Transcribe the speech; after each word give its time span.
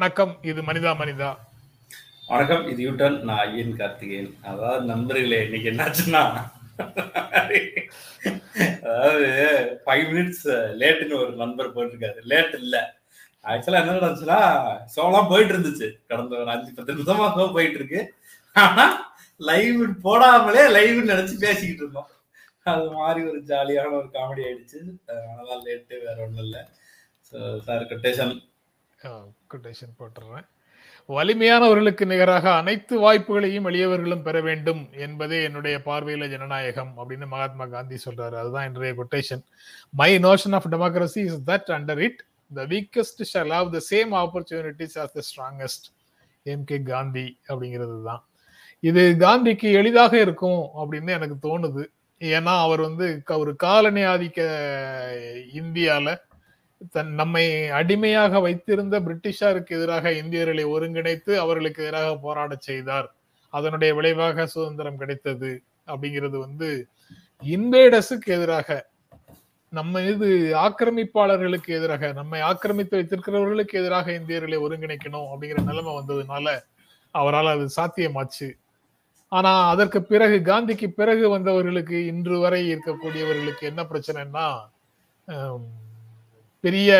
வணக்கம் 0.00 0.30
இது 0.50 0.60
மனிதா 0.66 0.90
மனிதா. 1.00 1.28
வணக்கம் 2.30 2.62
இது 2.72 2.80
யூட்டல் 2.84 3.16
நான் 3.28 3.40
ஐயன் 3.44 3.74
கார்த்திகேயன். 3.80 4.30
அதாவது 4.50 4.84
நண்பர்களே 4.90 5.38
இன்னைக்கு 5.46 5.68
என்னாச்சுன்னா? 5.72 6.22
அதாவது 8.84 9.18
ஃபைவ் 9.84 10.04
மினிட்ஸ் 10.12 10.46
லேட்டுன்னு 10.80 11.18
ஒரு 11.22 11.32
நண்பர் 11.42 11.72
போட்டிருக்காரு 11.74 12.20
லேட் 12.32 12.54
இல்லை. 12.62 12.82
ஆக்சுவலா 13.44 13.82
என்ன 13.82 13.96
நடந்துச்சுன்னா 13.98 14.40
சோலாம் 14.96 15.30
போயிட்டு 15.32 15.54
இருந்துச்சு 15.54 15.88
கடந்த 16.12 16.40
ஒரு 16.42 16.50
அஞ்சு 16.54 16.70
பத்து 16.76 16.96
நிமிஷமா 16.96 17.28
ஷோ 17.38 17.46
போயிட்டு 17.58 17.80
இருக்கு 17.80 18.02
ஆனா 18.56 18.86
லைவ் 19.40 19.82
போடாமலே 20.06 20.66
லைவ் 20.78 21.00
நினைச்சு 21.12 21.36
பேசிக்கிட்டு 21.46 21.84
இருந்தோம். 21.84 22.10
அது 22.72 22.86
மாதிரி 23.00 23.22
ஒரு 23.32 23.40
ஜாலியான 23.50 23.96
ஒரு 24.02 24.10
காமெடி 24.18 24.44
ஆயிடுச்சு. 24.48 24.80
அதனால 25.10 25.58
லேட்டு 25.66 26.04
வேற 26.06 26.16
ஒன்றும் 26.26 26.46
இல்லை. 26.46 26.62
ஸோ 27.28 27.36
சார் 27.66 27.90
கொட்டேஷன் 27.92 28.32
கொட்டேஷன் 29.52 29.98
போட்டுறேன். 29.98 30.46
வலிமையானவர்களுக்கு 31.08 32.04
நிகராக 32.04 32.46
அனைத்து 32.54 32.94
வாய்ப்புகளையும் 33.04 33.66
எளியவர்களும் 33.70 34.24
பெற 34.26 34.40
வேண்டும் 34.40 34.82
என்பதே 35.04 35.38
என்னுடைய 35.42 35.76
பார்வையில 35.86 36.28
ஜனநாயகம் 36.28 36.92
அப்படின்னு 36.98 37.26
மகாத்மா 37.26 37.66
காந்தி 37.66 37.96
சொல்றாரு. 38.04 38.36
அதுதான் 38.42 38.66
இன்றைய 38.68 38.94
quotation 39.00 39.42
my 40.00 40.10
notion 40.26 40.56
of 40.58 40.68
democracy 40.74 41.22
is 41.28 41.40
that 41.50 41.70
under 41.76 42.02
it 42.08 42.20
the 42.54 42.66
weakest 42.74 43.22
shall 43.32 43.54
have 43.56 43.70
the 43.76 43.80
same 43.90 44.12
opportunities 44.22 44.96
as 45.04 45.14
the 45.18 45.22
strongest 45.30 45.88
M 46.42 46.64
K 46.64 46.78
Gandhi 46.82 47.26
அப்படிங்கிறது 47.48 47.96
தான். 48.10 48.22
இது 48.80 49.02
காந்திக்கு 49.24 49.70
எளிதாக 49.80 50.12
இருக்கும் 50.20 50.62
அப்படின்னு 50.80 51.10
எனக்கு 51.18 51.36
தோணுது. 51.48 51.82
ஏன்னா 52.20 52.54
அவர் 52.62 52.80
வந்து 52.80 53.06
ஒரு 53.42 53.52
காலனி 53.56 54.02
ஆதிக்க 54.12 54.40
இந்தியாவில் 55.52 56.12
தன் 56.94 57.12
நம்மை 57.14 57.44
அடிமையாக 57.78 58.40
வைத்திருந்த 58.40 58.96
பிரிட்டிஷாருக்கு 59.00 59.72
எதிராக 59.78 60.12
இந்தியர்களை 60.12 60.64
ஒருங்கிணைத்து 60.64 61.32
அவர்களுக்கு 61.36 61.82
எதிராக 61.84 62.10
போராட 62.16 62.52
செய்தார். 62.68 63.08
அதனுடைய 63.52 63.90
விளைவாக 63.94 64.46
சுதந்திரம் 64.46 64.96
கிடைத்தது 64.96 65.50
அப்படிங்கிறது 65.88 66.36
வந்து 66.38 66.68
இன்வேடஸுக்கு 67.42 68.30
எதிராக 68.36 68.68
நம்ம 69.72 70.00
இது 70.02 70.28
ஆக்கிரமிப்பாளர்களுக்கு 70.66 71.70
எதிராக 71.78 72.12
நம்மை 72.12 72.40
ஆக்கிரமித்து 72.40 72.98
வைத்திருக்கிறவர்களுக்கு 72.98 73.74
எதிராக 73.80 74.12
இந்தியர்களை 74.12 74.58
ஒருங்கிணைக்கணும் 74.58 75.28
அப்படிங்கிற 75.32 75.62
நிலைமை 75.70 75.92
வந்ததுனால 75.98 76.46
அவரால் 77.14 77.54
அது 77.54 77.66
சாத்தியமாச்சு. 77.76 78.48
ஆனா 79.28 79.52
அதற்கு 79.68 80.00
பிறகு 80.02 80.36
காந்திக்கு 80.50 80.88
பிறகு 80.88 81.38
வந்தவர்களுக்கு 81.38 81.98
இன்று 82.12 82.38
வரை 82.38 82.60
இருக்கக்கூடியவர்களுக்கு 82.74 83.62
என்ன 83.62 83.82
பிரச்சனைன்னா 83.82 84.46
பெரிய 86.60 86.90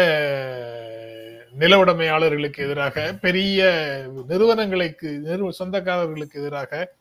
நில 1.54 1.84
உடைமையாளர்களுக்கு 1.84 2.62
எதிராக 2.62 3.12
பெரிய 3.20 3.60
நிறுவனங்களுக்கு 4.26 5.08
நிறுவ 5.18 5.50
சொந்தக்காரர்களுக்கு 5.58 6.32
எதிராக 6.32 6.92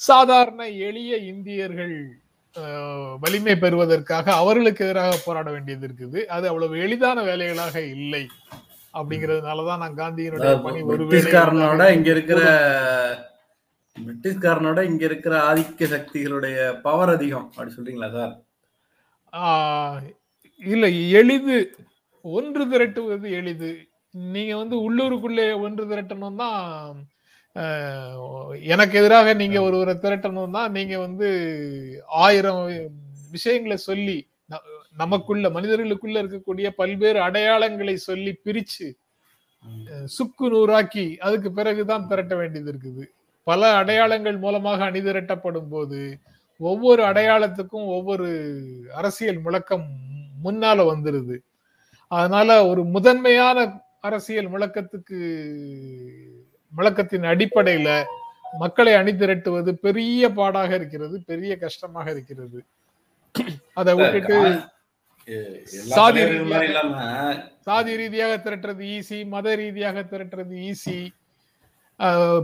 சாதாரண 0.00 0.68
எளிய 0.68 1.16
இந்தியர்கள் 1.16 1.94
வலிமை 3.20 3.58
பெறுவதற்காக 3.58 4.32
அவர்களுக்கு 4.32 4.84
எதிராக 4.84 5.18
போராட 5.24 5.50
வேண்டியது 5.50 5.86
இருக்குது. 5.88 6.26
அது 6.26 6.48
அவ்வளவு 6.48 6.78
எளிதான 6.78 7.22
வேலைகளாக 7.22 7.76
இல்லை 7.86 8.24
அப்படிங்கிறதுனாலதான் 8.94 9.78
நான் 9.78 9.96
காந்தியினுடைய 9.96 10.54
பணி 10.60 10.80
இங்க 11.96 12.10
இருக்கிற 12.10 12.40
பிரிட்டிஷ்காரனோட 13.96 14.80
இங்க 14.82 15.04
இருக்கிற 15.04 15.34
ஆதிக்க 15.42 15.86
சக்திகளுடைய 15.86 16.56
பவர் 16.82 17.08
அதிகம் 17.08 17.46
அப்படி 17.46 17.72
சொல்றீங்களா 17.76 18.10
சார்? 18.12 18.34
இல்ல 20.62 20.86
எளிது. 21.20 21.56
ஒன்று 22.24 22.64
திரட்டுவது 22.72 23.26
எளிது. 23.38 23.70
நீங்க 24.34 24.52
வந்து 24.56 24.76
உள்ளூருக்குள்ளே 24.86 25.46
ஒன்று 25.64 25.84
திரட்டணும் 25.92 26.40
தான் 26.42 26.56
எனக்கு 28.72 28.94
எதிராக 29.00 29.32
நீங்க 29.40 29.58
ஒருவரை 29.62 29.94
திரட்டணும் 30.04 30.54
தான் 30.56 30.70
நீங்க 30.76 30.94
வந்து 30.98 31.28
ஆயிரம் 32.24 32.62
விஷயங்களை 33.30 33.76
சொல்லி 33.88 34.16
நமக்குள்ள 35.02 35.46
மனிதர்களுக்குள்ள 35.50 36.16
இருக்கக்கூடிய 36.22 36.68
பல்வேறு 36.80 37.18
அடையாளங்களை 37.22 37.94
சொல்லி 38.08 38.32
பிரிச்சு 38.44 38.88
சுக்கு 40.16 40.46
நூறாக்கி 40.48 41.06
அதுக்கு 41.18 41.48
பிறகுதான் 41.52 42.06
திரட்ட 42.06 42.34
வேண்டியது 42.36 42.70
இருக்குது. 42.72 43.04
பல 43.46 43.70
அடையாளங்கள் 43.74 44.38
மூலமாக 44.38 44.84
அணிதிரட்டப்படும் 44.90 45.70
போது 45.70 46.00
ஒவ்வொரு 46.60 47.02
அடையாளத்துக்கும் 47.10 47.86
ஒவ்வொரு 47.96 48.28
அரசியல் 48.94 49.40
முழக்கம் 49.40 49.86
முன்னால 50.44 50.78
வந்துருது. 50.92 51.36
அதனால 52.10 52.48
ஒரு 52.70 52.82
முதன்மையான 52.94 53.58
அரசியல் 54.08 54.52
முழக்கத்துக்கு 54.54 55.18
முழக்கத்தின் 56.72 57.26
அடிப்படையில 57.32 57.88
மக்களை 58.62 58.92
அணிதிரட்டுவது 59.00 59.70
பெரிய 59.86 60.30
பாடாக 60.38 60.70
இருக்கிறது 60.78 61.16
பெரிய 61.30 61.52
கஷ்டமாக 61.64 62.06
இருக்கிறது. 62.14 62.58
அதை 63.80 63.92
விட்டுட்டு 63.98 64.36
சாதி 65.96 66.22
சாதி 67.66 67.92
ரீதியாக 68.00 68.32
திரட்டுறது 68.44 68.84
ஈஸி 68.96 69.18
மத 69.34 69.54
ரீதியாக 69.60 70.00
திரட்டுறது 70.12 70.54
ஈஸி 70.70 70.98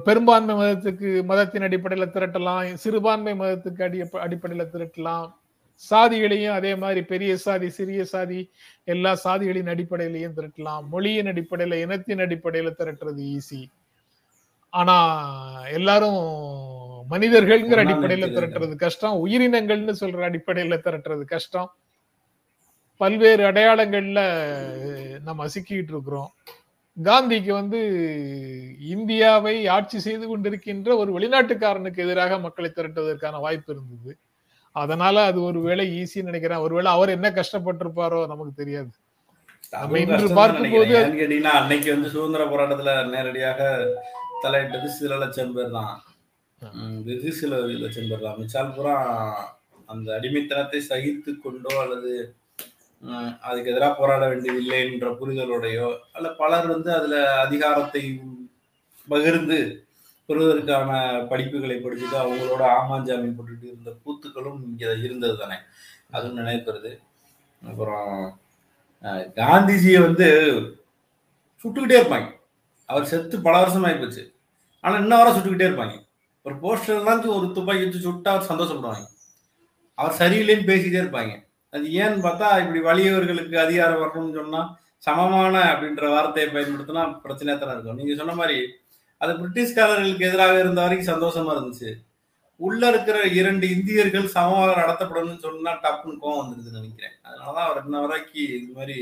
பெரும்பான்மை 0.07 0.55
மதத்துக்கு 0.61 1.09
மதத்தின் 1.31 1.67
அடிப்படையில் 1.69 2.15
திரட்டலாம் 2.17 2.79
சிறுபான்மை 2.83 3.35
மதத்துக்கு 3.41 3.83
அடி 3.87 4.01
அடிப்படையில் 4.27 4.73
திரட்டலாம். 4.75 5.29
சாதிகளையும் 5.91 6.53
அதே 6.53 6.75
மாதிரி 6.75 7.03
பெரிய 7.03 7.37
சாதி 7.37 7.69
சிறிய 7.69 8.05
சாதி 8.05 8.51
எல்லா 8.85 9.15
சாதிகளின் 9.15 9.67
அடிப்படையிலையும் 9.67 10.37
திரட்டலாம். 10.37 10.87
மொழியின் 10.89 11.27
அடிப்படையில 11.27 11.81
இனத்தின் 11.81 12.19
அடிப்படையில 12.19 12.73
திரட்டுறது 12.79 13.23
ஈஸி 13.35 13.63
ஆனா 14.71 14.97
எல்லாரும் 15.69 16.23
மனிதர்கள்ங்கிற 17.11 17.79
அடிப்படையில 17.85 18.27
திரட்டுறது 18.33 18.75
கஷ்டம். 18.77 19.27
உயிரினங்கள்னு 19.27 19.95
சொல்ற 20.01 20.21
அடிப்படையில 20.29 20.79
திரட்டுறது 20.87 21.25
கஷ்டம். 21.25 21.71
பல்வேறு 22.97 23.43
அடையாளங்கள்ல 23.45 24.21
நம்ம 25.23 25.47
சிக்கிட்டு 25.47 25.93
இருக்கிறோம். 25.95 26.31
காந்திக்கு 26.97 27.53
வந்து 27.53 27.81
இந்தியாவை 28.81 29.67
ஆட்சி 29.67 29.99
செய்து 29.99 30.25
கொண்டிருக்கின்ற 30.27 30.97
ஒரு 30.97 31.11
வெளிநாட்டுக்காரனுக்கு 31.19 31.97
எதிராக 31.97 32.39
மக்களை 32.39 32.73
திரட்டுவதற்கான 32.75 33.41
வாய்ப்பு 33.41 33.73
இருந்தது. 33.75 34.19
அதனால 34.83 35.25
அது 35.31 35.39
ஒரு 35.49 35.59
வேலை 35.67 35.85
ஈஸின்னு 36.01 36.31
நினைக்கிறேன். 36.31 36.65
ஒருவேளை 36.67 36.91
அவர் 36.97 37.15
என்ன 37.17 37.29
கஷ்டப்பட்டிருப்பாரோ 37.39 38.21
நமக்கு 38.33 38.53
தெரியாது. 38.63 38.91
நம்ம 39.73 39.99
இன்று 40.03 40.29
அன்னைக்கு 41.59 41.89
வந்து 41.95 42.13
சுதந்திர 42.15 42.45
போராட்டத்துல 42.53 42.93
நேரடியாக 43.15 43.61
தலையிட்டது 44.45 44.89
சில 44.99 45.17
லட்சம் 45.23 45.55
பேர் 45.57 45.77
தான். 45.79 45.95
வெகு 47.07 47.31
சில 47.41 47.57
லட்சம் 47.85 48.11
பேர் 48.11 48.27
தான். 48.27 48.39
மிச்சால் 48.41 48.75
பூரா 48.77 48.97
அந்த 49.93 50.09
அடிமைத்தனத்தை 50.19 50.81
சகித்து 50.91 51.31
கொண்டோ 51.45 51.73
அல்லது 51.85 52.13
அதுக்கு 53.49 53.71
எதிராக 53.73 53.93
போராட 53.99 54.23
வேண்டியதில்லை 54.31 54.79
என்ற 54.87 55.09
புரிதலோடையோ 55.19 55.89
அல்ல 56.17 56.29
பலர் 56.41 56.67
வந்து 56.73 56.91
அதுல 56.97 57.17
அதிகாரத்தை 57.45 58.03
பகிர்ந்து 59.09 59.59
பெறுவதற்கான 60.29 60.91
படிப்புகளை 61.31 61.77
படிச்சுட்டு 61.85 62.17
அவங்களோட 62.23 62.63
ஆமாஞ்சாமி 62.79 63.29
போட்டுட்டு 63.37 63.67
இருந்த 63.71 63.91
கூத்துக்களும் 64.05 64.59
இங்கே 64.69 64.91
இருந்தது 65.07 65.37
தானே. 65.43 65.59
அதுவும் 66.15 66.41
நினைக்கிறது 66.41 66.91
அப்புறம் 67.63 68.11
காந்திஜியை 69.39 70.01
வந்து 70.07 70.27
சுட்டுக்கிட்டே 71.63 71.99
இருப்பாங்க. 72.01 72.29
அவர் 72.89 73.11
செத்து 73.13 73.37
பல 73.47 73.55
வருஷம் 73.63 73.87
ஆகிப்போச்சு 73.89 74.23
ஆனால் 74.85 75.01
இன்ன 75.03 75.17
வர 75.21 75.31
சுட்டுக்கிட்டே 75.37 75.69
இருப்பாங்க. 75.69 75.97
ஒரு 76.47 76.55
போஸ்டர் 76.65 77.33
ஒரு 77.37 77.47
துப்பாக்கி 77.57 77.85
வச்சு 77.85 78.07
சுட்டா 78.09 78.33
அவர் 78.35 78.51
சந்தோஷப்படுவாங்க. 78.51 79.07
அவர் 79.99 80.19
சரியில்லைன்னு 80.21 80.69
பேசிட்டே 80.71 81.01
இருப்பாங்க. 81.03 81.33
அது 81.73 81.87
ஏன்னு 82.03 82.21
பார்த்தா 82.27 82.49
இப்படி 82.65 82.81
வலியவர்களுக்கு 82.89 83.57
அதிகாரம் 83.65 84.03
வரணும்னு 84.03 84.39
சொன்னால் 84.41 84.69
சமமான 85.07 85.55
அப்படின்ற 85.73 86.05
வார்த்தையை 86.13 86.47
பயன்படுத்தினா 86.53 87.03
பிரச்சனையாக 87.25 87.59
தானே 87.59 87.75
இருக்கும். 87.75 87.99
நீங்கள் 88.01 88.21
சொன்ன 88.21 88.37
மாதிரி 88.41 88.57
அது 89.23 89.33
பிரிட்டிஷ்காரர்களுக்கு 89.33 90.29
எதிராக 90.29 90.59
இருந்த 90.59 90.81
வரைக்கும் 90.81 91.13
சந்தோஷமா 91.15 91.53
இருந்துச்சு. 91.57 91.91
உள்ள 92.57 92.83
இருக்கிற 92.89 93.19
இரண்டு 93.41 93.67
இந்தியர்கள் 93.75 94.33
சமமாக 94.35 94.73
நடத்தப்படணும்னு 94.81 95.45
சொன்னா 95.47 95.73
டப்புன்னு 95.85 96.23
கோவம் 96.23 96.41
வந்துருதுன்னு 96.43 96.81
நினைக்கிறேன். 96.81 97.17
அதனாலதான் 97.27 97.69
அவர் 97.69 97.85
இன்ன 97.85 98.01
வரைக்கும் 98.05 98.49
இது 98.57 98.73
மாதிரி 98.75 98.97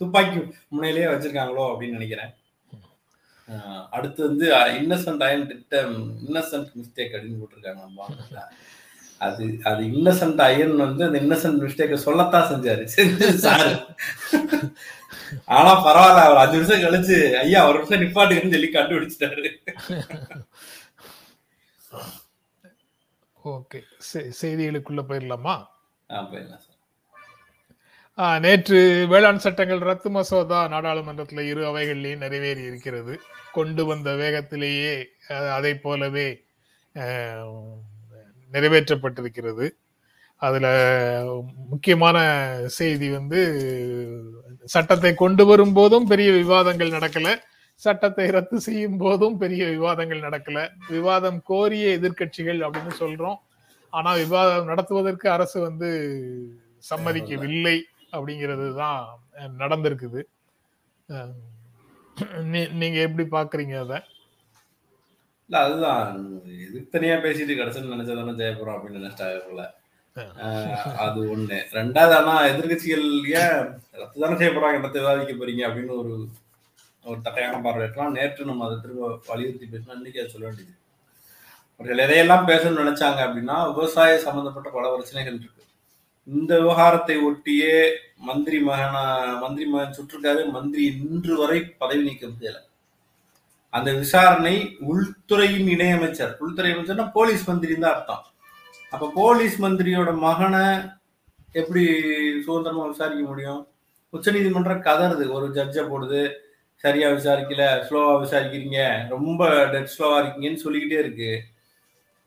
துப்பாக்கி 0.00 0.38
முனையிலேயே 0.74 1.08
வச்சிருக்காங்களோ 1.12 1.64
அப்படின்னு 1.70 1.98
நினைக்கிறேன். 1.98 2.32
அடுத்து 3.90 4.20
வந்து 4.26 4.46
இன்னசென்ட் 4.80 5.22
அயன் 5.26 5.46
திட்டம் 5.46 5.94
இன்னசென்ட் 6.26 6.68
மிஸ்டேக் 6.80 7.14
அப்படின்னு 7.14 7.40
போட்டிருக்காங்க 7.40 8.44
அது 9.26 9.44
அது 9.62 9.82
இன்னசென்ட் 9.96 10.42
அயன் 10.48 10.76
வந்து 10.76 11.02
அந்த 11.06 11.18
இன்னசென்ட் 11.20 11.62
மிஸ்டேக்கை 11.64 11.98
சொல்லத்தான் 12.04 12.50
செஞ்சாரு. 12.52 12.84
சாரு. 13.46 13.72
ஆனா 15.56 15.72
பரவாயில்ல 15.86 16.24
அவர் 16.26 16.42
அஞ்சு 16.42 16.58
நிமிஷம் 16.58 16.84
கழிச்சு 16.84 17.16
ஐயா 17.42 17.60
ஒரு 17.68 17.76
நிமிஷம் 17.78 18.02
நிப்பாட்டுன்னு 18.02 18.54
சொல்லி 18.54 18.70
கண்டுபிடிச்சிட்டாரு. 18.74 19.50
ஓகே. 23.44 23.80
செய்திகளுக்குள்ள 24.40 25.02
போயிடலாமா? 25.08 25.54
நேற்று 28.44 28.78
வேளாண் 29.10 29.44
சட்டங்கள் 29.44 29.86
ரத்து 29.88 30.08
மசோதா 30.10 30.60
நாடாளுமன்றத்தில் 30.68 31.48
இரு 31.50 31.62
அவைகளிலேயும் 31.68 32.24
நிறைவேறி 32.24 32.62
இருக்கிறது. 32.70 33.14
கொண்டு 33.52 33.82
வந்த 33.90 34.08
வேகத்திலேயே 34.22 34.94
அதை 35.56 35.72
போலவே 35.84 36.28
நிறைவேற்றப்பட்டிருக்கிறது. 38.52 39.68
அதுல 40.40 40.66
முக்கியமான 41.72 42.18
செய்தி 42.78 43.08
வந்து 43.10 43.40
சட்டத்தை 44.68 45.12
கொண்டு 45.22 45.44
வரும் 45.50 45.74
போதும் 45.78 46.08
பெரிய 46.12 46.30
விவாதங்கள் 46.40 46.96
நடக்கல. 46.96 47.28
சட்டத்தை 47.82 48.26
ரத்து 48.36 48.56
செய்யும் 48.66 48.98
போதும் 49.02 49.36
பெரிய 49.42 49.62
விவாதங்கள் 49.74 50.24
நடக்கல. 50.26 50.58
விவாதம் 50.88 51.38
கோரிய 51.50 51.86
எதிர்கட்சிகள் 51.98 52.60
அப்படின்னு 52.66 52.94
சொல்றோம். 53.02 53.38
ஆனா 53.92 54.10
விவாதம் 54.22 54.68
நடத்துவதற்கு 54.70 55.26
அரசு 55.36 55.58
வந்து 55.68 55.88
சம்மதிக்கவில்லை 56.90 57.76
அப்படிங்கிறது 58.14 58.66
தான் 58.82 59.00
நடந்திருக்குது 59.62 60.20
நீங்க 62.80 62.98
எப்படி 63.06 63.24
பாக்குறீங்க 63.34 63.74
அத? 63.84 63.94
இல்ல 65.50 65.58
அதுதான். 65.66 66.08
எதுக்கு 66.66 66.88
தனியா 66.94 67.16
பேசிட்டு 67.24 67.58
கடைசி 67.60 67.84
நினைச்சதானே 67.94 68.34
ஜெயபுரம் 68.40 68.76
அப்படின்னு 68.76 69.00
நினைச்சிட்டாங்க 69.00 69.68
அது 71.04 71.18
ஒண்ணு. 71.34 71.58
ரெண்டாவது 71.78 72.14
ஆனா 72.18 72.34
எதிர்கட்சிகள் 72.50 73.06
ஏன் 73.40 73.60
ரத்து 74.00 74.22
தானே 74.24 74.38
செய்யப்படுறாங்க 74.40 74.78
என்னத்தை 74.80 75.00
விவாதிக்க 75.04 75.34
போறீங்க 75.40 75.62
அப்படின்னு 75.68 75.94
ஒரு 76.02 76.12
ஒரு 77.04 77.18
தட்டையான 77.26 77.60
பார்வை 77.64 77.82
இருக்கலாம். 77.84 78.16
நேற்று 78.18 78.50
நம்ம 78.50 78.64
அதை 78.66 78.76
திரும்ப 78.82 79.10
வலியுறுத்தி 79.30 79.66
பேசினா 79.72 79.98
இன்னைக்கு 79.98 80.20
அதை 80.22 80.30
சொல்ல 80.32 80.46
வேண்டியது. 80.48 80.74
அவர்கள் 81.80 82.02
எதையெல்லாம் 82.06 82.48
பேசணும்னு 82.50 82.82
நினைச்சாங்க 82.82 83.20
அப்படின்னா 83.26 83.56
விவசாய 83.76 84.18
சம்பந்தப்பட்ட 84.26 84.70
பல 84.76 84.88
பிரச்சனைகள் 84.94 85.38
இருக்கு. 85.40 85.62
இந்த 86.28 86.52
விவகாரத்தை 86.62 87.14
ஒட்டியே 87.28 87.76
மந்திரி 88.28 88.58
மகன 88.66 88.96
மந்திரி 89.44 89.66
மகன் 89.74 89.96
சுற்றுக்காரு 89.98 90.42
மந்திரி 90.56 90.82
இன்று 91.04 91.34
வரை 91.42 91.60
பதவி 91.82 92.02
நீக்கம் 92.08 92.36
செய்யலை 92.40 92.60
அந்த 93.72 93.90
விசாரணை 94.02 94.54
உள்துறையின் 94.90 95.68
இணையமைச்சர் 95.74 96.32
உள்துறை 96.44 96.70
அமைச்சர்னா 96.74 97.06
போலீஸ் 97.16 97.44
மந்திரின்னு 97.50 97.84
தான் 97.84 97.96
அர்த்தம். 97.96 98.22
அப்ப 98.90 99.10
போலீஸ் 99.14 99.62
மந்திரியோட 99.62 100.18
மகனை 100.18 100.90
எப்படி 101.52 101.84
சுதந்திரமா 102.44 102.84
விசாரிக்க 102.86 103.24
முடியும்? 103.24 103.66
உச்சநீதிமன்றம் 104.10 104.82
கதறுது. 104.82 105.24
ஒரு 105.32 105.46
ஜட்ஜை 105.48 105.82
போடுது. 105.92 106.32
சரியா 106.76 107.08
விசாரிக்கல 107.08 107.62
ஸ்லோவா 107.86 108.12
விசாரிக்கிறீங்க 108.24 109.08
ரொம்ப 109.08 109.66
டெட் 109.66 109.90
ஸ்லோவா 109.94 110.18
இருக்கீங்கன்னு 110.20 110.54
சொல்லிக்கிட்டே 110.54 110.98
இருக்கு. 110.98 111.40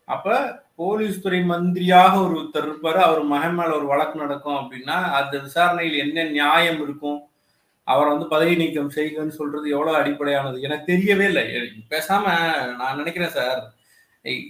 அப்ப 0.04 0.62
போலீஸ் 0.74 1.20
துறை 1.20 1.40
மந்திரியாக 1.42 2.14
ஒரு 2.22 2.34
ஒருத்தர் 2.40 2.68
இருப்பாரு. 2.70 3.00
அவர் 3.06 3.22
மகன் 3.22 3.54
மேல 3.54 3.76
ஒரு 3.76 3.86
வழக்கு 3.86 4.18
நடக்கும் 4.18 4.54
அப்படின்னா 4.54 4.96
அந்த 5.20 5.38
விசாரணையில் 5.38 5.98
என்ன 5.98 6.22
நியாயம் 6.30 6.82
இருக்கும்? 6.82 7.20
அவரை 7.84 8.10
வந்து 8.12 8.28
பதவி 8.28 8.56
நீக்கம் 8.56 8.90
செய்யுங்கன்னு 8.90 9.38
சொல்றது 9.40 9.70
எவ்வளவு 9.70 9.96
அடிப்படையானது? 9.96 10.60
எனக்கு 10.60 10.92
தெரியவே 10.92 11.24
இல்லை. 11.30 11.46
பேசாம 11.90 12.24
நான் 12.76 12.96
நினைக்கிறேன் 12.96 13.34
சார். 13.38 13.62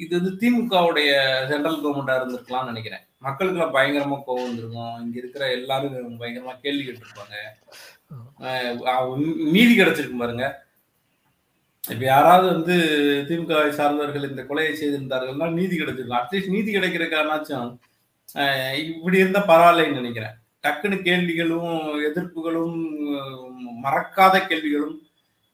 இது 0.02 0.12
வந்து 0.18 0.32
திமுகவுடைய 0.42 1.10
சென்ட்ரல் 1.50 1.80
கவர்மெண்டா 1.84 2.14
இருந்திருக்கலாம்னு 2.18 2.70
நினைக்கிறேன். 2.70 3.04
மக்களுக்கு 3.26 3.62
பயங்கரமா 3.76 4.16
கோவம் 4.26 4.46
வந்திருக்கும் 4.48 5.00
இங்க 5.04 5.16
இருக்கிற 5.22 5.44
எல்லாரும் 5.58 6.20
பயங்கரமா 6.20 6.52
கேள்வி 6.64 6.82
கேட்டிருப்பாங்க. 6.84 7.36
நீதி 9.56 9.72
கிடைச்சிருக்கு 9.80 10.20
பாருங்க. 10.20 10.46
இப்ப 11.92 12.02
யாராவது 12.04 12.46
வந்து 12.54 12.74
திமுக 13.28 13.62
சார்ந்தவர்கள் 13.78 14.28
இந்த 14.30 14.42
கொலையை 14.50 14.74
செய்திருந்தார்கள்னா 14.82 15.48
நீதி 15.58 15.80
கிடைச்சிருக்கும். 15.80 16.20
அட்லீஸ்ட் 16.20 16.54
நீதி 16.56 16.70
கிடைக்கிறதுக்கானாச்சும் 16.76 17.72
இப்படி 18.92 19.18
இருந்தா 19.22 19.42
பரவாயில்லைன்னு 19.50 20.00
நினைக்கிறேன். 20.00 20.36
டக்குன்னு 20.64 20.98
கேள்விகளும் 21.08 21.74
எதிர்ப்புகளும் 22.10 22.78
மறக்காத 23.86 24.34
கேள்விகளும் 24.46 24.96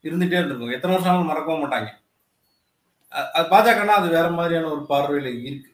இருந்துட்டே 0.07 0.39
இருந்திருக்கும். 0.39 0.77
எத்தனை 0.77 0.95
வருஷம் 0.97 1.31
மறக்கவும் 1.33 1.65
மாட்டாங்க. 1.65 1.91
அது 3.13 3.47
பாஜகனா 3.53 3.95
அது 4.01 4.09
வேற 4.17 4.27
மாதிரியான 4.39 4.71
ஒரு 4.75 4.83
பார்வையில 4.93 5.29
இருக்கு. 5.47 5.71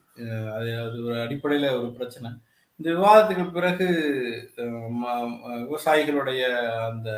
அது 0.57 0.69
அது 0.85 0.97
ஒரு 1.07 1.15
அடிப்படையில 1.25 1.67
ஒரு 1.79 1.89
பிரச்சனை. 1.97 2.29
இந்த 2.79 2.87
விவாதத்துக்கு 2.95 3.45
பிறகு 3.57 3.87
விவசாயிகளுடைய 5.69 6.41
அந்த 6.91 7.09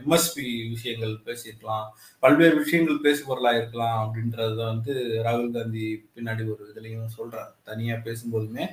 எம்எஸ்பி 0.00 0.46
விஷயங்கள் 0.72 1.12
பேசியிருக்கலாம். 1.26 1.86
பல்வேறு 2.22 2.56
விஷயங்கள் 2.62 3.04
பேசுபொருளா 3.06 3.52
இருக்கலாம் 3.58 3.98
அப்படின்றத 4.04 4.58
வந்து 4.72 4.94
ராகுல் 5.26 5.54
காந்தி 5.56 5.86
பின்னாடி 6.14 6.42
ஒரு 6.54 6.64
இதுலையும் 6.72 7.14
சொல்கிறார் 7.18 7.52
தனியா 7.70 7.96
பேசும்போதுமே 8.08 8.66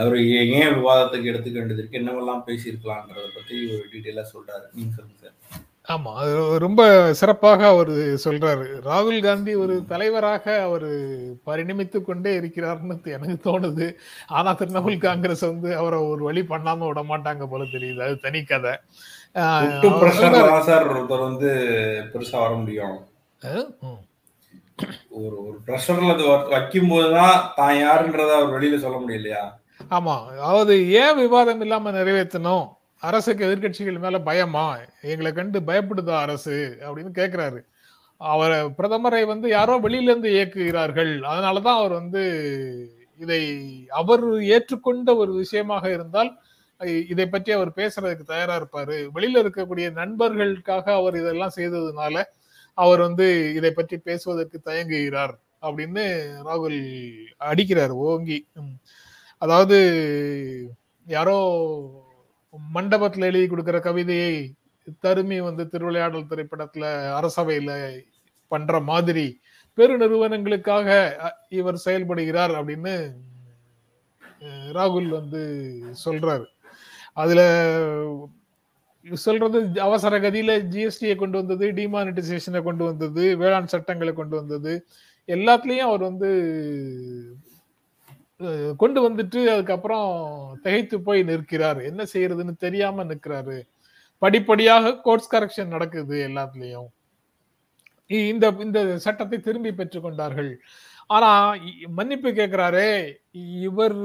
அவர் 0.00 0.16
ஏன் 0.60 0.74
விவாதத்துக்கு 0.78 1.30
எடுத்துக்க 1.32 1.58
வேண்டியது 1.60 1.82
இருக்கு 1.82 2.00
என்னவெல்லாம் 2.02 2.46
பேசியிருக்கலான்றத 2.48 3.28
பத்தி 3.36 3.56
ஒரு 3.74 3.84
டீட்டெயிலா 3.92 4.24
சொல்றாரு. 4.34 4.66
நீங்க 4.76 4.92
சொல்லுங்க 4.96 5.20
சார். 5.24 5.36
ஆமா 5.88 6.10
அது 6.20 6.34
ரொம்ப 6.64 6.82
சிறப்பாக 7.20 7.60
அவர் 7.72 7.90
சொல்றாரு. 8.24 8.66
ராகுல் 8.86 9.18
காந்தி 9.26 9.52
ஒரு 9.62 9.74
தலைவராக 9.90 10.44
அவர் 10.66 10.86
பரிணமித்து 11.48 11.98
கொண்டே 12.02 12.32
இருக்கிறார்னு 12.40 12.94
எனக்கு 13.16 13.36
தோணுது. 13.48 13.86
ஆனா 14.38 14.52
திரிணாமுல் 14.60 15.04
காங்கிரஸ் 15.06 15.44
வந்து 15.50 15.70
அவரை 15.80 15.98
ஒரு 16.12 16.22
வழி 16.28 16.42
பண்ணாம 16.52 16.86
விட 16.90 17.02
மாட்டாங்க 17.10 17.46
போல 17.52 17.64
தெரியுது. 17.74 18.00
அது 18.06 18.16
தனி 18.26 18.40
கதை. 18.44 18.72
ஒருத்தர் 20.52 21.26
வந்து 21.28 21.50
பெருசா 22.12 22.38
வர 22.44 22.52
முடியும். 22.60 22.96
ஒரு 25.18 25.36
ஒரு 25.42 25.56
ப்ரெஷர்ல 25.66 26.12
வைக்கும் 26.52 26.90
போதுதான் 26.92 27.36
தான் 27.58 27.76
யாருன்றத 27.82 28.30
அவர் 28.38 28.54
வெளியில 28.56 28.78
சொல்ல 28.84 28.96
முடியலையா? 29.02 29.42
ஆமா 29.90 30.14
அதாவது 30.38 30.74
ஏன் 31.02 31.18
விவாதம் 31.20 31.62
இல்லாம 31.66 31.92
நிறைவேற்றணும் 31.98 32.64
அரசுக்கு 33.02 33.46
எதிர்கட்சிகள் 33.46 33.98
மேல 33.98 34.18
பயமா? 34.20 34.66
எங்களை 35.02 35.32
கண்டு 35.32 35.60
பயப்படுதா 35.60 36.16
அரசு? 36.20 36.56
அப்படின்னு 36.80 37.12
கேக்குறாரு. 37.20 37.60
அவரை 38.20 38.58
பிரதமரை 38.78 39.22
வந்து 39.26 39.48
யாரோ 39.48 39.74
வெளியில 39.78 40.10
இருந்து 40.10 40.30
இயக்குகிறார்கள். 40.30 41.12
அதனாலதான் 41.32 41.78
அவர் 41.80 41.92
வந்து 41.92 42.22
இதை 43.20 43.40
அவர் 43.92 44.24
ஏற்றுக்கொண்ட 44.54 45.10
ஒரு 45.16 45.32
விஷயமாக 45.32 45.90
இருந்தால் 45.90 46.30
இதை 47.08 47.26
பற்றி 47.28 47.50
அவர் 47.52 47.70
பேசுறதுக்கு 47.76 48.24
தயாரா 48.24 48.54
இருப்பாரு. 48.60 48.96
வெளியில 49.14 49.42
இருக்கக்கூடிய 49.44 49.86
நண்பர்களுக்காக 49.92 50.86
அவர் 50.94 51.16
இதெல்லாம் 51.16 51.56
செய்ததுனால 51.56 52.16
அவர் 52.78 53.00
வந்து 53.00 53.26
இதை 53.54 53.70
பற்றி 53.72 53.98
பேசுவதற்கு 53.98 54.58
தயங்குகிறார் 54.64 55.34
அப்படின்னு 55.62 56.04
ராகுல் 56.46 56.80
அடிக்கிறார் 57.44 57.94
ஓங்கி. 58.08 58.38
அதாவது 59.42 59.78
யாரோ 61.06 61.36
மண்டபத்துல 62.74 63.24
எழுதி 63.24 63.46
கொடுக்கிற 63.46 63.80
கவிதையை 63.80 64.54
தருமி 65.02 65.38
வந்து 65.42 65.68
திருவிளையாடல் 65.68 66.30
திரைப்படத்துல 66.30 66.84
அரசவையில 67.18 68.00
பண்ற 68.48 68.80
மாதிரி 68.80 69.40
பெரு 69.74 69.94
நிறுவனங்களுக்காக 69.98 70.88
இவர் 71.48 71.82
செயல்படுகிறார் 71.84 72.52
அப்படின்னு 72.58 72.94
ராகுல் 74.72 75.08
வந்து 75.08 75.42
சொல்றாரு. 76.04 76.46
அதுல 77.12 77.40
சொல்றது 79.12 79.80
அவசர 79.80 80.18
கதியில 80.18 80.52
ஜிஎஸ்டியை 80.72 81.16
கொண்டு 81.16 81.38
வந்தது 81.38 81.72
டிமானிட்டைசேஷனை 81.72 82.62
கொண்டு 82.62 82.84
வந்தது 82.84 83.36
வேளாண் 83.36 83.66
சட்டங்களை 83.66 84.12
கொண்டு 84.12 84.36
வந்தது 84.36 84.86
எல்லாத்துலயும் 85.28 85.88
அவர் 85.88 86.00
வந்து 86.00 86.30
கொண்டு 88.76 89.00
வந்துட்டு 89.08 89.40
அதுக்கப்புறம் 89.52 90.08
திகைத்து 90.62 90.96
போய் 91.00 91.22
நிற்கிறார். 91.22 91.80
என்ன 91.82 92.04
செய்யறதுன்னு 92.12 92.54
தெரியாம 92.56 93.04
நிற்கிறாரு. 93.04 93.56
படிப்படியாக 94.18 94.94
கோர்ட்ஸ் 94.96 95.32
கரெக்ஷன் 95.34 95.74
நடக்குது 95.74 96.16
எல்லாத்துலயும். 96.28 96.88
இந்த 98.10 98.46
இந்த 98.60 98.98
சட்டத்தை 98.98 99.38
திரும்பி 99.40 99.72
பெற்றுக் 99.74 100.02
கொண்டார்கள். 100.02 100.50
ஆனா 101.06 101.30
மன்னிப்பு 101.88 102.30
கேட்கிறாரே 102.30 102.88
இவர் 103.66 103.96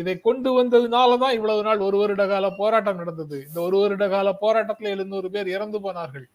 இதை 0.00 0.14
கொண்டு 0.20 0.50
வந்ததுனாலதான் 0.58 1.34
இவ்வளவு 1.38 1.62
நாள் 1.62 1.78
ஒரு 1.78 1.96
வருட 1.98 2.24
கால 2.26 2.50
போராட்டம் 2.50 2.96
நடந்தது. 2.96 3.38
இந்த 3.48 3.60
ஒரு 3.60 3.78
வருட 3.78 4.08
கால 4.08 4.36
போராட்டத்துல 4.40 4.92
எழுநூறு 4.96 5.30
பேர் 5.30 5.48
இறந்து 5.48 5.80
போனார்கள். 5.80 6.26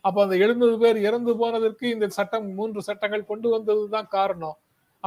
அப்ப 0.00 0.22
அந்த 0.22 0.36
எழுநூறு 0.36 0.78
பேர் 0.78 0.98
இறந்து 0.98 1.36
போனதற்கு 1.36 1.88
இந்த 1.88 2.08
சட்டம் 2.08 2.48
மூன்று 2.54 2.82
சட்டங்கள் 2.82 3.30
கொண்டு 3.32 3.48
வந்ததுதான் 3.58 4.08
காரணம். 4.08 4.56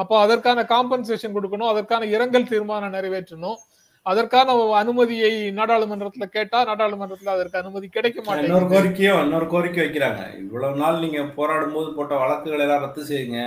அப்போ 0.01 0.15
அதற்கான 0.25 0.63
காம்பன்சேஷன் 0.73 1.35
கொடுக்கணும் 1.37 1.71
அதற்கான 1.73 2.07
இரங்கல் 2.15 2.51
தீர்மானம் 2.51 2.95
நிறைவேற்றணும். 2.97 3.59
அதற்கான 4.05 4.53
அனுமதியை 4.81 5.31
நாடாளுமன்றத்துல 5.59 6.25
கேட்டா 6.35 6.59
நாடாளுமன்றத்துல 6.69 7.33
அதற்கு 7.35 7.61
அனுமதி 7.61 7.87
கிடைக்க 7.95 8.17
இன்னொரு 8.19 8.29
மாட்டேங்குது 8.29 8.73
கோரிக்கையும் 8.75 9.21
இன்னொரு 9.23 9.47
கோரிக்கை 9.53 9.81
வைக்கிறாங்க. 9.83 10.21
இவ்வளவு 10.41 10.79
நாள் 10.81 11.01
நீங்க 11.05 11.21
போராடும் 11.39 11.75
போது 11.77 11.89
போட்ட 11.97 12.13
வழக்குகளை 12.21 12.63
எல்லாம் 12.65 12.83
ரத்து 12.85 13.03
செய்யுங்க. 13.09 13.39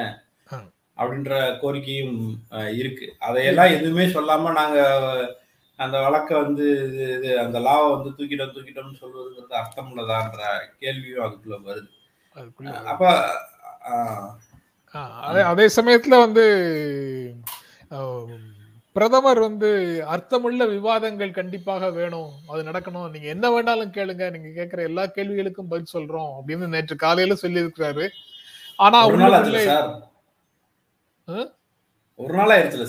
அப்படின்ற 1.01 1.35
கோரிக்கையும் 1.63 2.19
இருக்கு. 2.81 3.07
அதையெல்லாம் 3.29 3.75
எதுவுமே 3.77 4.07
சொல்லாம 4.17 4.53
நாங்க 4.61 4.81
அந்த 5.79 5.97
வழக்கை 6.07 6.35
வந்து 6.45 6.67
இது 7.17 7.29
அந்த 7.45 7.59
லாவை 7.67 7.87
வந்து 7.95 8.11
தூக்கிட்டோம் 8.17 8.55
தூக்கிட்டோம்னு 8.57 9.01
சொல்வதுங்கிறது 9.03 9.61
அர்த்தம் 9.61 9.91
உள்ளதான்ற 9.93 10.43
கேள்வியும் 10.83 11.25
அதுக்குள்ள 11.27 11.59
வருது. 11.71 11.91
அப்ப 12.93 13.05
அதே 15.25 15.43
அதே 15.51 15.67
சமயத்துல 15.77 16.19
வந்து 16.19 16.45
பிரதமர் 18.97 19.39
வந்து 19.39 19.69
அர்த்தமுள்ள 20.07 20.63
விவாதங்கள் 20.67 21.31
கண்டிப்பாக 21.31 21.91
வேணும். 21.91 22.31
அது 22.51 22.63
நடக்கணும். 22.63 23.11
நீங்க 23.13 23.29
என்ன 23.29 23.47
வேணாலும் 23.51 23.93
கேளுங்க. 23.97 24.25
நீங்க 24.31 24.51
கேட்கிற 24.51 24.83
எல்லா 24.83 25.05
கேள்விகளுக்கும் 25.09 25.71
பதில் 25.71 25.93
சொல்றோம் 25.93 26.31
அப்படின்னு 26.37 26.67
நேற்று 26.67 26.97
காலையில 26.97 27.35
சொல்லி 27.43 27.65
இருக்கிறாரு 27.65 28.07
ஆனா 28.79 28.99
ஒரு 29.07 29.19
நாள் 29.19 29.35
ஆயிடுச்சுல 29.35 29.61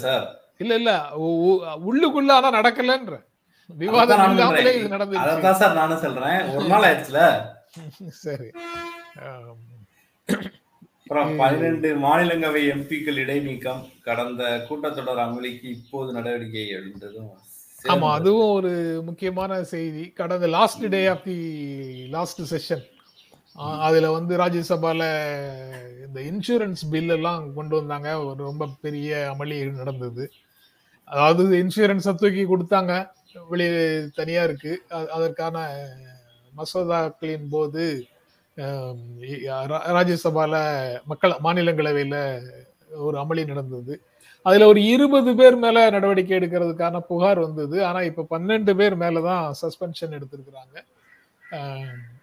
சார்? 0.05 0.25
இல்ல 0.59 0.73
இல்ல. 0.75 0.91
உள்ளுக்குள்ள 1.89 2.31
ஆனா 2.31 2.49
நடக்கலன்ற. 2.51 3.13
விவாதம் 3.69 4.23
இல்லாமலே 4.29 4.71
இது 4.77 4.87
அதத்தான் 5.23 5.59
சார் 5.61 5.79
நானும் 5.79 6.03
சொல்றேன். 6.05 6.39
ஒரு 6.55 6.65
நாள் 6.73 6.87
ஆயிடுச்சுல 6.89 7.21
சரி. 8.23 8.49
அப்புறம் 11.11 11.39
பன்னிரண்டு 11.39 11.89
மாநிலங்களவை 12.03 12.59
எம்பிக்கள் 12.73 13.17
இடைநீக்கம். 13.21 13.79
கடந்த 14.03 14.41
கூட்டத்தொடர் 14.67 15.19
அமளிக்கு 15.23 15.67
இப்போது 15.69 16.13
நடவடிக்கை 16.17 16.61
சேர்ந்து 16.67 17.09
ஆமா 17.93 18.09
அதுவும் 18.17 18.53
ஒரு 18.57 18.71
முக்கியமான 19.05 19.57
செய்தி. 19.71 20.03
கடந்த 20.19 20.47
last 20.53 20.85
day 20.93 21.01
of 21.13 21.23
the 21.23 21.35
last 22.13 22.41
session 22.53 22.83
அதுல 23.87 24.11
வந்து 24.11 24.37
ராஜ்யசபால 24.43 25.01
இந்த 26.05 26.21
இன்சூரன்ஸ் 26.29 26.85
பில் 26.91 27.13
எல்லாம் 27.17 27.43
கொண்டு 27.53 27.75
வந்தாங்க. 27.79 28.09
ஒரு 28.27 28.39
ரொம்ப 28.43 28.69
பெரிய 28.85 29.11
அமளி 29.33 29.57
நடந்தது. 29.81 30.25
அதாவது 31.03 31.43
இன்சூரன்ஸை 31.63 32.15
தூக்கி 32.23 32.45
கொடுத்தாங்க. 32.45 32.93
வெளியே 33.49 33.83
தனியா 34.15 34.43
இருக்கு. 34.43 34.73
அதற்கான 35.17 35.67
மசோதாக்களின் 36.55 37.51
போது 37.57 37.85
ராஜ்யசபால 39.97 40.53
மக்கள் 41.05 41.33
மாநிலங்களவையில 41.43 42.15
ஒரு 42.89 43.17
அமளி 43.17 43.47
நடந்தது. 43.47 44.01
அதுல 44.45 44.67
ஒரு 44.67 44.83
இருபது 44.83 45.35
பேர் 45.35 45.55
மேல 45.55 45.89
நடவடிக்கை 45.89 46.37
எடுக்கிறதுக்கான 46.39 46.99
புகார் 46.99 47.39
வந்தது. 47.39 47.85
ஆனா 47.85 48.01
இப்ப 48.01 48.25
பன்னெண்டு 48.29 48.73
பேர் 48.75 48.95
மேலதான் 48.97 49.51
சஸ்பென்ஷன் 49.61 50.15
எடுத்திருக்கிறாங்க. 50.17 50.77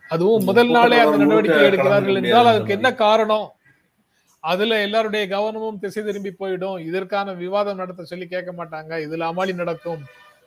அதுவும் 0.08 0.44
முதல் 0.44 0.70
நாளே 0.70 0.98
அந்த 0.98 1.16
நடவடிக்கை 1.16 1.62
எடுக்கிறார்கள் 1.70 2.18
என்றால் 2.22 2.46
அதுக்கு 2.46 2.72
என்ன 2.72 2.94
காரணம்? 2.94 3.48
அதுல 4.44 4.80
எல்லாருடைய 4.82 5.28
கவனமும் 5.28 5.78
திசை 5.78 6.02
திரும்பி 6.02 6.32
போயிடும். 6.32 6.78
இதற்கான 6.80 7.32
விவாதம் 7.32 7.76
நடத்த 7.76 8.04
சொல்லி 8.04 8.26
கேட்க 8.26 8.50
மாட்டாங்க. 8.52 8.92
இதுல 9.06 9.28
அமளி 9.32 9.54
நடக்கும். 9.54 10.02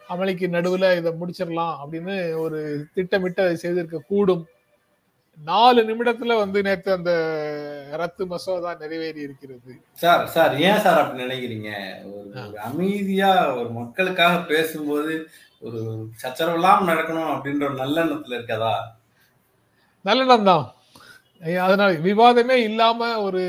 அமளிக்கு 0.10 0.48
நடுவுல 0.48 0.86
இதை 0.98 1.12
முடிச்சிடலாம் 1.22 1.76
அப்படின்னு 1.82 2.16
ஒரு 2.40 2.60
திட்டமிட்டு 2.94 3.42
அதை 3.44 3.56
செய்திருக்க 3.56 4.00
கூடும். 4.08 4.46
நாலு 5.40 5.82
நிமிடத்துல 5.84 6.36
வந்து 6.42 6.60
நேத்து 6.64 6.90
அந்த 6.96 7.12
ரத்து 8.02 8.24
மசோதா 8.32 8.72
நிறைவேறி 8.82 9.22
இருக்கிறது. 9.28 9.72
சார் 9.94 10.24
சார் 10.28 10.54
ஏன் 10.68 10.82
சார் 10.86 11.00
அப்படி 11.02 11.24
நினைக்கிறீங்க? 11.24 11.70
ஒரு 12.42 12.58
அமைதியா 12.68 13.30
ஒரு 13.60 13.70
மக்களுக்காக 13.80 14.36
பேசும்போது 14.52 15.14
ஒரு 15.62 15.80
சச்சரவு 16.22 16.58
இல்லாம 16.60 16.86
நடக்கணும் 16.92 17.32
அப்படின்ற 17.34 17.64
ஒரு 17.70 17.78
நல்லெண்ணத்துல 17.82 18.38
இருக்கதா? 18.40 18.76
நல்லெண்ணம் 20.06 20.48
தான் 20.52 20.68
அதனால 21.64 21.92
விவாதமே 22.08 22.56
இல்லாம 22.70 23.08
ஒரு 23.26 23.42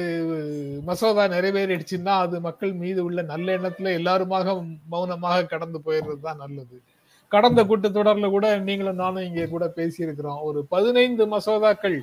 மசோதா 0.85 1.25
நிறைவேறிடுச்சுன்னா 1.35 2.15
அது 2.25 2.37
மக்கள் 2.47 2.73
மீது 2.83 3.01
உள்ள 3.05 3.23
நல்ல 3.33 3.57
எண்ணத்துல 3.59 3.93
எல்லாருமாக 3.99 4.55
மௌனமாக 4.95 5.47
கடந்து 5.47 5.79
போயிடுறது 5.87 6.23
தான் 6.29 6.43
நல்லது. 6.45 6.77
கடந்த 7.35 7.61
கூட்டத்தொடர்ல 7.65 8.29
கூட 8.35 8.47
நீங்களும் 8.67 9.01
நானும் 9.03 9.27
இங்க 9.29 9.43
கூட 9.47 9.65
பேசியிருக்கிறோம். 9.77 10.41
ஒரு 10.49 10.61
பதினைந்து 10.75 11.25
மசோதாக்கள் 11.35 11.99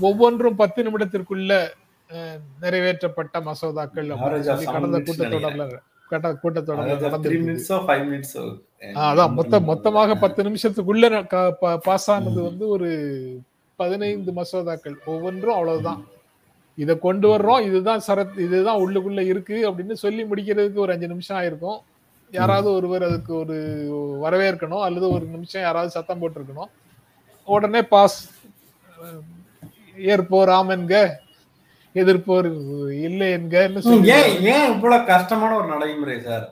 ஒவ்வொன்றும் 0.00 0.58
பத்து 0.60 0.78
நிமிடத்திற்குள்ள 0.84 1.52
நிறைவேற்றப்பட்ட 2.62 3.34
மசோதாக்கள் 3.48 4.08
கடந்த 6.08 6.34
கூட்டத்தொடர்ல 6.42 7.08
அதான் 9.02 9.34
மொத்த 9.38 9.60
மொத்தமாக 9.70 10.14
பத்து 10.24 10.40
நிமிஷத்துக்குள்ள 10.46 11.76
பாஸ் 11.88 12.08
ஆனது 12.10 12.40
வந்து 12.42 12.64
ஒரு 12.68 12.88
பதினைந்து 13.76 14.30
மசோதாக்கள். 14.38 14.96
ஒவ்வொன்றும் 15.04 15.54
அவ்வளவுதான். 15.58 16.00
இத 16.76 16.96
கொண்டு 17.06 17.26
வர்றோம். 17.28 17.62
இதுதான் 17.68 18.02
சரத் 18.06 18.38
இதுதான் 18.46 18.80
உள்ளுக்குள்ள 18.80 19.20
இருக்கு 19.32 19.56
அப்படின்னு 19.70 19.96
சொல்லி 20.04 20.22
முடிக்கிறதுக்கு 20.24 20.82
ஒரு 20.84 20.92
அஞ்சு 20.92 21.08
நிமிஷம் 21.14 21.38
ஆயிருக்கும். 21.38 21.80
யாராவது 22.30 22.68
ஒருவர் 22.72 23.02
அதுக்கு 23.02 23.32
ஒரு 23.34 23.56
வரவேற்கணும் 24.24 24.84
அல்லது 24.86 25.06
ஒரு 25.10 25.24
நிமிஷம் 25.24 25.62
யாராவது 25.62 25.90
சத்தம் 25.90 26.20
போட்டிருக்கணும். 26.20 26.70
உடனே 27.48 27.82
பாஸ் 27.94 28.18
ஏற்போர் 29.96 30.50
ஆம் 30.56 30.70
என்க 30.70 30.94
எதிர்ப்போர் 31.94 32.48
இல்லை 33.08 33.28
சொல்லி 33.80 34.12
ஏன் 34.16 34.32
ஏன் 34.54 34.72
இவ்வளவு 34.74 35.06
கஷ்டமான 35.06 35.56
ஒரு 35.56 35.68
நடைமுறை 35.68 36.18
சார்? 36.22 36.46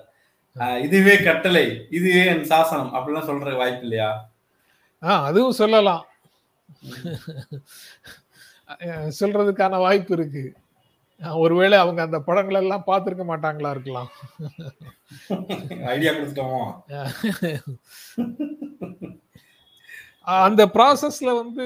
ஆஹ் 0.57 0.79
இதுவே 0.87 1.15
கட்டளை 1.23 1.65
இதுவே 1.91 2.25
என் 2.27 2.45
சாசனம் 2.45 2.95
அப்படிலாம் 2.95 3.29
சொல்ற 3.31 3.57
வாய்ப்பு 3.57 3.85
இல்லையா? 3.87 4.11
ஆ 5.03 5.25
அதுவும் 5.25 5.59
சொல்லலாம். 5.61 6.05
சொல்றதுக்கான 9.21 9.79
வாய்ப்பு 9.79 10.13
இருக்கு. 10.17 10.43
ஒருவேளை 11.21 11.79
அவங்க 11.79 12.01
அந்த 12.03 12.19
படங்கள் 12.27 12.61
எல்லாம் 12.61 12.85
பார்த்திருக்க 12.87 13.25
மாட்டாங்களா 13.31 13.71
இருக்கலாம். 13.71 14.11
ஐடியா 15.85 16.13
கொடுத்துட்டோமோ? 16.13 16.63
அந்த 20.23 20.63
ப்ராசஸ்ல 20.67 21.31
வந்து 21.43 21.65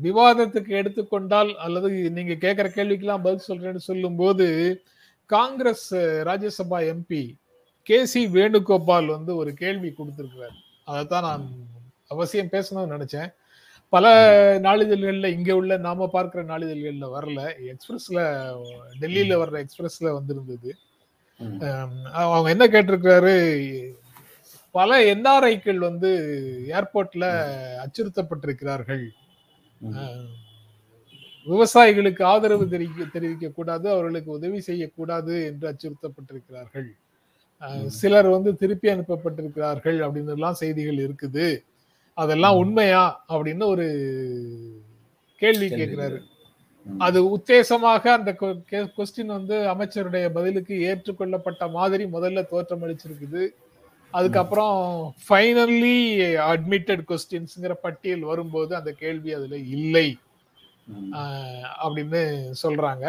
விவாதத்துக்கு 0.00 0.72
எடுத்துக்கொண்டால் 0.80 1.50
அல்லது 1.56 1.88
நீங்க 2.10 2.34
கேட்கிற 2.34 2.68
கேள்விக்கெல்லாம் 2.68 3.24
பதில் 3.26 3.46
சொல்றேன்னு 3.48 3.82
சொல்லும்போது 3.90 4.46
Congress 5.26 5.88
Rajya Sabha 6.28 6.80
MP 6.92 7.22
K 7.82 8.06
C 8.06 8.26
Venugopal 8.26 9.06
வந்து 9.06 9.32
ஒரு 9.36 9.54
கேள்வி 9.54 9.92
கொடுத்திருக்கிறார். 9.92 10.56
அதைத்தான் 10.84 11.26
நான் 11.28 11.46
அவசியம் 12.08 12.52
பேசணும்னு 12.52 12.94
நினைச்சேன். 12.96 13.30
பல 13.92 14.06
நாளிதழ்கள்ல 14.62 15.26
இங்க 15.36 15.50
உள்ள 15.56 15.76
நாம 15.86 16.06
பார்க்கிற 16.14 16.42
நாளிதழ்கள்ல 16.44 17.08
வரல. 17.16 17.40
எக்ஸ்பிரஸ்ல 17.72 18.20
டெல்லியில 19.02 19.34
வர்ற 19.42 19.56
எக்ஸ்பிரஸ்ல 19.64 20.12
வந்திருந்தது. 20.18 20.70
அவங்க 22.30 22.48
என்ன 22.54 22.66
கேட்டிருக்கிறாரு? 22.74 23.36
பல 24.74 24.90
என்ஆர்ஐக்கள் 25.14 25.78
வந்து 25.88 26.10
ஏர்போர்ட்ல 26.76 27.24
அச்சுறுத்தப்பட்டிருக்கிறார்கள். 27.84 29.04
விவசாயிகளுக்கு 31.46 32.22
ஆதரவு 32.32 32.64
தெரிவிக்க 32.74 33.04
தெரிவிக்க 33.14 33.48
கூடாது 33.58 33.86
அவர்களுக்கு 33.94 34.30
உதவி 34.38 34.60
செய்யக்கூடாது 34.68 35.34
என்று 35.50 35.66
அச்சுறுத்தப்பட்டிருக்கிறார்கள். 35.70 36.88
சிலர் 37.98 38.28
வந்து 38.36 38.50
திருப்பி 38.62 38.88
அனுப்பப்பட்டிருக்கிறார்கள் 38.94 39.98
அப்படின்னு 40.06 40.34
எல்லாம் 40.36 40.60
செய்திகள் 40.62 40.98
இருக்குது. 41.06 41.46
அதெல்லாம். 42.18 42.56
உண்மையா 42.56 43.02
அப்படின்னு 43.28 43.64
ஒரு 43.64 43.86
கேள்வி. 45.42 45.68
கேட்கிறாரு. 45.70 46.18
அது 46.86 47.18
உத்தேசமாக 47.36 48.04
அந்த 48.08 48.30
கொஸ்டின் 48.96 49.36
வந்து 49.36 49.56
அமைச்சருடைய 49.68 50.26
பதிலுக்கு 50.32 50.74
ஏற்றுக்கொள்ளப்பட்ட 50.90 51.70
மாதிரி 51.70 52.04
முதல்ல 52.04 52.42
தோற்றமளிச்சிருக்குது 52.50 53.42
அதுக்கப்புறம் 54.14 54.76
ஃபைனல்லி 55.22 55.96
அட்மிட்டட் 56.50 57.04
கொஸ்டின்ஸ்ங்கிற 57.08 57.74
பட்டியல் 57.82 58.20
வரும்போது 58.20 58.72
அந்த 58.76 58.92
கேள்வி 58.92 59.32
அதுல 59.32 59.56
இல்லை 59.76 60.08
அப்படின்னு 61.84 62.20
சொல்றாங்க 62.62 63.04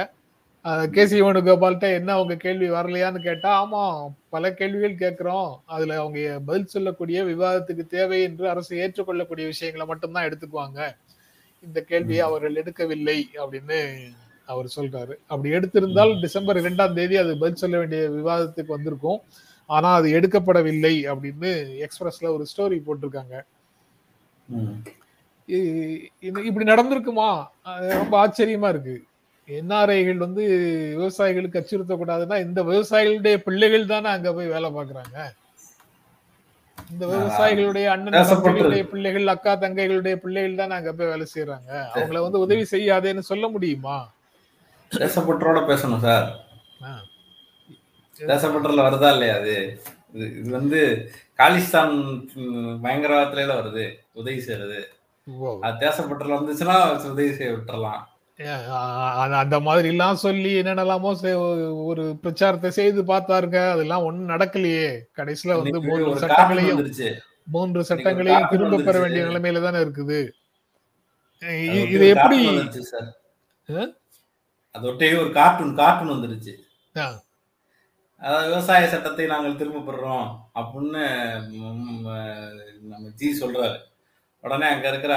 கே 0.91 1.03
சி 1.07 1.21
வேணுகோபால்கிட்ட 1.21 1.87
என்ன 1.93 2.11
அவங்க 2.11 2.35
கேள்வி 2.35 2.69
வரலையான்னு 2.69 3.19
கேட்டா 3.21 3.49
ஆமா 3.63 3.81
பல 4.29 4.53
கேள்விகள் 4.53 4.95
கேட்கிறோம் 4.95 5.61
அதுல 5.65 5.97
அவங்க 5.99 6.39
பதில் 6.45 6.65
சொல்லக்கூடிய 6.65 7.23
விவாதத்துக்கு 7.23 7.87
தேவை 7.87 8.21
என்று 8.21 8.49
அரசு 8.49 8.77
ஏற்றுக்கொள்ளக்கூடிய 8.77 9.47
விஷயங்களை 9.47 9.87
மட்டும்தான் 9.87 10.27
எடுத்துக்குவாங்க. 10.29 10.79
இந்த 11.63 11.81
கேள்வியை 11.81 12.23
அவர்கள் 12.27 12.59
எடுக்கவில்லை 12.63 13.19
அப்படின்னு 13.43 13.79
அவர் 14.45 14.73
சொல்றாரு. 14.75 15.13
அப்படி 15.27 15.53
எடுத்திருந்தால் 15.55 16.19
டிசம்பர் 16.21 16.57
இரண்டாம் 16.57 16.93
தேதி 16.93 17.15
அது 17.17 17.37
பதில் 17.37 17.61
சொல்ல 17.63 17.77
வேண்டிய 17.77 18.09
விவாதத்துக்கு 18.09 18.73
வந்திருக்கும். 18.73 19.19
ஆனா 19.69 19.93
அது 19.93 20.07
எடுக்கப்படவில்லை 20.19 20.95
அப்படின்னு 21.13 21.51
எக்ஸ்பிரஸ்ல 21.85 22.27
ஒரு 22.35 22.45
ஸ்டோரி 22.51 22.79
போட்டிருக்காங்க. 22.87 23.35
இப்படி 26.47 26.65
நடந்திருக்குமா? 26.65 27.29
அது 27.61 27.87
ரொம்ப 27.93 28.15
ஆச்சரியமா 28.27 28.69
இருக்கு. 28.69 28.95
என்ஆர்ஐகள் 29.49 30.23
வந்து 30.25 30.43
விவசாயிகளுக்கு 30.99 31.59
அச்சுறுத்தக்கூடாதுன்னா 31.59 32.37
இந்த 32.45 32.59
விவசாயிகளுடைய 32.69 33.35
பிள்ளைகள் 33.47 33.91
தானே 33.93 34.09
அங்க 34.15 34.29
போய் 34.37 34.53
வேலை 34.55 34.69
பாக்குறாங்க 34.77 35.17
இந்த 36.91 37.03
விவசாயிகளுடைய 37.11 37.85
அண்ணன் 37.93 38.17
பிள்ளைகள் 38.93 39.33
அக்கா 39.33 39.51
தங்கைகளுடைய 39.63 40.15
பிள்ளைகள் 40.23 40.59
தானே 40.61 40.73
அங்க 40.79 40.91
போய் 40.97 41.11
வேலை 41.13 41.25
செய்யறாங்க. 41.33 41.69
அவங்கள 41.93 42.21
வந்து 42.25 42.43
உதவி 42.45 42.63
செய்யாதேன்னு 42.73 43.23
சொல்ல 43.29 43.45
முடியுமா? 43.55 43.97
தேசப்பற்றோட 44.91 45.59
பேசணும் 45.69 46.03
சார். 46.07 46.27
தேசப்பற்றல 48.31 48.85
வருதா 48.87 49.09
இல்லையா 49.15 49.35
அது? 49.41 49.55
இது 50.39 50.49
வந்து 50.57 50.81
காலிஸ்தான் 51.39 51.95
பயங்கரவாதத்துல 52.83 53.55
வருது 53.61 53.85
உதவி 54.21 54.39
செய்யறது. 54.47 54.79
அது 55.67 55.81
தேசப்பற்றல 55.85 56.37
வந்துச்சுன்னா 56.39 56.77
உதவி 57.13 57.31
செய்ய 57.39 57.51
விட்டுறலாம். 57.55 58.03
அந்த 59.35 59.57
மாதிரி 59.65 59.87
எல்லாம் 59.93 60.17
சொல்லி 60.23 60.49
என்னென்னலாமோ 60.61 61.11
ஒரு 61.89 62.03
பிரச்சாரத்தை 62.23 62.69
செய்து 62.77 63.01
பார்த்தாருங்க. 63.11 63.59
அதெல்லாம் 63.73 64.05
ஒண்ணும் 64.07 64.31
நடக்கலையே. 64.33 64.89
கடைசியில 65.19 65.57
வந்து 65.59 65.77
மூன்று 65.87 66.23
சட்டங்களையும் 66.23 66.81
மூன்று 67.55 67.81
சட்டங்களையும் 67.91 68.49
திரும்ப 68.53 68.81
பெற 68.87 68.95
வேண்டிய 69.03 69.23
நிலைமையில 69.29 69.63
தானே 69.65 69.79
இருக்குது. 69.85 70.19
இது 71.95 72.05
எப்படி 72.15 72.39
அதொட்டே 74.75 75.09
ஒரு 75.21 75.29
கார்ட்டூன் 75.39 75.75
கார்ட்டூன் 75.81 76.13
வந்துருச்சு. 76.13 76.53
அதாவது 78.21 78.47
விவசாய 78.51 78.85
சட்டத்தை 78.93 79.25
நாங்கள் 79.33 79.59
திரும்ப 79.59 79.83
பெறுறோம் 79.87 80.27
அப்படின்னு 80.59 81.03
நம்ம 82.91 83.05
ஜி 83.19 83.29
சொல்றாரு. 83.41 83.77
உடனே 84.43 84.67
அங்க 84.73 84.87
இருக்கிற 84.91 85.13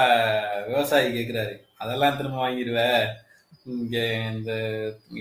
விவசாயி 0.69 1.09
கேட்கிறாரு 1.17 1.55
அதெல்லாம் 1.79 2.17
திரும்ப 2.17 2.37
வாங்கிடுவ 2.45 2.79
இங்க 3.65 3.97
இந்த 4.33 4.51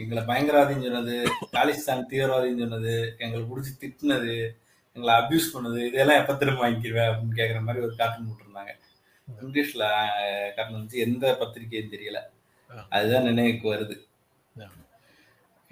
எங்களை 0.00 0.22
பயங்கரவாதின்னு 0.24 0.86
சொன்னது 0.86 1.14
காலிஸ்தான் 1.52 2.08
தீவிரவாதின்னு 2.10 2.64
சொன்னது 2.64 2.94
எங்களை 3.18 3.44
பிடிச்சி 3.50 3.72
திட்டினது 3.80 4.34
எங்களை 4.94 5.12
அபியூஸ் 5.20 5.52
பண்ணது 5.54 5.80
இதெல்லாம் 5.86 6.20
எப்ப 6.20 6.34
திரும்ப 6.34 6.62
வாங்கிடுவேன் 6.64 7.10
அப்படின்னு 7.10 7.38
கேட்குற 7.40 7.60
மாதிரி 7.62 7.84
ஒரு 7.86 7.94
கார்ட்டூன் 7.96 8.28
போட்டிருந்தாங்க. 8.28 8.72
இங்கிலீஷ்ல 9.42 9.84
கார்ட்டூன் 10.56 10.80
வந்து 10.80 10.98
எந்த 11.06 11.36
பத்திரிகைன்னு 11.40 11.94
தெரியல. 11.94 12.20
அதுதான் 12.96 13.28
நினைவுக்கு 13.30 13.66
வருது. 13.74 13.96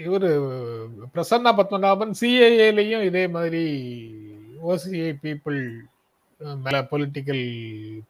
இவரு 0.06 0.30
பிரசன்னா 1.14 1.50
பத்மநாபன் 1.58 2.14
சிஏஏலையும் 2.20 3.04
இதே 3.10 3.24
மாதிரி 3.36 3.64
ஓசிஐ 4.68 5.10
பீப்புள் 5.22 5.60
மேல 6.64 6.78
பொலிட்டிக்கல் 6.90 7.44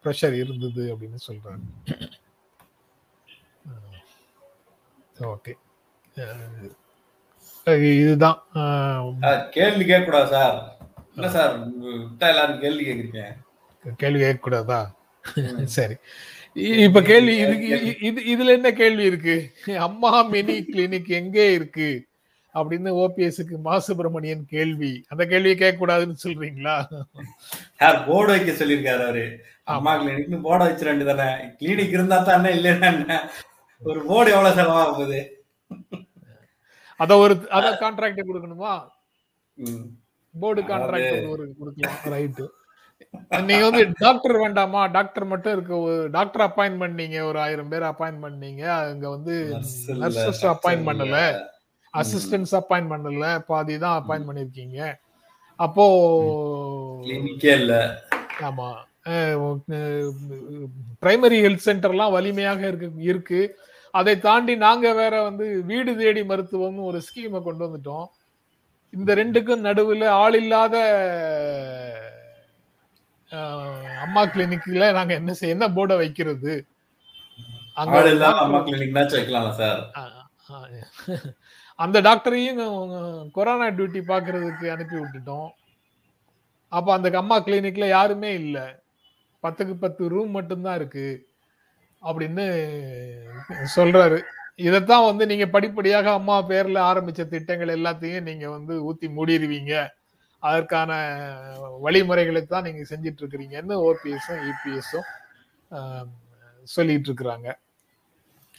ப்ரெஷர் 0.04 0.36
இருந்தது 0.42 0.84
அப்படின்னு 0.94 1.20
சொல்றாரு. 1.28 1.66
ஓகே. 5.32 5.52
இதுதான். 8.00 8.38
கேள்வி 9.56 9.84
கேட்க 9.84 10.04
கூடாது 10.04 10.28
சார். 10.30 10.56
இல்ல 11.16 11.28
சார் 11.30 11.52
விட்டா 11.84 12.26
எல்லாரும் 12.32 12.60
கேள்வி 12.60 12.82
கேக்குறீங்க 12.86 13.22
கேள்வி 14.02 14.20
கேட்க 14.20 14.40
கூடாதா 14.40 14.80
சரி. 15.76 15.96
இப்ப 16.86 17.00
கேள்வி 17.02 17.32
இது 18.08 18.20
இதுல 18.32 18.54
என்ன 18.58 18.68
கேள்வி 18.72 19.04
இருக்கு? 19.04 19.36
அம்மா 19.86 20.22
மினி 20.32 20.56
கிளினிக் 20.68 21.10
எங்கே 21.20 21.46
இருக்கு? 21.52 21.88
அப்படின்னு 22.54 22.90
ஓபிஎஸ்க்கு 23.02 23.56
மா 23.60 23.74
சுப்பிரமணியன் 23.78 24.44
கேள்வி. 24.46 24.92
அந்த 25.08 25.22
கேள்வியை 25.26 25.56
கேட்க 25.56 25.76
கூடாதுன்னு 25.80 26.22
சொல்றீங்களா? 26.24 26.76
யார் 27.80 27.98
போர்டு 28.06 28.32
வைக்க 28.32 28.52
சொல்லியிருக்காரு 28.52 29.04
அவரு. 29.08 29.24
அம்மா 29.64 29.92
கிளினிக்னு 30.02 30.40
போர்டு 30.40 30.64
வச்சிட 30.64 30.88
வேண்டியதானே 30.90 31.28
கிளினிக் 31.60 31.96
இருந்தா 31.98 32.18
தான் 32.22 32.54
இல்லைன்னா 32.56 33.18
ஒரு 33.82 34.00
போர்டு 34.00 34.30
எவ்வளவு 34.34 34.56
செலவாக 34.58 34.90
போகுது 34.90 35.20
அத 37.00 37.16
ஒரு 37.16 37.34
அத 37.50 37.66
கான்ட்ராக்ட் 37.80 38.28
கொடுக்கணுமா? 38.28 38.74
போர்டு 40.34 40.62
கான்ட்ராக்ட் 40.62 41.26
ஒரு 41.34 41.44
கொடுக்கலாம் 41.58 41.98
ரைட்டு 42.14 42.46
நீங்க 43.48 43.64
வந்து 43.68 43.82
டாக்டர் 43.98 44.36
வேண்டாமா? 44.42 44.80
டாக்டர் 44.86 45.24
மட்டும் 45.24 45.54
இருக்கு 45.54 45.76
டாக்டர் 46.10 46.44
அப்பாயின்ட் 46.46 46.80
பண்ணீங்க 46.82 47.16
ஒரு 47.22 47.38
ஆயிரம் 47.40 47.68
பேர் 47.68 47.84
அப்பாயின்ட் 47.90 48.24
பண்ணீங்க. 48.24 48.62
அங்க 48.92 49.06
வந்து 49.08 49.34
நர்சஸ் 50.02 50.44
அப்பாயின்ட் 50.54 50.86
பண்ணல. 50.88 51.18
அசிஸ்டன்ஸ் 51.94 52.54
அப்பாயின்ட் 52.60 52.92
பண்ணல. 52.94 53.26
பாதி 53.50 53.78
தான் 53.78 53.98
அப்பாயின்ட் 54.00 54.28
பண்ணிருக்கீங்க. 54.28 54.78
அப்போ 55.58 55.84
இல்ல. 57.56 57.74
ஆமா. 58.48 58.70
பிரைமரி 61.02 61.38
ஹெல்த் 61.44 61.66
சென்டர்லாம் 61.68 62.14
வலிமையாக 62.16 62.60
இருக்கு 62.70 62.88
இருக்கு. 63.10 63.40
அதை 63.94 64.14
தாண்டி 64.26 64.54
நாங்க 64.66 64.86
வேற 65.00 65.14
வந்து 65.26 65.46
வீடு 65.70 65.92
தேடி 65.96 66.22
மருத்துவம்னு 66.30 66.88
ஒரு 66.90 66.98
ஸ்கீமை 67.06 67.40
கொண்டு 67.42 67.62
வந்துட்டோம். 67.66 68.06
இந்த 68.92 69.10
ரெண்டுக்கும் 69.20 69.66
நடுவுல 69.68 70.08
ஆள் 70.22 70.36
இல்லாத 70.42 70.76
அம்மா 74.04 74.22
கிளினிக்ல 74.32 74.86
நாங்க 74.96 75.12
என்ன 75.20 75.32
செய்ய 75.38 75.56
என்ன 75.56 75.66
போர்டை 75.76 75.96
வைக்கிறது? 76.02 76.52
அந்த 81.78 81.96
டாக்டரையும் 82.08 82.60
கொரோனா 83.36 83.66
டியூட்டி 83.78 84.00
பாக்குறதுக்கு 84.10 84.66
அனுப்பி 84.74 84.96
விட்டுட்டோம். 85.00 85.48
அப்ப 86.72 86.88
அந்த 86.96 87.08
அம்மா 87.22 87.36
கிளினிக்ல 87.46 87.88
யாருமே 87.96 88.30
இல்ல. 88.42 88.58
பத்துக்கு 89.44 89.74
பத்து 89.84 90.02
ரூம் 90.14 90.32
மட்டும்தான் 90.36 90.78
இருக்கு 90.80 91.08
அப்படின்னு 92.02 92.44
சொல்றாரு. 93.76 94.18
இதைத்தான் 94.66 95.06
வந்து 95.08 95.24
நீங்க 95.30 95.46
படிப்படியாக 95.54 96.08
அம்மா 96.18 96.36
பேர்ல 96.50 96.78
ஆரம்பிச்ச 96.90 97.22
திட்டங்கள் 97.34 97.76
எல்லாத்தையும் 97.78 98.26
நீங்க 98.28 98.46
வந்து 98.56 98.74
ஊத்தி 98.88 99.08
மூடிடுவீங்க. 99.16 99.74
அதற்கான 100.42 100.90
வழிமுறைகளை 101.84 102.42
தான் 102.44 102.66
நீங்க 102.68 102.82
செஞ்சிட்டு 102.90 103.22
இருக்கிறீங்கன்னு 103.22 103.76
ஓபிஎஸும் 103.88 104.42
இபிஎஸும் 104.50 105.08
சொல்லிட்டு 106.74 107.08
இருக்கிறாங்க. 107.10 107.48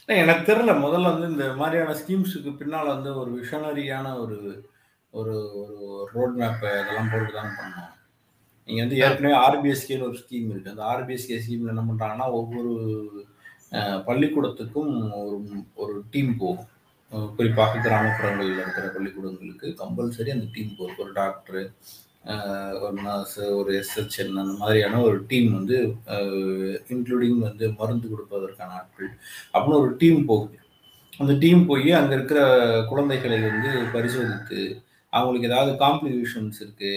எனக்கு 0.08 0.44
தெரியல. 0.50 0.72
முதல்ல 0.84 1.12
வந்து 1.12 1.28
இந்த 1.34 1.46
மாதிரியான 1.60 1.94
ஸ்கீம்ஸுக்கு 2.00 2.50
பின்னால் 2.60 2.94
வந்து 2.94 3.10
ஒரு 3.20 3.30
விஷனரியான 3.40 4.06
ஒரு 4.22 4.38
ஒரு 5.12 5.34
ஒரு 5.60 5.76
ரோட் 6.14 6.34
மேப்பை 6.40 6.70
இதெல்லாம் 6.80 7.10
போட்டு 7.12 7.32
தான் 7.38 7.54
பண்ணோம் 7.58 7.92
நீங்கள் 8.68 8.84
வந்து 8.84 8.96
ஏற்கனவே 9.04 9.36
ஆர்பிஎஸ்கேன்னு 9.46 10.08
ஒரு 10.08 10.18
ஸ்கீம் 10.22 10.48
இருக்குது 10.52 10.72
அந்த 10.74 10.84
ஆர்பிஎஸ்கே 10.92 11.38
ஸ்கீமில் 11.44 11.72
என்ன 11.74 11.84
பண்ணுறாங்கன்னா 11.90 12.26
ஒவ்வொரு 12.38 12.72
பள்ளிக்கூடத்துக்கும் 14.08 14.92
ஒரு 15.20 15.38
ஒரு 15.82 15.94
டீம் 16.12 16.32
போகும். 16.42 16.68
குறிப்பாக 17.36 17.80
கிராமப்புறங்களில் 17.84 18.60
இருக்கிற 18.62 18.86
பள்ளிக்கூடங்களுக்கு 18.94 19.68
கம்பல்சரி 19.80 20.30
அந்த 20.34 20.46
டீம் 20.56 20.76
போகும். 20.78 21.00
ஒரு 21.04 21.12
டாக்டரு 21.20 21.62
ஒரு 22.84 22.96
நர்ஸ் 23.04 23.38
ஒரு 23.58 23.70
எஸ்எச்என் 23.80 24.40
அந்த 24.42 24.54
மாதிரியான 24.62 25.00
ஒரு 25.08 25.18
டீம் 25.30 25.50
வந்து 25.58 25.76
இன்க்ளூடிங் 26.94 27.38
வந்து 27.48 27.66
மருந்து 27.78 28.06
கொடுப்பதற்கான 28.12 28.74
ஆட்கள் 28.80 29.10
அப்படின்னு 29.52 29.82
ஒரு 29.84 29.94
டீம் 30.02 30.20
போகுது 30.30 30.58
அந்த 31.22 31.32
டீம் 31.44 31.62
போய் 31.70 31.90
அங்கே 32.00 32.14
இருக்கிற 32.18 32.40
குழந்தைகளை 32.90 33.38
வந்து 33.48 33.70
பரிசோதித்து 33.94 34.60
அவங்களுக்கு 35.12 35.48
ஏதாவது 35.50 35.70
காம்ப்ளிகேஷன்ஸ் 35.76 36.58
இருக்குது 36.62 36.94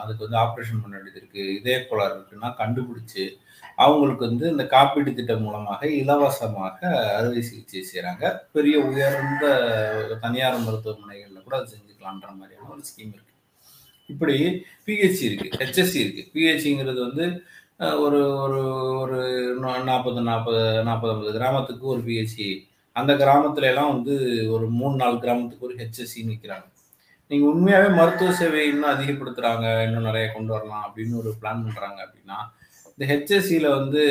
அதுக்கு 0.00 0.24
வந்து 0.24 0.38
ஆப்ரேஷன் 0.38 0.82
பண்ண 0.82 0.94
வேண்டியது 0.96 1.20
இருக்குது 1.20 1.54
இதய 1.56 1.78
கோளாறு 1.82 2.14
இருக்குன்னா 2.14 2.50
கண்டுபிடிச்சி 2.60 3.24
அவங்களுக்கு 3.78 4.22
வந்து 4.26 4.46
இந்த 4.50 4.64
காப்பீட்டு 4.72 5.12
திட்டம் 5.12 5.44
மூலமாக 5.44 5.88
இலவசமாக 5.96 6.78
அறுவை 7.18 7.42
சிகிச்சை 7.42 7.82
செய்கிறாங்க 7.82 8.24
பெரிய 8.52 8.76
உயர்ந்த 8.88 9.44
தனியார் 10.20 10.64
மருத்துவமனைகளில் 10.64 11.44
கூட 11.44 11.56
அது 11.58 11.72
செஞ்சுக்கலான்ற 11.72 12.30
மாதிரியான 12.32 12.70
ஒரு 12.70 12.84
ஸ்கீம் 12.90 13.14
இருக்குது 13.14 13.30
இப்படி 14.08 14.36
பிஹெச்சி 14.86 15.24
இருக்குது 15.26 15.58
ஹெச்எஸ்சி 15.58 15.98
இருக்குது 16.02 16.30
பிஹெச்சிங்கிறது 16.32 17.00
வந்து 17.00 17.26
ஒரு 17.98 18.20
ஒரு 18.42 18.60
ஒரு 18.98 19.18
நாற்பது 19.84 20.20
நாற்பது 20.22 20.60
நாற்பது 20.82 21.12
ஐம்பது 21.12 21.32
கிராமத்துக்கு 21.32 21.86
ஒரு 21.86 22.02
பிஹெச்சி 22.02 22.48
அந்த 22.96 23.12
கிராமத்துல 23.14 23.68
எல்லாம் 23.68 23.92
வந்து 23.94 24.14
ஒரு 24.54 24.66
மூணு 24.78 24.96
நாலு 24.96 25.16
கிராமத்துக்கு 25.18 25.68
ஒரு 25.68 25.76
ஹெச்எஸ்சி 25.78 26.20
நிற்கிறாங்க 26.28 26.68
நீங்க 27.32 27.44
உண்மையாவே 27.50 27.90
மருத்துவ 27.98 28.32
சேவை 28.38 28.62
இன்னும் 28.70 28.92
அதிகப்படுத்துறாங்க 28.94 29.66
இன்னும் 29.84 30.08
நிறைய 30.08 30.26
கொண்டு 30.32 30.52
வரலாம் 30.54 30.82
அப்படின்னு 30.86 31.14
ஒரு 31.20 31.30
பிளான் 31.42 31.62
பண்றாங்க 31.66 31.98
அப்படின்னா 32.06 32.38
இந்த 32.90 33.04
ஹெச்எஸ்சியில 33.12 33.68
வந்து 33.76 34.02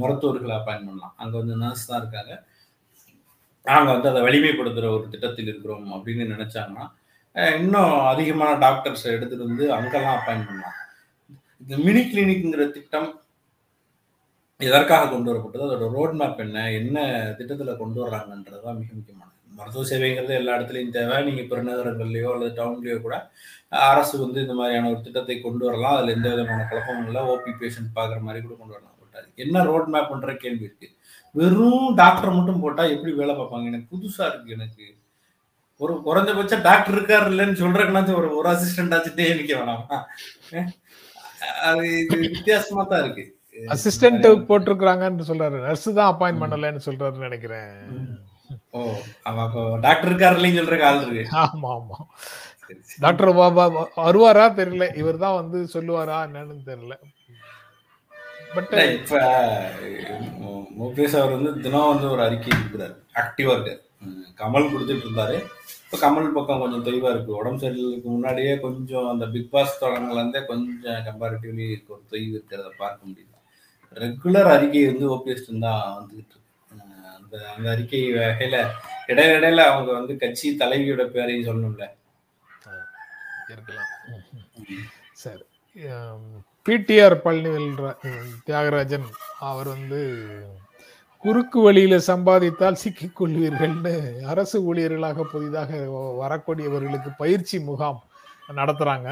மருத்துவர்களை 0.00 0.54
அப்பாயின் 0.56 0.86
பண்ணலாம். 0.88 1.14
அங்க 1.22 1.34
வந்து 1.40 1.56
நர்ஸ் 1.62 1.88
தான் 1.88 2.00
இருக்காங்க. 2.02 2.32
நாங்கள் 3.66 3.94
வந்து 3.94 4.10
அதை 4.12 4.22
வலிமைப்படுத்துகிற 4.26 4.88
ஒரு 4.96 5.04
திட்டத்தில் 5.14 5.50
இருக்கிறோம் 5.50 5.86
அப்படின்னு 5.96 6.26
நினைச்சாங்கன்னா 6.34 6.86
இன்னும் 7.60 7.94
அதிகமான 8.12 8.52
டாக்டர்ஸ் 8.64 9.06
எடுத்துட்டு 9.16 9.48
வந்து 9.50 9.64
அங்கெல்லாம் 9.78 10.16
அப்பாயின் 10.18 10.48
பண்ணலாம். 10.48 10.80
இந்த 11.62 11.76
மினி 11.86 12.02
கிளினிக்ங்கிற 12.12 12.64
திட்டம் 12.76 13.08
எதற்காக 14.60 15.08
கொண்டு 15.14 15.30
வரப்பட்டது? 15.30 15.66
அதோட 15.68 15.86
ரோட் 15.96 16.18
மேப் 16.20 16.44
என்ன? 16.44 16.58
என்ன 16.80 16.98
திட்டத்தில் 17.38 17.80
கொண்டு 17.82 17.98
வர்றாங்கன்றது 18.04 18.62
தான் 18.66 18.80
மிக 18.82 18.90
முக்கியமானது. 18.98 19.35
மருத்துவ 19.58 19.84
சேவைங்கிறது 19.90 20.34
எல்லா 20.40 20.56
இடத்துலையும் 20.58 20.94
தேவை. 20.96 21.16
நீங்கள் 21.28 21.48
பெருநகரங்கள்லையோ 21.52 22.30
அல்லது 22.34 22.52
டவுன்லேயோ 22.60 22.98
கூட 23.06 23.16
அரசு 23.92 24.14
வந்து 24.24 24.38
இந்த 24.44 24.54
மாதிரியான 24.58 24.90
ஒரு 24.92 25.00
திட்டத்தை 25.06 25.36
கொண்டு 25.46 25.64
வரலாம். 25.68 25.96
அதில் 25.96 26.14
எந்த 26.16 26.28
விதமான 26.34 26.66
குழப்பமும் 26.70 27.08
இல்லை. 27.10 27.22
ஓபி 27.32 27.52
பேஷண்ட் 27.62 27.96
பார்க்குற 27.98 28.20
மாதிரி 28.26 28.42
கூட 28.44 28.54
கொண்டு 28.60 28.76
வரலாம். 28.76 28.94
பட் 29.00 29.30
என்ன 29.44 29.64
ரோட் 29.70 29.90
மேப்ன்ற 29.94 30.34
கேள்வி 30.44 30.64
இருக்கு. 30.68 30.88
வெறும் 31.40 31.88
டாக்டர் 32.02 32.36
மட்டும் 32.36 32.62
போட்டால் 32.64 32.92
எப்படி 32.94 33.12
வேலை 33.22 33.32
பார்ப்பாங்க? 33.38 33.70
எனக்கு 33.72 33.90
புதுசாக 33.94 34.28
இருக்கு 34.30 34.56
எனக்கு. 34.58 34.86
ஒரு 35.84 35.94
குறைஞ்சபட்சம் 36.04 36.62
டாக்டர் 36.66 36.94
இருக்காரு 36.96 37.26
இல்லைன்னு 37.32 37.60
சொல்றதுக்குனாச்சும் 37.62 38.20
ஒரு 38.20 38.28
ஒரு 38.40 38.48
அசிஸ்டன்ட் 38.52 38.94
ஆச்சுட்டே 38.96 39.26
நிக்க 39.40 39.54
வேணாமா? 39.58 39.96
அது 41.68 41.82
இது 42.02 42.16
வித்தியாசமா 42.36 42.84
தான் 42.92 43.02
இருக்கு. 43.04 43.24
அசிஸ்டன்ட் 43.74 44.24
போட்டிருக்காங்கன்னு 44.48 45.26
சொல்றாரு. 45.32 45.58
நர்ஸ் 45.66 45.88
தான் 45.98 46.10
அப்பாயின்ட் 46.12 46.42
பண்ணலன்னு 46.44 46.86
சொல்றாருன்னு 46.86 47.28
நினைக்கிறேன். 47.28 47.74
ஓ 48.76 48.80
டாக்டர் 49.86 50.10
இருக்காரு 50.10 50.38
இல்லைன்னு 50.38 50.60
சொல்ற 50.60 50.78
ஆள் 50.88 51.02
இருக்கு. 51.02 51.24
ஆமா 51.44 51.70
ஆமா. 51.78 51.98
டாக்டர் 53.04 53.30
வருவாரா 54.04 54.46
தெரியல. 54.60 54.86
இவர் 55.02 55.22
தான் 55.24 55.38
வந்து 55.40 55.58
சொல்லுவாரா 55.74 56.16
என்னன்னு 56.28 56.64
தெரியல. 56.70 56.96
பட் 58.56 58.72
இப்ப 58.98 59.20
முகேஷ் 60.80 61.16
அவர் 61.20 61.36
வந்து 61.36 61.52
தினம் 61.64 61.90
வந்து 61.92 62.06
ஒரு 62.14 62.22
அறிக்கை 62.26 62.50
கொடுக்குறாரு. 62.52 62.96
ஆக்டிவா 63.22 63.54
இருக்காரு. 63.56 63.80
கமல் 64.40 64.70
கொடுத்துட்டு 64.72 65.06
இருந்தாரு. 65.06 65.36
இப்ப 65.84 65.98
கமல் 66.04 66.34
பக்கம் 66.36 66.62
கொஞ்சம் 66.62 66.84
தெளிவா 66.88 67.10
இருக்கு. 67.14 67.32
உடம்பு 67.40 67.62
சரியில்லைக்கு 67.64 68.08
முன்னாடியே 68.14 68.52
கொஞ்சம் 68.64 69.08
அந்த 69.12 69.24
பிக் 69.34 69.52
பாஸ் 69.54 69.80
தொடங்கல 69.82 70.20
இருந்தே 70.20 70.40
கொஞ்சம் 70.50 71.04
கம்பேரிட்டிவ்லி 71.08 71.68
ஒரு 71.92 72.02
தொய்வு 72.12 72.34
இருக்கிறத 72.36 72.70
பார்க்க 72.82 73.08
முடியுது. 73.10 73.32
ரெகுலர் 74.02 74.50
அறிக்கை 74.54 74.82
வந்து 74.90 75.06
ஓபிஎஸ் 75.14 75.46
தான் 75.66 75.84
வந்துகிட்டு 75.98 76.34
இருக்கு. 76.34 76.45
அந்த 77.16 77.34
அந்த 77.56 77.66
அறிக்கை 77.70 78.00
வகையில 78.14 78.56
இடையிடையில 79.06 79.64
அவங்க 79.70 79.90
வந்து 79.92 80.16
கட்சி 80.16 80.56
தலைவியோட 80.60 81.04
பேரையும் 81.06 81.46
சொல்லணும்ல. 81.48 81.84
இருக்கலாம். 83.52 83.90
சரி. 85.12 85.44
பிடிஆர் 86.66 87.14
பழனிவேல் 87.24 87.96
தியாகராஜன் 88.46 89.06
அவர் 89.38 89.68
வந்து 89.68 90.00
குறுக்கு 91.24 91.58
வழியில 91.60 91.98
சம்பாதித்தால் 91.98 92.80
சிக்கிக் 92.82 93.18
கொள்வீர்கள்னு 93.20 93.92
அரசு 94.32 94.56
ஊழியர்களாக 94.66 95.22
புதிதாக 95.22 95.70
வரக்கூடியவர்களுக்கு 96.22 97.10
பயிற்சி 97.16 97.58
முகாம் 97.60 98.00
நடத்துறாங்க. 98.48 99.08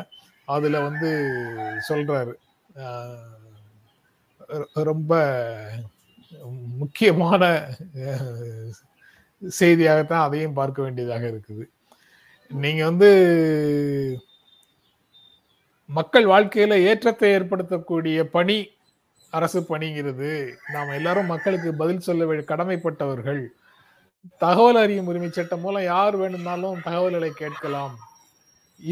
அதுல 0.49 0.81
வந்து 0.81 1.11
சொல்றாரு. 1.89 2.35
ரொம்ப 4.73 5.13
முக்கியமான 6.81 7.43
செய்தியாகத்தான் 9.43 10.27
அதையும் 10.27 10.59
பார்க்க 10.59 10.79
வேண்டியதாக 10.83 11.25
இருக்குது. 11.33 11.65
நீங்க 12.51 12.83
வந்து 12.91 13.11
மக்கள் 15.99 16.27
வாழ்க்கையில 16.27 16.77
ஏற்றத்தை 16.91 17.29
ஏற்படுத்தக்கூடிய 17.37 18.21
பணி 18.37 18.57
அரசு 19.39 19.61
பணிங்கிறது 19.69 20.31
நாம் 20.75 20.97
எல்லாரும் 20.99 21.31
மக்களுக்கு 21.33 21.71
பதில் 21.83 22.07
சொல்ல 22.07 22.43
கடமைப்பட்டவர்கள் 22.51 23.43
தகவல் 24.43 24.79
அறியும் 24.83 25.09
உரிமை 25.11 25.29
சட்டம் 25.31 25.63
மூலம் 25.65 25.89
யார் 25.93 26.17
வேணும்னாலும் 26.17 26.83
தகவல்களை 26.85 27.31
கேட்கலாம். 27.43 27.95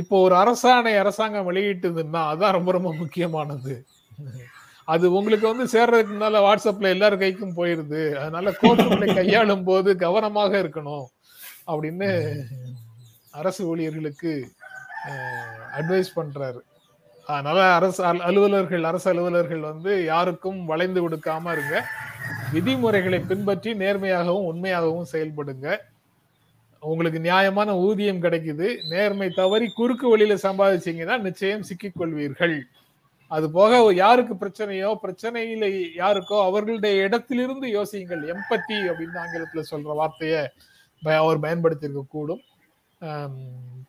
இப்போ 0.00 0.16
ஒரு 0.26 0.34
அரசாணை 0.42 0.92
அரசாங்கம் 1.02 1.48
வெளியிட்டதுன்னா 1.50 2.22
அதான் 2.32 2.56
ரொம்ப 2.56 2.70
ரொம்ப 2.72 2.90
முக்கியமானது. 2.94 3.74
அது 4.84 5.12
உங்களுக்கு 5.12 5.46
வந்து 5.52 5.64
சேர்றதுக்கு 5.74 6.12
முன்னால 6.14 6.40
வாட்ஸ்அப்ல 6.46 6.92
எல்லார் 6.94 7.16
கைக்கும் 7.18 7.56
போயிருது. 7.56 8.02
அதனால 8.14 8.50
கோர்ட்டுகளை 8.62 9.14
கையாளும் 9.14 9.64
போது 9.64 9.96
கவனமாக 9.96 10.62
இருக்கணும் 10.62 11.06
அப்படின்னு 11.66 12.08
அரசு 13.30 13.66
ஊழியர்களுக்கு 13.66 14.32
அட்வைஸ் 15.78 16.10
பண்றாரு. 16.16 16.60
அதனால 17.26 17.58
அரசு 17.74 18.04
அலுவலர்கள் 18.04 18.84
அரசு 18.84 19.10
அலுவலர்கள் 19.10 19.60
வந்து 19.60 20.04
யாருக்கும் 20.04 20.64
வளைந்து 20.66 21.08
கொடுக்காம 21.08 21.52
இருங்க. 21.52 21.84
விதிமுறைகளை 22.52 23.20
பின்பற்றி 23.20 23.72
நேர்மையாகவும் 23.74 24.48
உண்மையாகவும் 24.50 25.10
செயல்படுங்க. 25.12 25.76
உங்களுக்கு 26.82 27.20
நியாயமான 27.20 27.76
ஊதியம் 27.76 28.22
கிடைக்குது. 28.22 28.68
நேர்மை 28.90 29.30
தவறி 29.30 29.68
குறுக்கு 29.70 30.08
வழியில 30.08 30.34
சம்பாதிச்சீங்கன்னா 30.34 31.20
நிச்சயம் 31.20 31.66
சிக்கிக்கொள்வீர்கள் 31.68 32.56
அது 33.34 33.46
போக 33.56 33.80
யாருக்கு 34.02 34.34
பிரச்சனையோ 34.42 34.90
பிரச்சனையில 35.04 35.66
யாருக்கோ 36.00 36.36
அவர்களுடைய 36.48 37.04
இடத்திலிருந்து 37.06 37.66
யோசியுங்கள். 37.76 38.22
எம்பத்தி 38.34 38.76
அப்படின்னு 38.90 39.18
ஆங்கிலத்துல 39.24 39.62
சொல்ற 39.70 39.96
வார்த்தைய 40.00 40.34
அவர் 41.22 41.44
பயன்படுத்தியிருக்க 41.44 42.02
கூடும். 42.16 42.42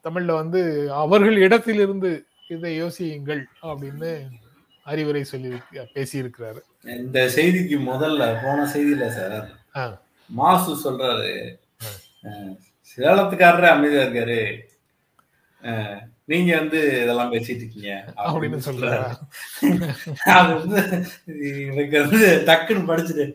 தமிழ்ல 0.05 0.31
வந்து 0.41 0.61
அவர்கள் 1.03 1.37
இடத்திலிருந்து 1.47 2.11
இதை 2.53 2.71
யோசியுங்கள் 2.83 3.43
அப்படின்னு 3.69 4.11
அறிவுரை 4.91 5.23
சொல்லி 5.31 5.51
பேசியிருக்கிறாரு. 5.95 6.61
இந்த 7.01 7.19
செய்திக்கு 7.35 7.77
முதல்ல 7.91 8.23
போன 8.43 8.65
செய்தியில 8.73 9.05
சார் 9.17 9.37
மாசு 10.29 10.71
சொல்றாரு. 10.85 11.31
சேலத்துக்காரரே 12.91 13.69
அமைதியா 13.75 14.03
இருக்காரு. 14.05 14.41
நீங்க 16.31 16.51
வந்து 16.57 16.79
இதெல்லாம் 17.01 17.31
பேசிட்டு 17.33 17.63
இருக்கீங்க 17.63 17.91
அப்படின்னு 18.25 18.59
சொல்றாரு. 18.67 19.09
அது 20.37 20.51
வந்து 20.61 20.81
எனக்கு 21.71 21.97
வந்து 22.05 22.21
டக்குன்னு 22.47 22.89
படிச்சுட்டு 22.91 23.25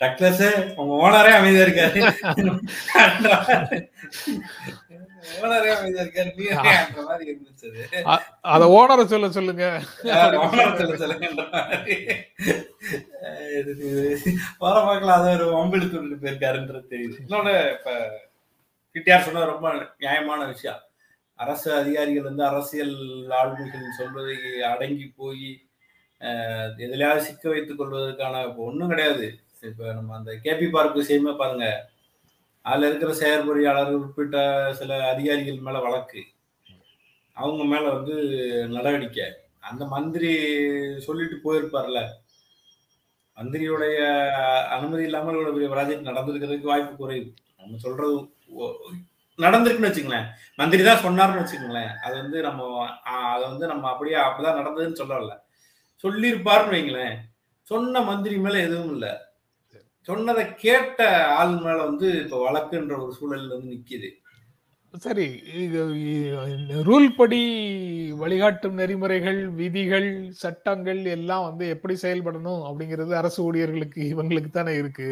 டக்ளஸ் 0.00 0.46
உங்க 0.80 0.92
ஓனரே 1.02 1.32
அமைதியா 1.38 1.64
இருக்காரு. 1.66 2.00
ஓனரே 5.42 5.70
அமைதியா 5.74 6.02
இருக்காரு. 6.04 6.30
நீ 6.38 6.44
மாதிரி 7.08 7.24
இருந்துச்சு 7.32 7.68
அத 8.54 8.62
ஓனரை 8.78 9.04
சொல்ல 9.12 9.30
சொல்லுங்க. 9.36 9.66
ஓனரை 10.44 10.72
சொல்ல 10.80 10.96
சொல்லுங்க 11.02 11.28
வர 14.64 14.76
பார்க்கலாம். 14.80 15.18
அதை 15.18 15.30
ஒரு 15.36 15.46
சொல்லிட்டு 15.94 16.22
போயிருக்காருன்றது 16.24 16.92
தெரியுது. 16.94 17.16
இன்னொன்னு 17.24 17.54
இப்ப 17.76 17.94
பிடிஆர் 18.94 19.26
சொன்ன 19.28 19.46
ரொம்ப 19.52 19.68
நியாயமான 20.02 20.40
விஷயம். 20.50 20.82
அரசு 21.42 21.68
அதிகாரிகள் 21.74 22.28
வந்து 22.28 22.44
அரசியல் 22.44 22.96
ஆளுமைகள் 23.38 23.96
சொல்வதை 23.98 24.36
அடங்கி 24.72 25.06
போய் 25.16 25.48
எதிலையாவது 26.84 27.26
சிக்க 27.28 27.48
வைத்துக் 27.48 27.78
கொள்வதற்கான 27.78 28.42
இப்போ 28.48 28.62
ஒன்றும் 28.64 28.88
கிடையாது. 28.88 29.26
இப்போ 29.70 29.92
நம்ம 29.92 30.14
அந்த 30.16 30.32
கேபி 30.44 30.66
பார்க்கு 30.74 31.08
செய்யுமே 31.08 31.32
பாருங்க. 31.36 31.66
அதில் 32.64 32.88
இருக்கிற 32.88 33.10
செயற்பொறியாளர் 33.14 33.92
உட்பட்ட 33.94 34.36
சில 34.80 35.10
அதிகாரிகள் 35.12 35.64
மேலே 35.66 35.80
வழக்கு. 35.86 36.22
அவங்க 37.36 37.62
மேலே 37.64 37.88
வந்து 37.96 38.14
நடவடிக்கை. 38.76 39.26
அந்த 39.70 39.84
மந்திரி 39.94 40.30
சொல்லிட்டு 41.06 41.36
போயிருப்பார்ல. 41.44 42.00
மந்திரியுடைய 43.36 43.98
அனுமதி 44.76 45.02
இல்லாமல் 45.02 45.34
இவ்வளவு 45.34 45.56
பெரிய 45.56 45.70
ப்ராஜெக்ட் 45.74 46.08
நடந்திருக்கிறதுக்கு 46.10 46.72
வாய்ப்பு 46.72 46.94
குறைவு. 46.96 47.28
நம்ம 47.60 47.78
சொல்றது 47.86 48.14
நடந்திருக்குன்னு 49.38 49.90
வச்சுங்களேன் 49.90 50.26
மந்திரி 50.60 50.82
தான் 50.88 51.04
சொன்னார்னு 51.04 51.40
வச்சுக்கோங்களேன். 51.40 51.92
அது 52.04 52.14
வந்து 52.22 52.38
நம்ம 52.46 52.62
அதை 53.32 53.44
வந்து 53.50 53.66
நம்ம 53.72 53.88
அப்படியே 53.92 54.18
அப்படிதான் 54.24 54.60
நடந்ததுன்னு 54.60 55.00
சொல்லல 55.02 55.36
சொல்லியிருப்பாருன்னு 56.04 56.76
வைங்களேன். 56.76 57.16
சொன்ன 57.66 58.02
மந்திரி 58.10 58.36
மேல 58.44 58.56
எதுவும் 58.66 58.92
இல்லை. 58.94 59.12
சொன்னதை 60.08 60.42
கேட்ட 60.64 61.00
ஆள் 61.38 61.56
மேல 61.64 61.78
வந்து 61.88 62.08
இப்போ 62.22 62.38
வழக்குன்ற 62.46 62.94
ஒரு 63.04 63.12
சூழல் 63.18 63.52
வந்து 63.54 63.72
நிக்குது. 63.74 64.10
சரி 65.04 65.26
ரூல் 66.88 67.08
படி 67.16 67.40
வழிகாட்டும் 68.20 68.76
நெறிமுறைகள் 68.80 69.40
விதிகள் 69.60 70.08
சட்டங்கள் 70.42 71.00
எல்லாம் 71.14 71.46
வந்து 71.48 71.64
எப்படி 71.74 71.94
செயல்படணும் 72.02 72.62
அப்படிங்கிறது 72.68 73.14
அரசு 73.20 73.40
ஊழியர்களுக்கு 73.46 74.02
இவங்களுக்கு 74.12 74.50
தானே 74.50 74.74
இருக்கு. 74.82 75.08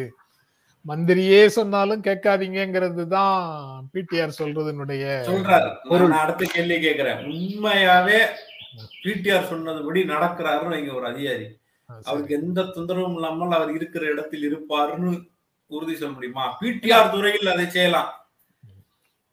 மந்திரியே 0.85 1.41
சொன்னாலும் 1.57 2.01
கேட்காதீங்கிறது 2.07 3.03
தான் 3.17 3.37
பிடிஆர் 3.93 4.39
சொல்றதுனுடைய 4.39 5.03
சொல்றாரு. 5.29 5.69
நான் 6.13 6.23
அடுத்த 6.23 6.45
கேள்வி 6.55 6.77
கேட்கிறேன். 6.79 7.21
உண்மையாவே 7.33 8.19
பிடிஆர் 9.03 9.49
சொன்னதுபடி 9.51 10.01
நடக்கிறாருன்னு 10.13 10.79
இங்க 10.81 10.93
ஒரு 10.99 11.07
அதிகாரி. 11.11 11.47
அவருக்கு 12.09 12.37
எந்த 12.41 12.61
தொந்தரவும் 12.75 13.15
இல்லாமல் 13.19 13.55
அவர் 13.57 13.71
இருக்கிற 13.77 14.03
இடத்தில் 14.13 14.45
இருப்பாருன்னு 14.49 15.11
உறுதி 15.69 15.95
சொல்ல 15.95 16.13
முடியுமா? 16.15 16.45
பிடிஆர் 16.61 17.13
துறையில் 17.15 17.53
அதை 17.53 17.65
செய்யலாம். 17.69 18.11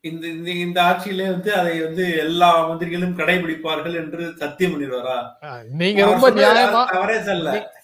இந்த 0.05 0.27
இந்த 0.61 0.79
ஆட்சியிலே 0.83 1.27
வந்து 1.31 1.51
அதை 1.55 1.73
வந்து 1.81 2.05
எல்லா 2.17 2.69
மந்திரிகளும் 2.69 3.17
கடைபிடிப்பார்கள் 3.19 3.95
என்று 3.95 4.23
சத்தியம் 4.37 4.73
பண்ணிடுவாரா? 4.73 5.17
நீங்க 5.73 6.05
ரொம்ப 6.05 6.29
நியாயமா 6.39 6.83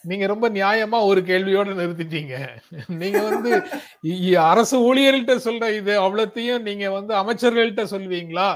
நீங்க 0.02 0.26
ரொம்ப 0.26 0.48
நியாயமா 0.50 0.98
ஒரு 1.04 1.20
கேள்வியோட 1.22 1.68
நிறுத்திட்டீங்க. 1.80 2.34
நீங்க 3.02 3.20
வந்து 3.22 3.52
அரசு 4.46 4.76
ஊழியர்கள்ட்ட 4.86 5.36
சொல்ற 5.46 5.68
இது 5.72 5.92
அவ்வளத்தையும் 6.00 6.64
நீங்க 6.68 6.90
வந்து 6.90 7.14
அமைச்சர்கள்ட்ட 7.14 7.84
சொல்வீங்களா? 7.94 8.48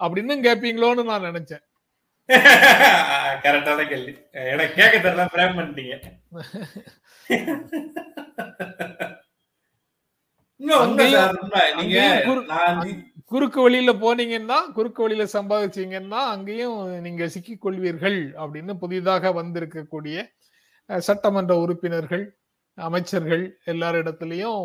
அப்படின்னு 0.00 0.36
கேட்பீங்களோன்னு 0.48 1.04
நான் 1.04 1.28
நினைச்சேன். 1.30 1.64
கரெக்டான 3.44 3.80
கேள்வி. 3.88 4.12
எனக்கு 4.52 4.74
கேட்க 4.74 4.96
தெரியல 4.98 5.24
பிரேம் 5.34 5.56
பண்ணிட்டீங்க. 5.58 5.94
குறுக்கு 13.28 13.62
வழியில 13.62 13.94
போனீங்கன்னா 13.94 14.72
குறுக்கு 14.72 15.02
வழியில 15.02 15.28
சம்பாதிச்சீங்கன்னா 15.32 16.34
அங்கேயும் 16.34 17.00
நீங்க 17.00 17.28
சிக்கிக் 17.28 17.66
கொள்வீர்கள் 17.66 18.32
அப்படின்னு 18.36 18.74
புதிதாக 18.74 19.32
வந்திருக்கக்கூடிய 19.32 20.30
சட்டமன்ற 20.90 21.58
உறுப்பினர்கள் 21.58 22.36
அமைச்சர்கள் 22.78 23.58
எல்லாரிடத்துலயும் 23.66 24.62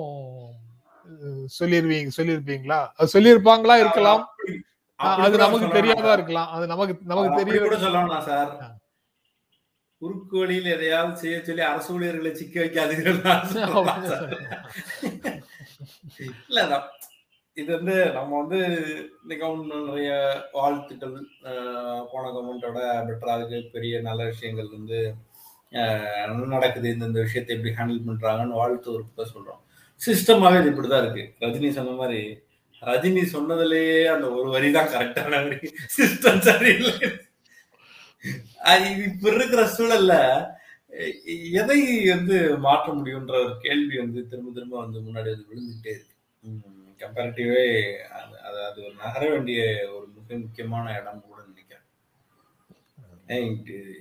சொல்லிருவீங்க 1.59 2.17
சொல்லிருப்பீங்களா? 2.17 2.89
சொல்லியிருப்பாங்களா 3.13 3.79
இருக்கலாம்? 3.79 4.27
அது 5.19 5.37
நமக்கு 5.37 5.69
தெரியாதா 5.69 6.13
இருக்கலாம்? 6.13 6.47
அது 6.47 6.67
நமக்கு 6.67 6.99
நமக்கு 7.03 7.35
தெரிய 7.35 7.77
சொல்லலாம் 7.77 8.21
சார். 8.21 8.79
குறுக்கு 10.01 10.37
வழியில் 10.37 10.65
எதையாவது 10.65 11.17
செய்ய 11.17 11.43
சொல்லி 11.43 11.61
அரசு 11.61 11.93
ஊழியர்களை 11.93 12.35
சிக்க 12.35 12.61
வைக்காதீர்கள். 12.61 13.21
இல்ல 16.49 16.59
இது 17.57 17.69
வந்து 17.77 17.95
நம்ம 18.17 18.31
வந்து 18.41 18.59
இந்த 19.23 19.33
நிறைய 19.87 20.11
வாழ்த்துக்கள் 20.57 21.15
போன 22.11 22.23
கவர்மெண்டோட 22.33 22.79
பெட்டராக 23.07 23.61
பெரிய 23.73 23.95
நல்ல 24.07 24.21
விஷயங்கள் 24.31 24.75
வந்து 24.75 24.99
நடக்குது. 26.53 26.87
இந்த 26.95 27.19
விஷயத்தை 27.25 27.55
எப்படி 27.55 27.73
ஹேண்டில் 27.79 28.05
பண்றாங்கன்னு 28.09 28.59
வாழ்த்து 28.59 28.93
ஒரு 28.95 29.03
பக்கம் 29.07 29.33
சொல்றோம். 29.33 29.61
சிஸ்டமாவே 30.01 30.59
இது 30.61 30.71
இப்படிதான் 30.71 31.03
இருக்கு. 31.03 31.25
ரஜினி 31.43 31.69
சொன்ன 31.79 31.95
மாதிரி 32.01 32.21
ரஜினி 32.81 33.23
சொன்னதுலயே 33.33 33.97
அந்த 34.13 34.25
ஒரு 34.39 34.49
வரி 34.55 34.69
தான் 34.77 34.91
கரெக்டான 34.93 35.41
வரி. 35.47 35.59
சிஸ்டம் 35.97 36.45
சரியில்லை. 36.47 37.09
இப்ப 39.07 39.25
இருக்கிற 39.35 39.61
சூழல்ல 39.75 40.13
எதை 41.61 41.79
வந்து 42.13 42.35
மாற்ற 42.65 42.93
முடியும்ன்ற 42.93 43.35
ஒரு 43.45 43.55
கேள்வி 43.65 43.97
வந்து 43.97 44.19
திரும்ப 44.31 44.51
திரும்ப 44.53 44.75
வந்து 44.83 44.99
முன்னாடி 44.99 45.29
வந்து 45.33 45.49
விழுந்துகிட்டே 45.51 45.91
இருக்கு. 45.95 46.15
கம்பேரிட்டிவே 46.99 47.63
அது 48.17 48.35
அது 48.69 48.79
ஒரு 48.87 48.95
நகர 49.03 49.21
வேண்டிய 49.33 49.59
ஒரு 49.95 50.05
மிக 50.15 50.37
முக்கியமான 50.43 50.85
இடம் 50.99 51.23
கூட 51.27 51.39
நினைக்கிறேன். 51.49 51.85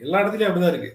எல்லா 0.05 0.21
இடத்துலயும் 0.23 0.51
அப்படிதான் 0.51 0.75
இருக்கு. 0.75 0.93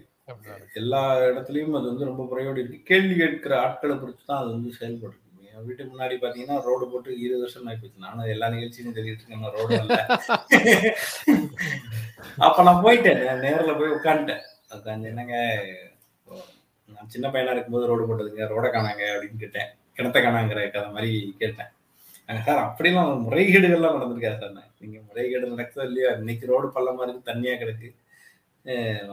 எல்லா 0.82 1.02
இடத்துலயும் 1.30 1.78
அது 1.80 1.86
வந்து 1.92 2.10
ரொம்ப 2.12 2.24
குறையோடு 2.32 2.62
இருக்கு. 2.62 2.80
கேள்வி 2.92 3.16
கேட்கிற 3.22 3.54
ஆட்களை 3.66 3.96
பொறுத்து 3.98 4.24
தான் 4.26 4.42
அது 4.44 4.50
வந்து 4.56 4.72
செயல்படுது 4.80 5.20
என் 5.50 5.66
வீட்டுக்கு 5.68 5.92
முன்னாடி 5.94 6.16
பாத்தீங்கன்னா 6.22 6.58
ரோடு 6.68 6.86
போட்டு 6.92 7.10
இருபது 7.24 7.44
வருஷம் 7.44 7.68
ஆயிப்போச்சு. 7.70 8.06
நானும் 8.08 8.32
எல்லா 8.34 8.48
நிகழ்ச்சியும் 8.56 8.96
தெரிவிட்டு 8.98 9.24
இருக்கேன். 9.24 9.56
ரோடு 9.58 9.74
இல்ல 9.82 9.98
அப்ப 12.48 12.64
நான் 12.68 12.84
போயிட்டேன். 12.86 13.22
நேரில் 13.44 13.78
போய் 13.80 13.96
உட்காந்துட்டேன். 13.98 14.44
உட்காந்து 14.80 15.10
என்னங்க 15.12 15.36
நான் 16.90 17.12
சின்ன 17.14 17.28
பையனா 17.34 17.54
இருக்கும்போது 17.56 17.90
ரோடு 17.92 18.08
போட்டதுங்க 18.10 18.48
ரோடை 18.54 18.70
காணாங்க 18.76 19.04
அப்படின்னு 19.14 19.42
கேட்டேன். 19.44 19.70
கிணத்த 19.98 20.20
காணாங்கிற 20.26 20.62
கதை 20.76 20.90
மாதிரி 20.96 21.12
கேட்டேன். 21.42 21.72
சார் 22.48 22.62
அப்படிலாம் 22.68 23.12
முறைகேடுகள்லாம் 23.26 23.96
நடந்திருக்காரு 23.98 24.38
சார் 24.42 24.54
நீங்க 24.84 24.98
முறைகேடு 25.08 25.52
நடக்குதோ 25.54 25.86
இல்லையா 25.90 26.12
இன்னைக்கு 26.20 26.46
ரோடு 26.52 26.68
பள்ளம் 26.76 26.98
மாதிரி 27.00 27.20
தண்ணியா 27.30 27.56
கிடக்கு. 27.62 27.90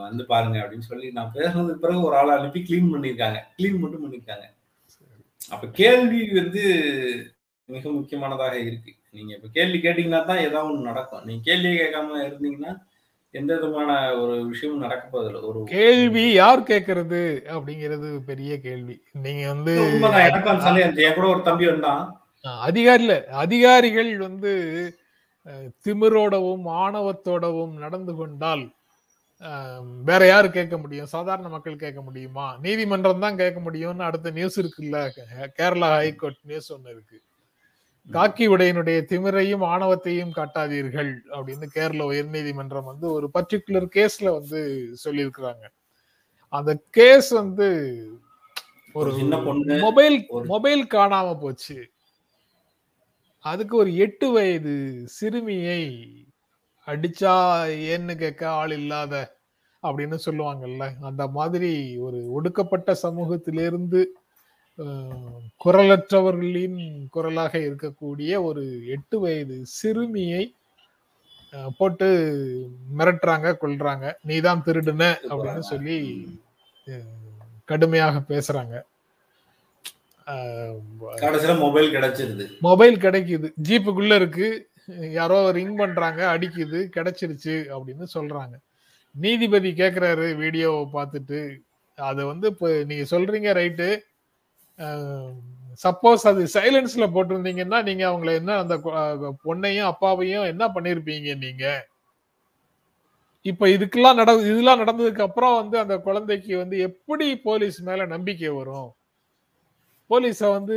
வந்து 0.05 0.23
பாருங்க 0.31 0.57
அப்படின்னு 0.61 0.89
சொல்லி 0.89 1.07
நான் 1.17 1.33
பேசுனதுக்கு 1.37 1.83
பிறகு 1.83 2.07
ஒரு 2.09 2.15
ஆளை 2.19 2.31
அனுப்பி 2.37 2.59
கிளீன் 2.67 2.91
பண்ணியிருக்காங்க. 2.93 3.39
கிளீன் 3.57 3.81
மட்டும் 3.83 4.03
பண்ணியிருக்காங்க. 4.03 4.45
அப்ப 5.53 5.65
கேள்வி 5.79 6.21
வந்து 6.39 6.63
மிக 7.69 7.83
முக்கியமானதாக 7.97 8.55
இருக்கு. 8.69 8.91
நீங்க 9.17 9.31
இப்ப 9.37 9.49
கேள்வி 9.57 9.79
கேட்டீங்கன்னா 9.85 10.21
தான் 10.29 10.43
ஏதாவது 10.47 10.69
ஒன்று 10.69 10.89
நடக்கும். 10.89 11.25
நீங்க 11.27 11.43
கேள்வியை 11.49 11.75
கேட்காம 11.81 12.21
இருந்தீங்கன்னா 12.27 12.73
எந்த 13.33 13.51
விதமான 13.55 13.91
ஒரு 14.21 14.33
விஷயமும் 14.45 14.83
நடக்க 14.85 15.03
போதில்லை 15.07 15.41
ஒரு 15.41 15.59
கேள்வி 15.75 16.23
யார் 16.33 16.61
கேட்கறது 16.61 17.21
அப்படிங்கிறது 17.55 18.09
பெரிய 18.29 18.51
கேள்வி. 18.65 18.95
நீங்க 19.25 19.43
வந்து 19.53 19.73
கூட 21.15 21.27
ஒரு 21.27 21.41
தம்பி 21.41 21.65
வந்தான். 21.71 22.03
அதிகாரில 22.67 23.15
அதிகாரிகள் 23.43 24.11
வந்து 24.17 24.51
திமிரோடவும் 25.85 26.65
ஆணவத்தோடவும் 26.83 27.73
நடந்து 27.85 28.15
கொண்டால் 28.15 28.65
வேற 30.09 30.21
யாரு 30.27 30.49
கேட்க 30.51 30.75
முடியும்? 30.77 31.11
சாதாரண 31.13 31.47
மக்கள் 31.49 31.83
கேட்க 31.83 32.01
முடியுமா? 32.01 32.47
நீதிமன்றம் 32.61 33.23
தான் 33.25 33.39
கேட்க 33.41 33.59
முடியும்னு 33.67 34.07
அடுத்த 34.07 34.31
நியூஸ் 34.31 34.59
இருக்குல்ல. 34.61 34.97
கேரளா 35.59 35.89
ஹைகோர்ட் 35.97 36.41
நியூஸ் 36.43 36.69
ஒண்ணு 36.73 36.91
இருக்கு. 36.95 37.17
காக்கி 38.09 38.47
உடையினுடைய 38.47 38.99
திமிரையும் 39.09 39.63
ஆணவத்தையும் 39.63 40.33
காட்டாதீர்கள் 40.35 41.11
அப்படின்னு 41.29 41.65
கேரள 41.65 42.11
உயர்நீதிமன்றம் 42.11 42.83
வந்து 42.83 43.11
ஒரு 43.11 43.29
பர்டிகுலர் 43.33 43.87
கேஸ்ல 43.95 44.31
வந்து 44.31 44.89
சொல்லியிருக்கிறாங்க. 45.03 45.65
அந்த 46.49 46.81
கேஸ் 46.89 47.29
வந்து 47.29 47.67
ஒரு 48.93 49.11
மொபைல் 49.79 50.27
மொபைல் 50.29 50.87
காணாம 50.87 51.39
போச்சு. 51.39 51.91
அதுக்கு 53.39 53.77
ஒரு 53.77 53.95
எட்டு 53.95 54.31
வயது 54.31 55.01
சிறுமியை 55.05 55.81
அடிச்சா 56.87 57.35
ஏன்னு 57.91 58.15
கேட்க 58.15 58.49
ஆள் 58.49 58.71
இல்லாத 58.71 59.39
அப்படின்னு 59.83 60.17
சொல்லுவாங்கல்ல 60.25 60.91
அந்த 61.01 61.27
மாதிரி 61.27 61.97
ஒரு 61.97 62.31
ஒடுக்கப்பட்ட 62.31 62.95
சமூகத்திலிருந்து 62.95 64.01
குரலற்றவர்களின் 65.63 67.07
குரலாக 67.09 67.57
இருக்கக்கூடிய 67.57 68.41
ஒரு 68.43 68.87
எட்டு 68.87 69.19
வயது 69.19 69.65
சிறுமியை 69.65 70.53
போட்டு 71.77 72.07
மிரட்டுறாங்க 72.99 73.49
கொள்றாங்க 73.63 74.13
நீதான் 74.29 74.63
திருடுன 74.65 75.03
அப்படின்னு 75.29 75.63
சொல்லி 75.71 75.97
கடுமையாக 77.65 78.19
பேசுறாங்க. 78.29 78.75
மொபைல் 81.59 81.93
கிடைச்சிருது. 81.95 82.45
மொபைல் 82.59 82.97
கிடைக்குது. 82.97 83.47
ஜீப்புக்குள்ள 83.69 84.15
இருக்கு. 84.15 84.47
யாரோ 85.11 85.51
ரிங் 85.51 85.75
பண்றாங்க 85.77 86.37
அடிக்குது 86.37 86.79
கிடைச்சிருச்சு 86.95 87.55
அப்படின்னு 87.75 88.05
சொல்றாங்க. 88.13 88.55
நீதிபதி 89.15 89.71
கேக்குறாரு 89.71 90.27
வீடியோவை 90.35 90.83
பார்த்துட்டு. 90.93 91.41
அதை 91.95 92.25
வந்து 92.25 92.47
இப்போ 92.47 92.69
நீங்க 92.83 93.05
சொல்றீங்க 93.15 93.49
ரைட்டு. 93.59 93.89
சப்போஸ் 95.83 96.23
அது 96.23 96.41
சைலன்ஸ்ல 96.53 97.05
போட்டிருந்தீங்கன்னா 97.13 97.83
நீங்க 97.83 98.03
அவங்கள 98.09 98.33
என்ன 98.33 98.57
அந்த 98.57 98.75
பொண்ணையும் 99.45 99.89
அப்பாவையும் 99.91 100.43
என்ன 100.43 100.67
பண்ணிருப்பீங்க 100.67 101.37
நீங்க? 101.37 101.65
இப்ப 103.41 103.67
இதுக்கெல்லாம் 103.67 104.15
நட 104.15 104.31
இதெல்லாம் 104.33 104.81
நடந்ததுக்கு 104.81 105.21
அப்புறம் 105.21 105.55
வந்து 105.55 105.79
அந்த 105.79 105.97
குழந்தைக்கு 105.97 106.57
வந்து 106.57 106.79
எப்படி 106.79 107.37
போலீஸ் 107.37 107.81
மேல 107.81 108.05
நம்பிக்கை 108.05 108.49
வரும்? 108.49 108.89
போலீஸ 110.09 110.51
வந்து 110.51 110.75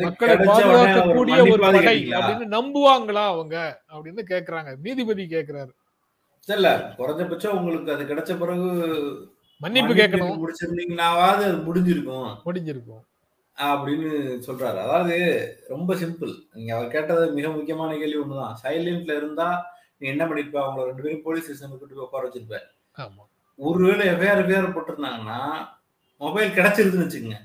மக்களை 0.00 0.34
பாதுகாக்கக்கூடிய 0.36 1.52
ஒரு 1.52 1.60
படை 1.60 2.10
அப்படின்னு 2.10 2.46
நம்புவாங்களா 2.56 3.24
அவங்க? 3.26 3.56
அப்படின்னு 3.92 4.22
கேக்குறாங்க. 4.28 4.76
நீதிபதி 4.82 5.26
கேக்குறாரு. 5.26 5.72
இல்ல 6.48 6.94
குறைஞ்சபட்சம் 6.98 7.56
உங்களுக்கு 7.58 7.92
அது 7.92 8.04
கிடைச்ச 8.04 8.38
பிறகு 8.38 8.68
மன்னிப்பு 9.60 9.94
கேட்கணும். 9.94 10.36
முடிச்சிருந்தீங்கன்னாவது 10.42 11.42
அது 11.48 11.56
முடிஞ்சிருக்கும். 11.68 12.30
முடிஞ்சிருக்கும். 12.44 13.02
அப்படின்னு 13.58 14.10
சொல்றாரு. 14.46 14.78
அதாவது 14.86 15.16
ரொம்ப 15.72 15.94
சிம்பிள் 16.02 16.32
நீங்க 16.54 16.70
அவர் 16.76 16.94
கேட்டது 16.94 17.24
மிக 17.38 17.48
முக்கியமான 17.48 17.96
கேள்வி 17.98 18.20
ஒண்ணுதான். 18.22 18.56
சைலண்ட்ல 18.62 19.16
இருந்தா 19.20 19.48
நீ 19.98 20.08
என்ன 20.08 20.24
பண்ணிருப்ப? 20.24 20.58
அவங்கள 20.62 20.86
ரெண்டு 20.88 21.04
பேரும் 21.04 21.24
போலீஸ் 21.26 21.44
ஸ்டேஷன் 21.46 21.78
கூட்டு 21.80 22.06
உட்கார 22.06 22.24
வச்சிருப்ப 22.26 22.58
ஒருவேளை 23.58 24.04
எஃப்ஐஆர் 24.12 24.42
எஃப்ஐஆர் 24.42 24.74
போட்டிருந்தாங்கன்னா 24.76 25.40
மொபைல் 26.20 26.56
கிடைச்சிருதுன்னு 26.56 27.06
வச்சுக்கோங்க. 27.06 27.38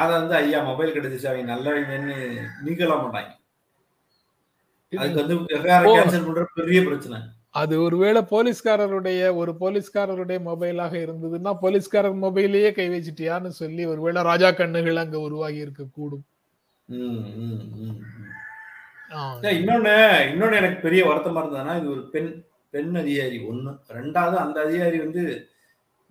அதை 0.00 0.12
வந்து 0.20 0.34
ஐயா 0.40 0.58
மொபைல் 0.68 0.94
கிடைச்சிச்சு 0.96 1.30
அவங்க 1.30 1.46
நல்லவங்கன்னு 1.52 2.16
நீக்கலாம் 2.66 3.02
மாட்டாங்க. 3.04 3.32
அதுக்கு 4.92 5.22
வந்து 5.22 5.36
எஃப்ஐஆர் 5.56 5.86
கேன்சல் 5.96 6.26
பண்ற 6.26 6.44
பெரிய 6.58 6.80
பிரச்சனை. 6.88 7.18
அது 7.54 7.74
ஒருவேளை 7.82 8.20
போலீஸ்காரருடைய 8.30 9.22
ஒரு 9.34 9.52
போலீஸ்காரருடைய 9.60 10.38
மொபைலாக 10.46 10.94
இருந்ததுன்னா 11.02 11.52
போலீஸ்காரர் 11.60 12.22
மொபைலையே 12.22 12.70
கை 12.72 12.86
வச்சிட்டியான்னு 12.90 13.50
சொல்லி 13.58 13.82
ஒருவேளை 13.86 14.22
ராஜா 14.22 14.50
கண்ணுகள் 14.52 14.96
அங்க 14.96 15.18
உருவாகி 15.20 15.58
இருக்க 15.58 15.84
கூடும் 15.90 16.24
இன்னொன்னு 19.54 19.94
இன்னொன்னு 20.28 20.58
எனக்கு 20.58 20.78
பெரிய 20.80 21.02
வருத்தமா 21.04 21.40
இருந்ததுன்னா 21.42 21.74
இது 21.76 21.90
ஒரு 21.90 22.02
பெண் 22.10 22.30
பெண் 22.74 22.94
அதிகாரி 22.94 23.38
ஒண்ணு. 23.48 23.72
ரெண்டாவது 23.90 24.36
அந்த 24.36 24.58
அதிகாரி 24.60 24.98
வந்து 24.98 25.22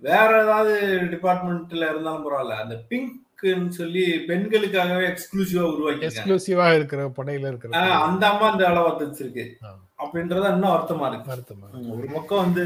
வேற 0.01 0.29
ஏதாவது 0.43 0.73
டிபார்ட்மெண்ட்ல 1.11 1.89
இருந்தாலும் 1.89 2.25
பரவாயில்ல. 2.25 2.55
அந்த 2.63 2.75
பிங்க்னு 2.89 3.69
சொல்லி 3.71 4.03
பெண்களுக்காகவே 4.27 5.05
எக்ஸ்க்ளூசிவா 5.11 5.63
உருவாக்கி 5.71 6.05
எக்ஸ்க்ளூசிவா 6.07 6.67
இருக்கிற 6.73 7.07
படையில 7.17 7.47
இருக்கிற 7.47 7.81
அந்த 8.05 8.23
அம்மா 8.29 8.47
அந்த 8.51 8.65
அளவா 8.67 8.91
வச்சிருக்கு 8.95 9.45
அப்படின்றத 10.03 10.51
இன்னும் 10.55 10.73
வருத்தமா 10.75 11.07
இருக்கு. 11.09 11.31
வருத்தமா 11.33 11.67
ஒரு 11.95 12.07
பக்கம் 12.17 12.43
வந்து 12.45 12.65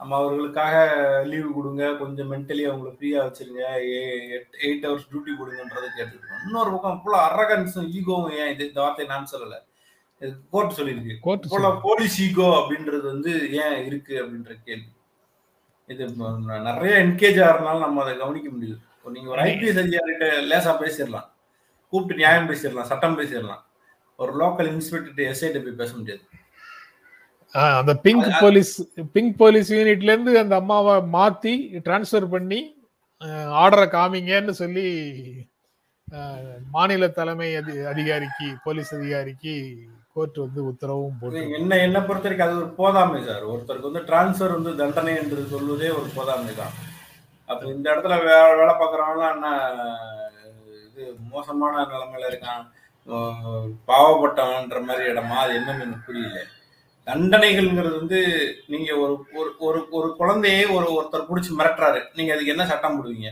நம்ம 0.00 0.16
அவர்களுக்காக 0.20 0.74
லீவு 1.30 1.48
கொடுங்க 1.54 1.84
கொஞ்சம் 2.00 2.28
மென்டலி 2.32 2.64
அவங்கள 2.70 2.90
ஃப்ரீயா 2.96 3.20
வச்சிருங்க 3.26 3.62
எயிட் 4.66 4.84
ஹவர்ஸ் 4.86 5.08
டியூட்டி 5.12 5.32
கொடுங்கன்றதை 5.38 5.88
கேட்டுருக்கோம் 5.96 6.44
இன்னொரு 6.46 6.70
பக்கம் 6.74 7.00
ஃபுல்லா 7.02 7.20
அரகன்ஸும் 7.30 7.88
ஈகோவும் 7.98 8.36
ஏன் 8.40 8.52
இது? 8.54 8.68
இந்த 8.68 8.80
வார்த்தையை 8.84 9.08
நான் 9.14 9.32
சொல்லல. 9.32 9.56
கோர்ட் 10.54 10.76
சொல்லியிருக்கு. 10.78 11.16
போலீஸ் 11.88 12.16
ஈகோ 12.26 12.46
அப்படின்றது 12.60 13.04
வந்து 13.12 13.32
ஏன் 13.62 13.76
இருக்கு 13.88 14.14
அப்படின்ற 14.22 14.54
கேள்வி. 14.68 14.90
இது 15.88 16.06
நிறைய 16.70 16.94
என்கேஜ் 17.04 17.38
ஆகிறதுனால 17.44 17.84
நம்ம 17.86 18.02
அதை 18.04 18.14
கவனிக்க 18.22 18.48
முடியுது. 18.54 18.78
இப்போ 18.96 19.10
நீங்க 19.16 19.28
ஒரு 19.34 19.42
ஐபிஎஸ் 19.50 19.82
அதிகாரிகிட்ட 19.82 20.26
லேசா 20.52 20.72
பேசிடலாம். 20.82 21.28
கூப்பிட்டு 21.92 22.20
நியாயம் 22.22 22.48
பேசிடலாம் 22.50 22.90
சட்டம் 22.92 23.18
பேசிடலாம். 23.20 23.62
ஒரு 24.22 24.32
லோக்கல் 24.40 24.70
இன்ஸ்பெக்டர் 24.74 25.28
எஸ்ஐட்ட 25.32 25.60
போய் 25.66 25.80
பேச 25.82 25.92
முடியாது. 25.98 26.22
அந்த 27.80 27.92
பிங்க் 28.04 28.30
போலீஸ் 28.40 28.72
பிங்க் 29.14 29.36
போலீஸ் 29.42 29.70
யூனிட்ல 29.76 30.12
இருந்து 30.14 30.32
அந்த 30.42 30.54
அம்மாவை 30.62 30.94
மாத்தி 31.16 31.54
டிரான்ஸ்பர் 31.86 32.26
பண்ணி 32.34 32.60
ஆர்டரை 33.62 33.86
காமிங்கன்னு 33.94 34.54
சொல்லி 34.62 34.88
மாநில 36.74 37.08
தலைமை 37.18 37.48
அதிகாரிக்கு 37.92 38.48
போலீஸ் 38.66 38.92
அதிகாரிக்கு 38.98 39.54
கோர்ட் 40.14 40.38
வந்து 40.44 40.60
உத்தரவும் 40.70 41.18
போட்டு 41.20 41.40
என்ன 41.58 41.78
என்ன 41.86 41.98
பொறுத்த 42.06 42.28
வரைக்கும் 42.28 42.46
அது 42.48 42.56
ஒரு 42.60 42.70
போதாமை 42.78 43.18
சார். 43.26 43.44
ஒருத்தருக்கு 43.52 43.90
வந்து 43.90 44.04
டிரான்ஸ்பர் 44.08 44.56
வந்து 44.56 44.72
தண்டனை 44.80 45.12
என்று 45.22 45.42
சொல்வதே 45.52 45.90
ஒரு 45.98 46.08
போதாமை 46.16 46.54
தான். 46.60 46.74
அப்ப 47.48 47.62
இந்த 47.74 47.86
இடத்துல 47.92 48.16
வே 48.24 48.38
வேலை 48.60 48.74
பார்க்குறவங்களாம் 48.80 49.34
என்ன 49.36 49.48
இது 50.86 51.02
மோசமான 51.34 51.84
நிலைமையில 51.92 52.30
இருக்கான் 52.30 52.64
பாவப்பட்டவன்ற 53.90 54.80
மாதிரி 54.88 55.04
இடமா? 55.12 55.36
அது 55.44 55.52
என்னன்னு 55.58 55.84
எனக்கு 55.86 56.06
புரியல. 56.08 56.38
தண்டனைகள்ங்கிறது 57.08 57.96
வந்து 58.00 58.20
நீங்க 58.72 58.90
ஒரு 59.02 59.14
ஒரு 59.40 59.50
ஒரு 59.66 59.80
ஒரு 59.98 60.08
குழந்தையே 60.20 60.64
ஒரு 60.76 60.86
ஒருத்தர் 60.96 61.28
பிடிச்சி 61.28 61.52
மிரட்டுறாரு. 61.58 62.00
நீங்க 62.16 62.32
அதுக்கு 62.34 62.54
என்ன 62.54 62.66
சட்டம் 62.70 62.96
போடுவீங்க? 62.96 63.30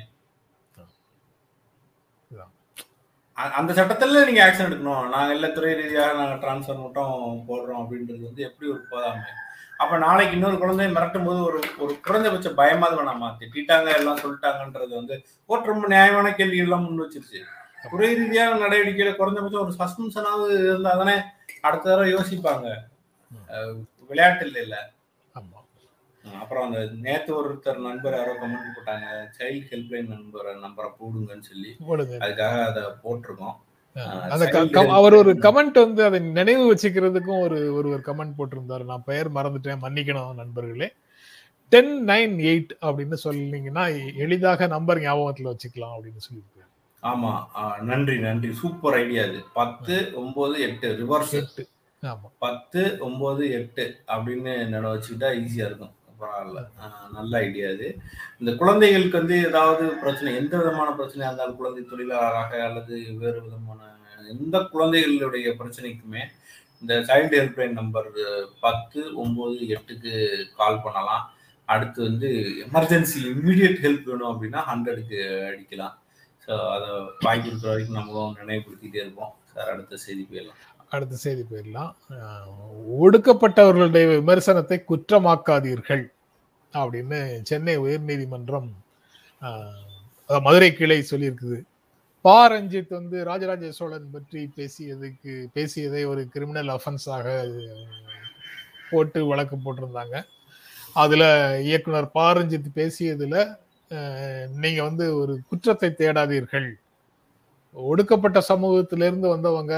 அந்த 3.58 3.70
சட்டத்துல 3.78 4.20
நீங்க 4.28 4.42
ஆக்ஷன் 4.44 4.68
எடுக்கணும். 4.68 5.08
நாங்க 5.14 5.32
இல்ல 5.36 5.46
துறை 5.56 5.72
ரீதியாக 5.80 6.14
நாங்க 6.20 6.36
டிரான்ஸ்ஃபர் 6.44 6.84
மட்டும் 6.84 7.44
போடுறோம் 7.48 7.80
அப்படின்றது 7.82 8.22
வந்து 8.28 8.42
எப்படி 8.48 8.70
ஒரு 8.74 8.80
போதாமை? 8.92 9.26
அப்ப 9.82 9.98
நாளைக்கு 10.04 10.36
இன்னொரு 10.36 10.56
குழந்தைய 10.60 10.90
மிரட்டும் 10.94 11.26
போது 11.28 11.40
ஒரு 11.48 11.58
ஒரு 11.84 11.92
குறைந்தபட்ச 12.06 12.50
பயமாவது 12.60 12.98
வேணாமா 12.98 13.28
திட்டாங்க 13.40 13.88
எல்லாம் 13.98 14.22
சொல்லிட்டாங்கன்றது 14.22 14.92
வந்து 15.00 15.16
கோர்ட் 15.48 15.70
ரொம்ப 15.72 15.86
நியாயமான 15.94 16.32
கேள்வி 16.38 16.58
எல்லாம் 16.64 16.84
முன் 16.84 17.02
வச்சிருச்சு. 17.04 17.40
துறை 17.90 18.10
ரீதியான 18.20 18.58
நடவடிக்கையில 18.64 19.10
குறைந்தபட்சம் 19.16 19.64
ஒரு 19.64 19.74
சஸ்பென்ஷனாவது 19.80 20.54
இருந்தா 20.68 20.94
தானே 21.02 21.16
அடுத்த 21.66 21.84
தடவை 21.90 22.08
யோசிப்பாங்க. 22.14 22.68
அஹ் 23.48 23.84
விளையாட்டு 24.08 24.46
இல்லை. 24.46 24.78
அப்புறம் 26.40 26.64
அந்த 26.64 26.88
நேத்து 27.02 27.44
ஒருத்தர் 27.44 27.78
நண்பர் 27.78 28.14
யாரோ 28.14 28.34
கமெண்ட் 28.34 28.50
போட்டாங்க 28.50 29.26
சைல்ட் 29.38 29.62
ஹெல்ப்லைன் 29.70 30.06
நண்பர் 30.06 30.46
நம்பரை 30.46 30.90
போடுங்கன்னு 30.98 31.40
சொல்லி. 31.40 31.76
அதுக்காக 32.18 32.66
அதை 32.66 32.82
போட்டிருக்கோம். 32.82 33.54
அவர் 34.88 35.14
ஒரு 35.14 35.32
கமெண்ட் 35.32 35.64
வந்து 35.64 36.04
அதை 36.04 36.20
நினைவு 36.20 36.74
வச்சுக்கிறதுக்கும் 36.74 37.40
ஒரு 37.40 37.74
ஒருவர் 37.74 38.00
கமெண்ட் 38.00 38.32
போட்டிருந்தாரு. 38.38 38.84
நான் 38.84 39.04
பெயர் 39.04 39.32
மறந்துட்டேன் 39.32 39.64
மன்னிக்கணும் 39.64 40.34
நண்பர்களே. 40.34 40.92
டென் 41.68 42.04
நைன் 42.04 42.40
எயிட் 42.40 42.70
அப்படின்னு 42.82 43.16
சொன்னீங்கன்னா 43.24 44.16
எளிதாக 44.16 44.66
நம்பர் 44.66 44.98
ஞாபகத்துல 44.98 45.44
வச்சுக்கலாம் 45.44 45.74
அப்படின்னு 45.74 46.20
சொல்லியிருக்காரு. 46.30 46.70
ஆமா. 47.02 47.44
நன்றி 47.80 48.18
நன்றி. 48.18 48.52
சூப்பர் 48.52 48.94
ஐடியா 48.94 49.22
இது 49.22 49.44
பத்து 49.54 50.12
ஒன்பது 50.14 50.60
எட்டு 50.60 50.92
ரிவர்ஸ் 50.92 51.30
எட்டு. 51.30 51.68
பத்து 52.44 52.82
ஒன்பது 53.06 53.44
எட்டு 53.58 53.84
அப்படின்னு 54.14 54.52
நட 54.72 54.84
வச்சுக்கிட்டா 54.92 55.28
ஈஸியா 55.42 55.66
இருக்கும். 55.68 55.92
பரவாயில்ல. 56.20 56.60
நல்ல 57.16 57.32
ஐடியா 57.46 57.68
இது 57.74 57.88
இந்த 58.40 58.50
குழந்தைகளுக்கு 58.60 59.20
வந்து 59.20 59.36
ஏதாவது 59.48 59.84
பிரச்சனை 60.02 60.30
எந்த 60.40 60.54
விதமான 60.60 60.88
பிரச்சனையா 60.98 61.28
இருந்தாலும் 61.30 61.58
குழந்தை 61.60 61.82
தொழிலாளராக 61.90 62.60
அல்லது 62.68 62.94
வேறு 63.22 63.38
விதமான 63.46 63.80
எந்த 64.34 64.56
குழந்தைகளுடைய 64.74 65.48
பிரச்சனைக்குமே 65.60 66.22
இந்த 66.82 66.94
சைல்டு 67.08 67.36
ஹெல்ப்லைன் 67.40 67.78
நம்பர் 67.80 68.08
பத்து 68.64 69.00
ஒன்பது 69.22 69.56
எட்டுக்கு 69.76 70.12
கால் 70.60 70.82
பண்ணலாம். 70.86 71.24
அடுத்து 71.68 72.00
வந்து 72.08 72.28
எமர்ஜென்சி 72.64 73.18
இம்மிடியட் 73.32 73.80
ஹெல்ப் 73.84 74.08
வேணும் 74.10 74.32
அப்படின்னா 74.32 74.60
ஹண்ட்ரடுக்கு 74.70 75.20
அடிக்கலாம். 75.50 75.94
ஸோ 76.44 76.52
அதை 76.74 76.88
வாங்கி 77.26 77.50
இருக்கிற 77.50 77.70
வரைக்கும் 77.72 77.98
நம்மளும் 78.00 78.36
நினைவுபடுத்திகிட்டே 78.40 79.02
இருப்போம். 79.04 79.32
சார் 79.52 79.72
அடுத்த 79.74 79.98
செய்தி 80.06 80.24
போயிடலாம். 80.30 80.60
அடுத்த 80.92 81.14
செய்தி 81.16 81.42
போயிடலாம். 81.42 81.92
ஒடுக்கப்பட்டவர்களுடைய 83.04 84.04
விமர்சனத்தை 84.12 84.76
குற்றமாக்காதீர்கள் 84.90 86.04
அப்படின்னு 86.72 87.18
சென்னை 87.42 87.74
உயர்நீதிமன்றம் 87.78 88.68
மதுரை 90.28 90.70
கிளை 90.74 90.98
சொல்லியிருக்குது. 91.10 91.58
பா. 92.24 92.36
ரஞ்சித் 92.52 92.96
வந்து 92.98 93.16
ராஜராஜ 93.24 93.70
சோழன் 93.78 94.14
பற்றி 94.14 94.40
பேசியதுக்கு 94.56 95.34
பேசியதை 95.52 96.02
ஒரு 96.04 96.22
கிரிமினல் 96.32 96.70
அஃபென்ஸாக 96.76 97.26
போட்டு 98.90 99.20
வழக்கு 99.26 99.56
போட்டிருந்தாங்க. 99.56 100.16
அதுல 101.02 101.24
இயக்குனர் 101.68 102.10
பா. 102.16 102.26
ரஞ்சித் 102.38 102.70
பேசியதுல 102.80 103.36
நீங்க 104.62 104.80
வந்து 104.82 105.04
ஒரு 105.18 105.34
குற்றத்தை 105.48 105.90
தேடாதீர்கள். 105.98 106.68
ஒடுக்கப்பட்ட 107.76 108.38
சமூகத்திலிருந்து 108.40 109.28
வந்தவங்க 109.28 109.74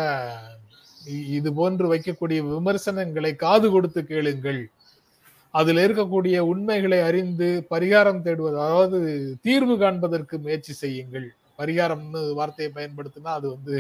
இது 1.37 1.49
போன்று 1.59 1.87
வைக்கக்கூடிய 1.93 2.41
விமர்சனங்களை 2.53 3.33
காது 3.45 3.67
கொடுத்து 3.75 4.01
கேளுங்கள். 4.11 4.61
அதுல 5.59 5.85
இருக்கக்கூடிய 5.87 6.39
உண்மைகளை 6.53 6.99
அறிந்து 7.09 7.49
பரிகாரம் 7.73 8.25
தேடுவது 8.27 8.57
அதாவது 8.65 8.99
தீர்வு 9.47 9.75
காண்பதற்கு 9.83 10.37
முயற்சி 10.47 10.73
செய்யுங்கள். 10.83 11.29
பரிகாரம்னு 11.61 12.21
வார்த்தையை 12.41 12.71
பயன்படுத்தினா 12.77 13.31
அது 13.39 13.47
வந்து 13.55 13.77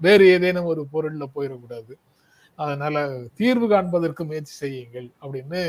வேறு 0.00 0.24
ஏதேனும் 0.34 0.70
ஒரு 0.72 0.82
பொருள்ல 0.92 1.24
போயிடக்கூடாது. 1.36 1.94
அதனால 2.58 2.96
தீர்வு 3.40 3.66
காண்பதற்கு 3.72 4.22
முயற்சி 4.28 4.54
செய்யுங்கள் 4.64 5.08
அப்படின்னு 5.22 5.60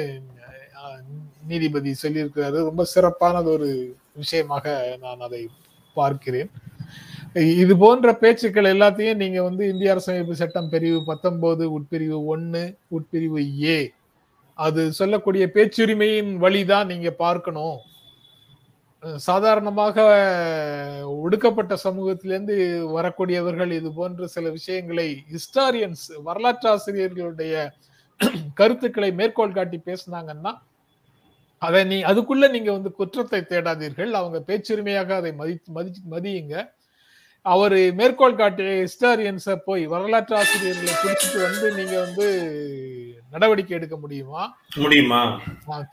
நீதிபதி 1.52 1.92
சொல்லியிருக்கிறாரு. 2.04 2.60
ரொம்ப 2.70 2.84
சிறப்பானது 2.94 3.50
ஒரு 3.56 3.70
விஷயமாக 4.22 4.76
நான் 5.04 5.26
அதை 5.28 5.42
பார்க்கிறேன். 5.96 6.52
இது 7.62 7.74
போன்ற 7.78 8.10
பேச்சுக்கள் 8.22 8.70
எல்லாத்தையும் 8.74 9.22
நீங்க 9.24 9.40
வந்து 9.44 9.64
இந்திய 9.72 9.94
அரசமைப்பு 9.94 10.36
சட்டம் 10.42 10.70
பிரிவு 10.70 11.00
பத்தொன்பது 11.04 11.66
உட்பிரிவு 11.78 12.20
ஒன்னு 12.34 12.64
உட்பிரிவு 12.98 13.42
ஏ. 13.64 13.78
அது 14.60 14.82
சொல்லக்கூடிய 15.00 15.46
பேச்சுரிமையின் 15.56 16.32
வழிதான் 16.46 16.90
நீங்க 16.94 17.10
பார்க்கணும். 17.26 17.78
சாதாரணமாக 19.30 19.98
ஒடுக்கப்பட்ட 21.26 21.74
சமூகத்திலிருந்து 21.86 22.56
வரக்கூடியவர்கள் 22.98 23.72
இது 23.80 23.90
போன்ற 23.94 24.28
சில 24.36 24.50
விஷயங்களை 24.58 25.08
ஹிஸ்டாரியன்ஸ் 25.34 26.08
வரலாற்றாசிரியர்களுடைய 26.30 27.56
கருத்துக்களை 28.60 29.10
மேற்கோள் 29.20 29.58
காட்டி 29.58 29.80
பேசினாங்கன்னா 29.90 30.54
அதை 31.62 31.82
நீ 31.92 31.98
அதுக்குள்ள 32.12 32.46
நீங்க 32.56 32.72
வந்து 32.78 32.92
குற்றத்தை 33.00 33.42
தேடாதீர்கள். 33.52 34.12
அவங்க 34.20 34.40
பேச்சுரிமையாக 34.50 35.12
அதை 35.22 35.32
மதி 35.42 35.56
மதி 35.78 35.92
மதியுங்க. 36.14 36.56
அவர் 37.54 37.76
மேற்கோள் 38.00 38.40
காட்டிய 38.40 38.72
ஹிஸ்டாரியன்ஸை 38.82 39.56
போய் 39.66 39.84
வரலாற்று 39.94 40.36
ஆசிரியர்களை 40.36 40.94
பிடிச்சிட்டு 41.02 41.40
வந்து 41.46 41.68
நீங்க 41.78 41.96
வந்து 42.06 42.26
நடவடிக்கை 43.32 43.74
எடுக்க 43.78 43.96
முடியுமா? 43.98 44.44
முடியுமா? 44.76 45.22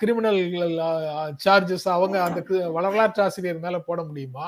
கிரிமினல் 0.01 0.41
சார்ஜஸ் 1.45 1.89
அவங்க 1.97 2.17
அந்த 2.27 2.69
வரலாற்று 2.79 3.23
ஆசிரியர் 3.23 3.65
மேல 3.65 3.79
போட 3.89 4.03
முடியுமா? 4.03 4.47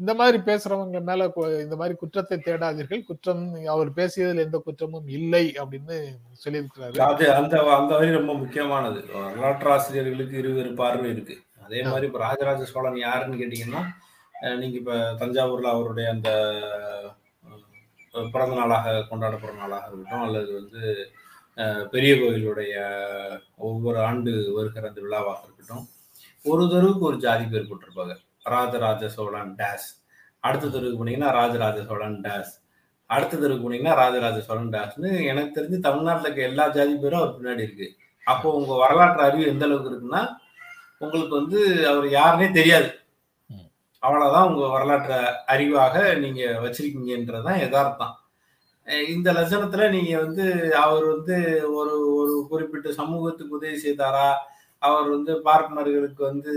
இந்த 0.00 0.12
மாதிரி 0.14 0.38
பேசுறவங்க 0.48 0.98
மேல 1.08 1.22
இந்த 1.64 1.76
மாதிரி 1.76 1.94
குற்றத்தை 2.00 2.36
தேடாதீர்கள். 2.38 3.06
குற்றம் 3.08 3.44
அவர் 3.74 3.88
பேசியதில் 3.92 4.44
எந்த 4.46 4.58
குற்றமும் 4.66 5.08
இல்லை 5.18 5.44
அப்படின்னு 5.62 5.96
சொல்லியிருக்கிறாரு. 6.42 6.98
அது 7.10 7.24
அந்த 7.38 7.54
அந்த 7.78 7.92
வரி 8.00 8.10
ரொம்ப 8.18 8.34
முக்கியமானது. 8.42 9.00
வரலாற்று 9.14 9.70
ஆசிரியர்களுக்கு 9.76 10.36
இருவேறு 10.42 10.72
பார்வை 10.82 11.08
இருக்கு. 11.14 11.36
அதே 11.66 11.80
மாதிரி 11.92 12.06
இப்ப 12.10 12.20
ராஜராஜ 12.26 12.60
சோழன் 12.74 13.02
யாருன்னு 13.06 13.40
கேட்டீங்கன்னா 13.42 13.82
நீங்கள் 14.40 14.60
நீங்க 14.60 14.76
இப்ப 14.80 14.96
தஞ்சாவூர்ல 15.20 15.68
அவருடைய 15.74 16.08
அந்த 16.14 16.30
பிறந்த 18.34 18.52
நாளாக 18.58 18.92
கொண்டாடப்படுற 19.10 19.54
நாளாக 19.62 19.88
இருக்கட்டும் 19.88 20.24
அல்லது 20.26 20.50
வந்து 20.58 20.82
பெரிய 21.92 22.12
கோயிலுடைய 22.20 22.74
ஒவ்வொரு 23.68 23.98
ஆண்டு 24.08 24.32
வருகிற 24.56 24.84
அந்த 24.90 25.00
விழாவாக 25.04 25.42
இருக்கட்டும் 25.46 25.84
ஒரு 26.44 26.64
தெருவுக்கு 26.72 27.04
ஒரு 27.10 27.16
ஜாதி 27.24 27.44
பேர் 27.52 27.68
போட்டிருப்பாங்க. 27.70 28.14
ராஜராஜ 28.54 29.08
சோழன் 29.16 29.52
டேஸ். 29.60 29.88
அடுத்த 30.46 30.70
தெருவுக்கு 30.74 31.00
போனீங்கன்னா 31.00 31.30
ராஜராஜ 31.38 31.78
சோழன் 31.90 32.18
டேஸ். 32.26 32.52
அடுத்த 33.10 33.40
தெருவுக்கு 33.42 33.66
போனீங்கன்னா 33.66 33.96
ராஜராஜ 34.02 34.38
சோழன் 34.48 34.72
டேஸ்னு 34.76 35.10
எனக்கு 35.30 35.56
தெரிஞ்சு 35.58 35.78
தமிழ்நாட்டில் 35.88 36.26
இருக்க 36.26 36.50
எல்லா 36.50 36.66
ஜாதி 36.76 36.94
பேரும் 37.02 37.20
அவர் 37.22 37.36
பின்னாடி 37.38 37.66
இருக்கு. 37.66 37.88
அப்போ 38.32 38.48
உங்க 38.60 38.72
வரலாற்று 38.84 39.26
அறிவு 39.26 39.50
எந்த 39.52 39.66
அளவுக்கு 39.68 39.92
இருக்குன்னா 39.92 40.22
உங்களுக்கு 41.04 41.34
வந்து 41.40 41.60
அவர் 41.90 42.08
யாருன்னே 42.18 42.48
தெரியாது. 42.60 42.88
அவ்வளவுதான் 43.98 44.48
உங்க 44.50 44.66
வரலாற்று 44.66 45.18
அறிவாக 45.46 46.18
நீங்க 46.18 46.42
வச்சிருக்கீங்கன்றதுதான் 46.64 47.58
யதார்த்தம். 47.58 48.14
இந்த 49.08 49.32
லட்சணத்துல 49.32 49.90
நீங்க 49.90 50.18
வந்து 50.18 50.44
அவர் 50.76 51.04
வந்து 51.04 51.36
ஒரு 51.74 51.94
ஒரு 52.14 52.46
குறிப்பிட்ட 52.50 52.92
சமூகத்துக்கு 52.92 53.56
உதவி 53.56 53.78
செய்தாரா? 53.84 54.28
அவர் 54.82 55.08
வந்து 55.08 55.32
பார்ப்பனர்களுக்கு 55.44 56.22
வந்து 56.30 56.52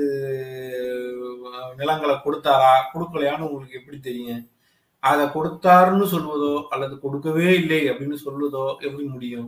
நிலங்களை 1.78 2.16
கொடுத்தாரா? 2.16 2.74
கொடுக்கலையான்னு 2.94 3.48
உங்களுக்கு 3.48 3.80
எப்படி 3.80 4.00
தெரியும்? 4.00 4.44
அதை 5.00 5.26
கொடுத்தாருன்னு 5.28 6.06
சொல்வதோ 6.16 6.52
அல்லது 6.70 7.00
கொடுக்கவே 7.00 7.48
இல்லை 7.56 7.90
அப்படின்னு 7.90 8.18
சொல்வதோ 8.26 8.64
எப்படி 8.80 9.04
முடியும்? 9.04 9.48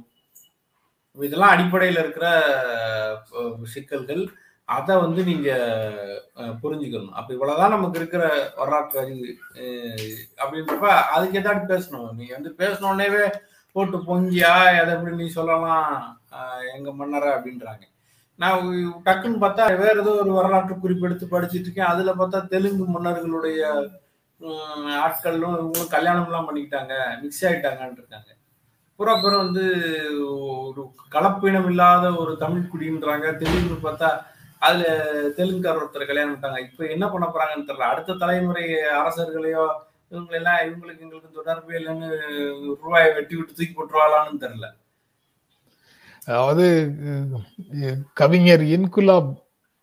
இதெல்லாம் 1.17 1.53
அடிப்படையில் 1.55 1.99
இருக்கிற 1.99 2.27
சிக்கல்கள். 3.73 4.23
அதை 4.75 4.93
வந்து 5.05 5.21
நீங்க 5.29 5.49
புரிஞ்சுக்கணும். 6.63 7.15
அப்ப 7.19 7.29
இவ்வளவுதான் 7.35 7.73
நமக்கு 7.75 7.99
இருக்கிற 8.01 8.23
வரலாற்று 8.59 8.97
அறிவு 9.03 9.31
அப்படின்றப்ப 10.41 10.87
அதுக்கு 11.15 11.39
ஏதாவது 11.41 11.71
பேசணும். 11.73 12.11
நீ 12.19 12.27
வந்து 12.35 12.51
பேசணுன்னேவே 12.61 13.23
போட்டு 13.75 13.97
பொங்கியா 14.09 14.53
எதை 14.81 14.91
எப்படி 14.95 15.15
நீ 15.21 15.27
சொல்லலாம் 15.39 15.91
எங்க 16.75 16.89
மன்னரை 16.99 17.29
அப்படின்றாங்க. 17.35 17.83
நான் 18.39 18.61
டக்குன்னு 19.07 19.43
பார்த்தா 19.43 19.63
வேற 19.81 19.95
ஏதோ 20.03 20.11
ஒரு 20.21 20.31
வரலாற்று 20.37 20.75
குறிப்பு 20.83 21.07
எடுத்து 21.07 21.25
படிச்சிட்டு 21.33 21.67
இருக்கேன். 21.67 21.91
அதுல 21.93 22.13
பார்த்தா 22.19 22.39
தெலுங்கு 22.53 22.85
மன்னர்களுடைய 22.95 23.61
ஆட்களும் 25.05 25.57
இவங்களும் 25.57 25.93
கல்யாணம் 25.95 26.27
எல்லாம் 26.29 26.47
பண்ணிக்கிட்டாங்க 26.47 26.93
மிக்ஸ் 27.21 27.43
ஆயிட்டாங்கன்னு 27.47 27.99
இருக்காங்க. 27.99 28.29
பூரா 28.99 29.13
பேரும் 29.21 29.43
வந்து 29.45 29.65
ஒரு 30.67 30.81
கலப்பினம் 31.13 31.67
இல்லாத 31.71 32.05
ஒரு 32.23 32.33
தமிழ் 32.41 32.71
குடின்றாங்க. 32.71 33.27
தெலுங்கு 33.41 33.77
பார்த்தா 33.85 34.09
அதுல 34.65 34.83
தெலுங்குக்கார் 35.37 35.79
ஒருத்தர் 35.81 36.09
கல்யாணம் 36.09 36.33
விட்டாங்க 36.33 36.59
இப்ப 36.67 36.87
என்ன 36.95 37.05
பண்ண 37.13 37.25
போறாங்கன்னு 37.29 37.67
தெரியல. 37.69 37.91
அடுத்த 37.93 38.17
தலைமுறை 38.23 38.65
அரசர்களையோ 38.99 39.65
இவங்க 40.13 40.33
எல்லாம் 40.39 40.59
இவங்களுக்கு 40.67 41.03
எங்களுக்கு 41.05 41.37
தொடர்பு 41.37 41.71
இல்லைன்னு 41.79 42.09
ரூபாயை 42.83 43.07
வெட்டி 43.17 43.35
விட்டு 43.37 43.57
தூக்கி 43.57 43.73
போட்டுருவாளான்னு 43.75 44.43
தெரியல. 44.43 44.67
அதாவது 46.27 46.65
கவிஞர் 48.21 48.63
இன்குலாப் 48.75 49.31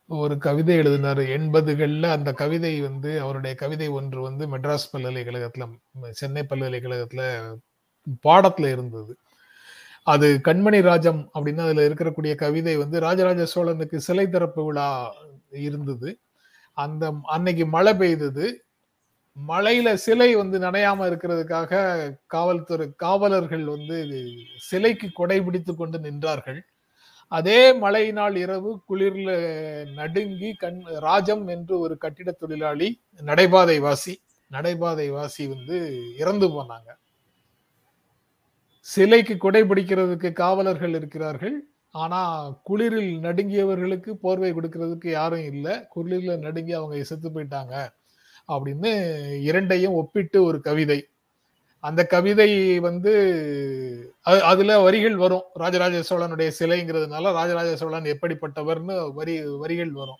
ஒரு 0.09 0.35
கவிதை 0.45 0.75
எழுதினார். 0.81 1.21
எண்பதுகளில் 1.35 2.07
அந்த 2.15 2.29
கவிதை 2.41 2.71
வந்து 2.87 3.11
அவருடைய 3.23 3.53
கவிதை 3.61 3.87
ஒன்று 3.99 4.21
வந்து 4.27 4.43
மெட்ராஸ் 4.53 4.91
பல்கலைக்கழகத்தில் 4.93 5.67
சென்னை 6.21 6.43
பல்கலைக்கழகத்தில் 6.49 7.27
பாடத்தில் 8.25 8.69
இருந்தது. 8.75 9.13
அது 10.07 10.27
கண்மணி 10.43 10.81
ராஜம் 10.81 11.29
அப்படின்னு 11.33 11.59
அதுல 11.59 11.87
இருக்கக்கூடிய 11.87 12.35
கவிதை 12.35 12.77
வந்து 12.77 12.99
ராஜராஜ 12.99 13.41
சோழனுக்கு 13.45 13.97
சிலை 13.97 14.29
திறப்பு 14.29 14.61
விழா 14.65 14.87
இருந்தது. 15.51 16.09
அந்த 16.77 17.13
அன்னைக்கு 17.23 17.65
மழை 17.65 17.93
பெய்தது. 17.93 18.45
மழையில 19.37 19.93
சிலை 19.93 20.35
வந்து 20.35 20.59
நனையாம 20.59 21.05
இருக்கிறதுக்காக 21.09 21.73
காவல்துறை 22.27 22.87
காவலர்கள் 22.95 23.65
வந்து 23.65 23.97
சிலைக்கு 24.57 25.07
கொடை 25.13 25.41
பிடித்து 25.41 25.75
கொண்டு 25.75 25.97
நின்றார்கள். 25.99 26.59
அதே 27.31 27.73
மழை 27.73 28.11
நாள் 28.11 28.35
இரவு 28.35 28.71
குளிர்ல 28.89 29.31
நடுங்கி 29.93 30.53
கண் 30.53 30.81
ராஜம் 30.99 31.45
என்று 31.47 31.79
ஒரு 31.79 31.97
கட்டிட 31.97 32.31
தொழிலாளி 32.31 32.89
நடைபாதை 33.21 33.79
வாசி 33.79 34.15
நடைபாதை 34.51 35.07
வாசி 35.11 35.47
வந்து 35.47 35.77
இறந்து 36.17 36.47
போனாங்க. 36.47 36.89
சிலைக்கு 38.81 39.37
கொடை 39.37 39.63
பிடிக்கிறதுக்கு 39.63 40.31
காவலர்கள் 40.31 40.93
இருக்கிறார்கள். 40.93 41.63
ஆனா 41.91 42.49
குளிரில் 42.49 43.19
நடுங்கியவர்களுக்கு 43.19 44.11
போர்வை 44.11 44.53
கொடுக்கறதுக்கு 44.53 45.09
யாரும் 45.09 45.43
இல்லை. 45.43 45.85
குளிர்ல 45.95 46.37
நடுங்கி 46.37 46.73
அவங்க 46.73 47.03
செத்து 47.03 47.29
போயிட்டாங்க 47.29 47.89
அப்படின்னு 48.47 49.19
இரண்டையும் 49.41 49.93
ஒப்பிட்டு 49.93 50.43
ஒரு 50.43 50.61
கவிதை. 50.61 51.07
அந்த 51.79 52.05
கவிதை 52.05 52.79
வந்து 52.79 53.11
அது- 54.25 54.39
அதுல 54.39 54.79
வரிகள் 54.79 55.15
வரும். 55.15 55.43
ராஜராஜ 55.53 55.99
சோழனுடைய 55.99 56.51
சிலைங்கிறதுனால 56.59 57.21
ராஜராஜ 57.21 57.75
சோழன் 57.75 58.03
எப்படிப்பட்டவர்னு 58.03 59.13
வரி 59.13 59.45
வரிகள் 59.45 59.91
வரும். 59.91 60.17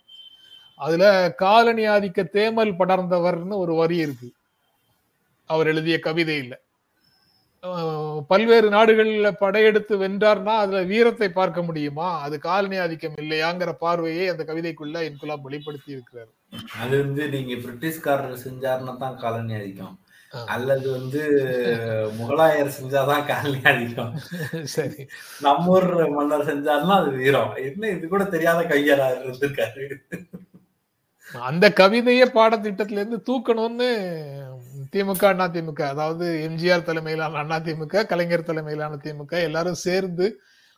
அதுல 0.76 1.34
காலனி 1.38 1.88
ஆதிக்க 1.88 2.24
தேமல் 2.34 2.76
படர்ந்தவர்னு 2.80 3.56
ஒரு 3.56 3.76
வரி 3.76 3.98
இருக்கு. 3.98 4.32
அவர் 5.46 5.68
எழுதிய 5.68 6.00
கவிதை 6.00 6.38
இல்லை. 6.38 6.58
பல்வேறு 8.30 8.68
நாடுகள்ல 8.70 9.32
படையெடுத்து 9.40 9.94
வென்றார்னா 9.98 10.54
அதுல 10.58 10.80
வீரத்தை 10.84 11.28
பார்க்க 11.32 11.62
முடியுமா? 11.62 12.08
அது 12.22 12.36
காலனி 12.40 12.78
ஆதிக்கம் 12.78 13.18
இல்லையாங்கிற 13.22 13.72
பார்வையை 13.84 14.24
அந்த 14.30 14.44
கவிதைக்குள்ள 14.44 15.04
இன்குலாம் 15.10 15.44
வெளிப்படுத்தி 15.44 15.92
இருக்கிறார். 15.92 16.32
அது 16.82 16.96
வந்து 17.04 17.24
நீங்க 17.30 17.56
பிரிட்டிஷ்காரர் 17.66 18.44
செஞ்சாருன்னா 18.46 18.96
தான் 18.98 19.20
காலனி 19.24 19.54
ஆதிக்கம். 19.56 19.96
அல்லது 20.48 20.88
வந்து 20.92 21.22
முகலாயர் 22.20 22.76
செஞ்சாதான் 22.78 23.26
காலனி 23.26 23.62
ஆதிக்கம். 23.72 24.14
சரி. 24.76 25.02
நம்ம 25.42 25.72
ஊர் 25.76 25.88
மன்னர் 26.18 26.50
செஞ்சாருன்னா 26.52 26.98
அது 27.02 27.12
வீரம். 27.20 27.54
என்ன 27.70 27.90
இது 27.96 28.08
கூட 28.08 28.26
தெரியாத 28.36 28.62
கையரா 28.74 29.08
இருந்திருக்காரு. 29.16 29.86
அந்த 31.46 31.66
கவிதையே 31.80 32.26
பாடத்திட்டத்துல 32.36 33.02
இருந்து 33.02 33.20
தூக்கணும்னு 33.30 33.90
திமுக 34.94 35.24
அண்ணா 35.32 35.46
திமுக. 35.56 35.82
அதாவது 35.94 36.26
எம்ஜிஆர் 36.48 36.88
தலைமையிலான 36.90 37.40
அண்ணா 37.44 37.58
திமுக 37.68 38.06
கலைஞர் 38.12 38.50
தலைமையிலான 38.50 39.00
திமுக 39.06 39.34
எல்லாரும் 39.48 39.84
சேர்ந்து 39.88 40.28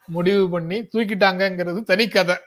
முடிவு 0.07 0.43
பண்ணி 0.53 0.77
தூக்கிட்டாங்கங்கிறது 0.93 1.81
தனி 1.91 2.05
கதை. 2.15 2.37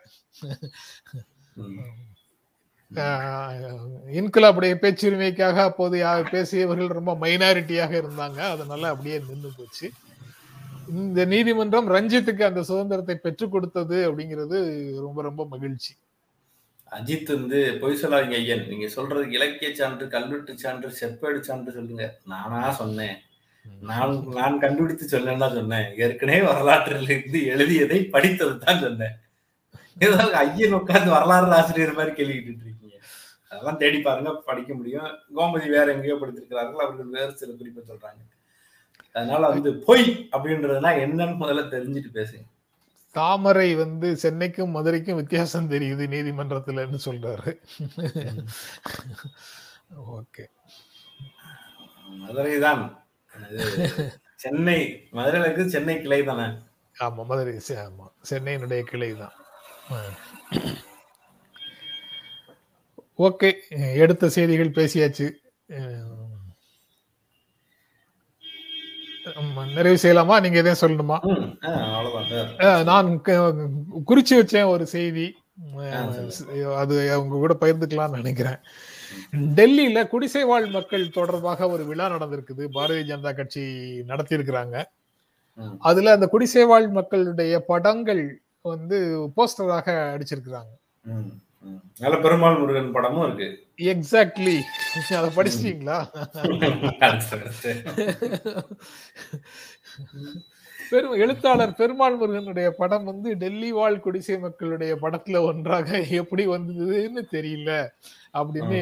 இன்குலாபுடைய 4.19 4.75
பேச்சுரிமைக்காக 4.83 5.57
அப்போது 5.71 5.99
பேசியவர்கள் 6.33 6.97
ரொம்ப 6.99 7.13
மைனாரிட்டியாக 7.23 7.93
இருந்தாங்க. 8.03 8.39
அதனால 8.55 8.83
அப்படியே 8.93 9.17
நின்று 9.29 9.51
போச்சு. 9.59 9.87
இந்த 11.03 11.21
நீதிமன்றம் 11.33 11.89
ரஞ்சித்துக்கு 11.95 12.43
அந்த 12.49 12.61
சுதந்திரத்தை 12.69 13.17
பெற்றுக் 13.25 13.55
கொடுத்தது 13.55 13.97
அப்படிங்கிறது 14.09 14.59
ரொம்ப 15.07 15.19
ரொம்ப 15.29 15.43
மகிழ்ச்சி. 15.55 15.93
அஜித் 16.93 17.35
வந்து 17.35 17.79
பொய் 17.81 18.03
சொல்லாதீங்க 18.03 18.35
ஐயன். 18.35 18.69
நீங்க 18.69 18.89
சொல்றது 18.89 19.31
இலக்கிய 19.31 19.75
சான்று 19.75 20.09
கல்வெட்டு 20.09 20.59
சான்று 20.59 20.89
செப்பேடு 21.01 21.41
சான்று 21.41 21.73
சொல்லுங்க. 21.73 22.19
நானா 22.27 22.73
சொன்னேன். 22.73 23.17
நான் 23.81 24.25
நான் 24.29 24.59
கண்டுபிடித்து 24.59 25.19
சொன்னேன்னா 25.19 25.55
சொன்னேன். 25.55 25.95
ஏற்கனவே 25.97 26.43
வரலாற்றில் 26.43 27.11
இருந்து 27.11 27.47
எழுதியதை 27.47 28.05
படித்தது 28.05 28.59
தான் 28.59 28.81
சொன்னேன். 28.81 29.17
ஏதாவது 29.99 30.35
ஐயன் 30.35 30.73
உட்கார்ந்து 30.73 31.11
வரலாறு 31.11 31.53
ஆசிரியர் 31.53 31.93
மாதிரி 31.93 32.13
கேள்விக்கிட்டு 32.15 32.65
இருக்கீங்க. 32.65 32.97
அதெல்லாம் 33.49 33.77
தேடி 33.77 34.01
பாருங்க 34.01 34.35
படிக்க 34.35 34.75
முடியும். 34.75 35.11
கோமதி 35.37 35.69
வேற 35.69 35.93
எங்கேயோ 35.93 36.15
படித்திருக்கிறார்கள். 36.15 36.85
அவர்கள் 36.87 37.07
வேறு 37.07 37.37
சில 37.37 37.53
குறிப்பை 37.53 37.85
சொல்றாங்க. 37.89 38.23
அதனால 39.13 39.49
வந்து 39.49 39.75
பொய் 39.75 40.29
அப்படின்றதுனா 40.33 40.91
என்னன்னு 41.05 41.37
முதல்ல 41.43 41.65
தெரிஞ்சுட்டு 41.75 42.11
பேசுங்க. 42.15 42.47
தாமரை 43.19 43.69
வந்து 43.81 44.09
சென்னைக்கும் 44.23 44.75
மதுரைக்கும் 44.77 45.19
வித்தியாசம் 45.21 45.71
தெரியுது 45.71 46.05
நீதிமன்றத்துலன்னு 46.15 46.99
சொல்றாரு. 47.07 47.53
ஓகே. 50.19 50.45
மதுரை 52.23 52.55
தான். 52.67 52.83
சென்னை 54.45 54.79
மதுரையில 55.17 55.47
இருக்கு 55.49 55.65
சென்னை 55.75 55.97
கிளை 56.03 56.21
தானே? 56.25 56.47
ஆமா 56.97 57.23
மதுரை 57.31 57.55
ஆமா. 57.87 58.07
சென்னையினுடைய 58.31 58.83
கிளை 58.91 59.11
தான். 59.23 59.37
ஓகே 63.27 63.51
எடுத்த 64.03 64.29
செய்திகள் 64.37 64.77
பேசியாச்சு. 64.79 65.27
நிறைவு 69.75 69.99
செய்யலாமா? 70.03 70.41
நீங்க 70.41 70.59
எதையும் 70.59 70.81
சொல்லணுமா? 70.81 71.19
நான் 72.85 73.23
குறிச்சு 74.07 74.31
வச்சேன் 74.31 74.67
ஒரு 74.67 74.87
செய்தி. 74.87 75.37
அது 76.77 77.13
அவங்க 77.13 77.35
கூட 77.35 77.57
பகிர்ந்துக்கலாம்னு 77.61 78.11
நினைக்கிறேன். 78.11 78.57
டெல்லியில 79.33 80.09
குடிசை 80.09 80.45
வாழ் 80.45 80.67
மக்கள் 80.67 81.09
தொடர்பாக 81.09 81.69
ஒரு 81.69 81.85
விழா 81.85 82.09
நடந்திருக்குது. 82.09 82.67
பாரதிய 82.73 83.03
ஜனதா 83.05 83.35
கட்சி 83.35 83.63
நடத்தியிருக்கிறாங்க. 84.09 84.85
ம். 85.55 85.67
அதுல 85.79 86.11
அந்த 86.11 86.27
குடிசை 86.27 86.65
வாழ் 86.65 86.89
மக்களுடைய 86.89 87.61
படங்கள் 87.61 88.43
வந்து 88.63 89.29
போஸ்டராக 89.37 90.21
அடிச்சிருக்கிறாங்க. 90.21 90.73
நல்ல 91.99 92.17
பெருமாள் 92.17 92.59
முருகன் 92.59 92.93
படமும் 92.93 93.35
இருக்கு. 93.35 93.67
எக்ஸாக்ட்லி 93.77 94.61
அதை 95.17 95.31
படிச்சிட்டீங்களா. 95.37 95.99
பெரும் 100.91 101.13
எழுத்தாளர் 101.13 101.75
பெருமாள் 101.75 102.17
முருகனுடைய 102.17 102.71
படம் 102.71 103.05
வந்து 103.05 103.35
டெல்லி 103.35 103.73
வாழ் 103.73 104.01
குடிசை 104.01 104.39
மக்களுடைய 104.39 104.95
படத்துல 104.95 105.41
ஒன்றாக 105.41 106.01
எப்படி 106.01 106.47
வந்ததுன்னு 106.47 107.23
தெரியல. 107.33 107.89
அப்படின்னு 108.35 108.81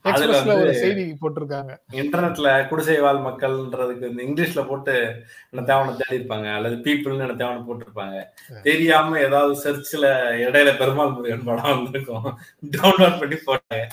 எக்ஸ்பிரஸ்ல 0.04 0.54
ஒரு 0.54 0.74
செய்தி 0.74 1.18
போட்டிருக்காங்க. 1.22 1.78
இன்டர்நெட்ல 1.92 2.68
குடிசை 2.68 3.00
வாழ் 3.00 3.18
மக்கள்ன்றதுக்கு 3.18 4.20
இந்த 4.20 4.24
இங்கிலீஷ்ல 4.24 4.68
போட்டு 4.68 5.24
தேவனை 5.66 5.94
தேடி 5.98 6.24
இருப்பாங்க 6.24 6.56
அல்லது 6.56 6.76
பீப்புள்னு 6.76 7.36
தேவனை 7.36 7.62
போட்டிருப்பாங்க. 7.70 8.24
தெரியாம 8.64 9.20
ஏதாவது 9.20 9.54
சர்ச்ல 9.64 10.06
இடையில 10.48 10.78
பெருமாள் 10.78 11.12
முருகன் 11.12 11.44
படம் 11.44 11.84
வந்திருக்கும். 11.84 12.40
டவுன்லோட் 12.72 13.20
பண்ணி 13.20 13.36
போட்டாங்க 13.36 13.88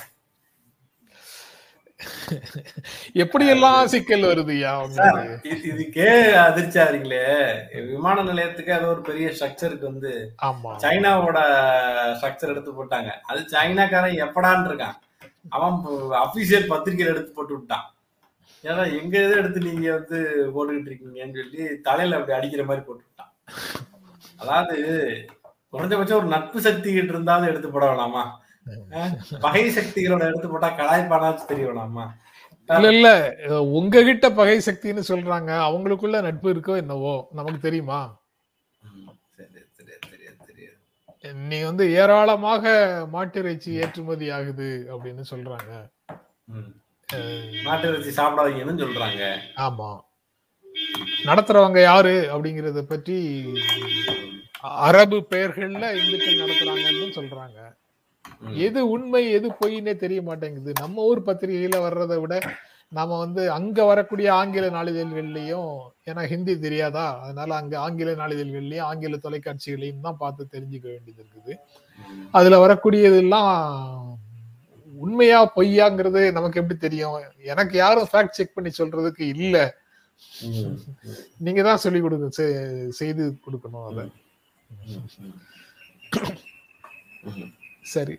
எப்படி 3.13 3.47
எல்லாம் 3.47 3.87
சிக்கல் 3.87 4.23
இது- 5.43 5.67
இதுக்கே 5.75 6.33
அதிர்ச்சி 6.33 6.81
ஆறீங்களே 6.81 7.53
விமான 7.87 8.23
நிலையத்துக்கு 8.23 8.73
அது 8.73 8.87
ஒரு 8.87 9.01
பெரிய 9.01 9.29
ஸ்ட்ரக்சருக்கு 9.29 9.83
வந்து 9.83 10.35
சைனாவோட 10.79 11.39
ஸ்ட்ரக்சர் 12.21 12.49
எடுத்து 12.49 12.85
போட்டாங்க. 12.85 13.11
அது 13.23 13.41
சைனாக்காரன் 13.41 14.27
எப்படான்னு 14.27 14.69
இருக்கான். 14.69 15.04
அவன் 15.53 15.77
அபிஷியல் 16.23 16.71
பத்திரிகையில 16.71 17.13
எடுத்து 17.15 17.33
போட்டு 17.33 17.55
விட்டான். 17.57 17.87
ஏன்னா 18.65 18.83
எங்க 18.99 19.15
இதை 19.25 19.35
எடுத்து 19.39 19.61
நீங்க 19.61 19.87
வந்து 19.93 20.19
போட்டுக்கிட்டு 20.55 20.91
இருக்கீங்கன்னு 20.91 21.39
சொல்லி 21.41 21.65
தலையில 21.89 22.19
அப்படி 22.19 22.37
அடிக்கிற 22.37 22.63
மாதிரி 22.65 22.85
போட்டு 22.87 23.05
விட்டான். 23.05 23.33
அதாவது 24.41 24.77
குறைஞ்சபட்சம் 25.73 26.21
ஒரு 26.21 26.29
நட்பு 26.35 26.59
சக்தி 26.61 26.89
கிட்ட 26.91 27.13
இருந்தாலும் 27.15 27.51
எடுத்து 27.53 27.69
போட 27.71 27.85
வேணாமா? 27.91 28.25
பகை 29.41 29.65
சக்திகளோட 29.71 30.23
எடுத்து 30.29 30.49
போட்டா 30.49 30.71
கலாய்ப்பானாச்சும் 30.79 31.51
தெரிய 31.51 31.67
வேணாமா 31.71 32.05
இல்ல 32.69 32.91
இல்ல. 32.93 33.09
உங்ககிட்ட 33.79 34.27
பகை 34.33 34.59
சக்தின்னு 34.67 35.03
சொல்றாங்க. 35.09 35.51
அவங்களுக்குள்ள 35.67 36.19
நட்பு 36.23 36.49
இருக்கோ 36.55 36.75
என்னவோ? 36.83 37.15
நமக்கு 37.33 37.61
தெரியுமா 37.61 37.99
ம், 38.81 39.11
சரி 39.37 39.49
சரி 39.77 39.93
சரி 40.03 40.25
சரி 40.47 40.65
நீ 41.33 41.63
வந்து 41.63 41.93
ஏராளமாக 41.93 42.69
மாட்டிறைச்சி 43.13 43.69
ஏற்றுமதி 43.69 44.31
ஆகுது 44.31 44.87
அப்படின்னு 44.91 45.25
சொல்றாங்க. 45.31 45.91
ம். 46.45 46.83
அஹ் 47.13 47.63
நாட்டு 47.63 47.89
இறைச்சி 47.89 48.23
சாப்பிடாதீங்கன்னு 48.23 48.83
சொல்றாங்க. 48.83 49.37
ஆமா. 49.57 50.01
நடத்துறவங்க 51.25 51.83
யாரு 51.83 52.31
அப்படிங்கறத 52.33 52.81
பற்றி 52.83 53.45
அரபு 54.61 55.17
பெயர்கள்ல 55.17 55.95
இந்துக்கள் 55.95 56.37
நடத்துறாங்கன்னு 56.37 57.15
சொல்றாங்க. 57.15 57.77
எது 58.55 58.89
உண்மை 58.89 59.31
எது 59.31 59.49
பொய்னே 59.49 59.97
தெரிய 59.97 60.23
மாட்டேங்குது. 60.23 60.73
நம்ம 60.81 61.03
ஊர் 61.03 61.23
பத்திரிகையில 61.23 61.81
வர்றதை 61.81 62.19
விட 62.19 62.39
நாம 62.95 63.19
வந்து 63.19 63.43
அங்க 63.53 63.79
வரக்கூடிய 63.85 64.29
ஆங்கில 64.35 64.67
நாளிதழ்கள்லயும் 64.71 65.71
ஏன்னா 66.09 66.23
ஹிந்தி 66.29 66.55
தெரியாதா 66.59 67.07
அதனால 67.23 67.51
அங்க 67.55 67.75
ஆங்கில 67.81 68.11
நாளிதழ்கள்லயும் 68.21 68.89
ஆங்கில 68.89 69.19
தொலைக்காட்சிகளையும் 69.25 70.05
தான் 70.07 70.21
பார்த்து 70.21 70.53
தெரிஞ்சுக்க 70.53 70.87
வேண்டியது 70.89 71.23
இருக்குது. 71.25 71.55
அதுல 72.35 72.59
வரக்கூடியதெல்லாம் 72.65 73.53
உண்மையா 74.93 75.39
பொய்யாங்கிறது 75.57 76.21
நமக்கு 76.33 76.61
எப்படி 76.61 76.77
தெரியும் 76.79 77.17
எனக்கு 77.53 77.75
யாரும் 77.79 78.11
ஃபேக்ட் 78.11 78.39
செக் 78.39 78.55
பண்ணி 78.57 78.71
சொல்றதுக்கு 78.75 79.25
இல்ல. 79.37 79.57
நீங்க 81.45 81.63
தான் 81.63 81.83
சொல்லி 81.83 82.01
கொடுக்க 82.01 82.29
செ- 82.33 82.53
செய்து 82.99 83.25
கொடுக்கணும் 83.45 83.89
அதை. 83.89 84.05
சரி 87.87 88.17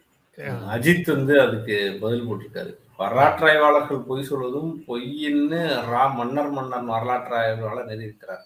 அஜித் 0.70 1.06
வந்து 1.08 1.42
அதுக்கு 1.42 1.98
பதில் 2.02 2.28
போட்டிருக்காரு. 2.28 2.72
வரலாற்றாய்வாளர்கள் 3.00 4.08
பொய் 4.08 4.24
சொல்வதும் 4.24 4.84
பொய்ன்னு 4.88 5.62
ரா 5.86 6.14
மன்னர் 6.14 6.50
மன்னன் 6.50 6.90
வரலாற்றாய்வாளர் 6.90 7.88
நிரூபிக்கிறார். 7.88 8.44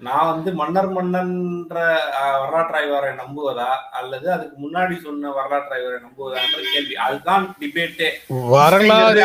நான் 0.00 0.26
வந்து 0.26 0.52
மன்னர் 0.52 0.88
மன்னன்ற 0.88 1.76
அஹ், 2.20 2.38
வரலாற்றாய்வாரை 2.42 3.10
நம்புவதா 3.16 3.68
அல்லது 3.90 4.32
அதுக்கு 4.32 4.56
முன்னாடி 4.62 5.02
சொன்ன 5.02 5.30
வரலாற்றாய்வாரை 5.30 5.98
நம்புவதான்ற 6.02 6.60
கேள்வி. 6.72 6.96
அதுதான் 6.96 7.56
டிபேட்டே. 7.60 8.08
வரலாறு. 8.48 9.20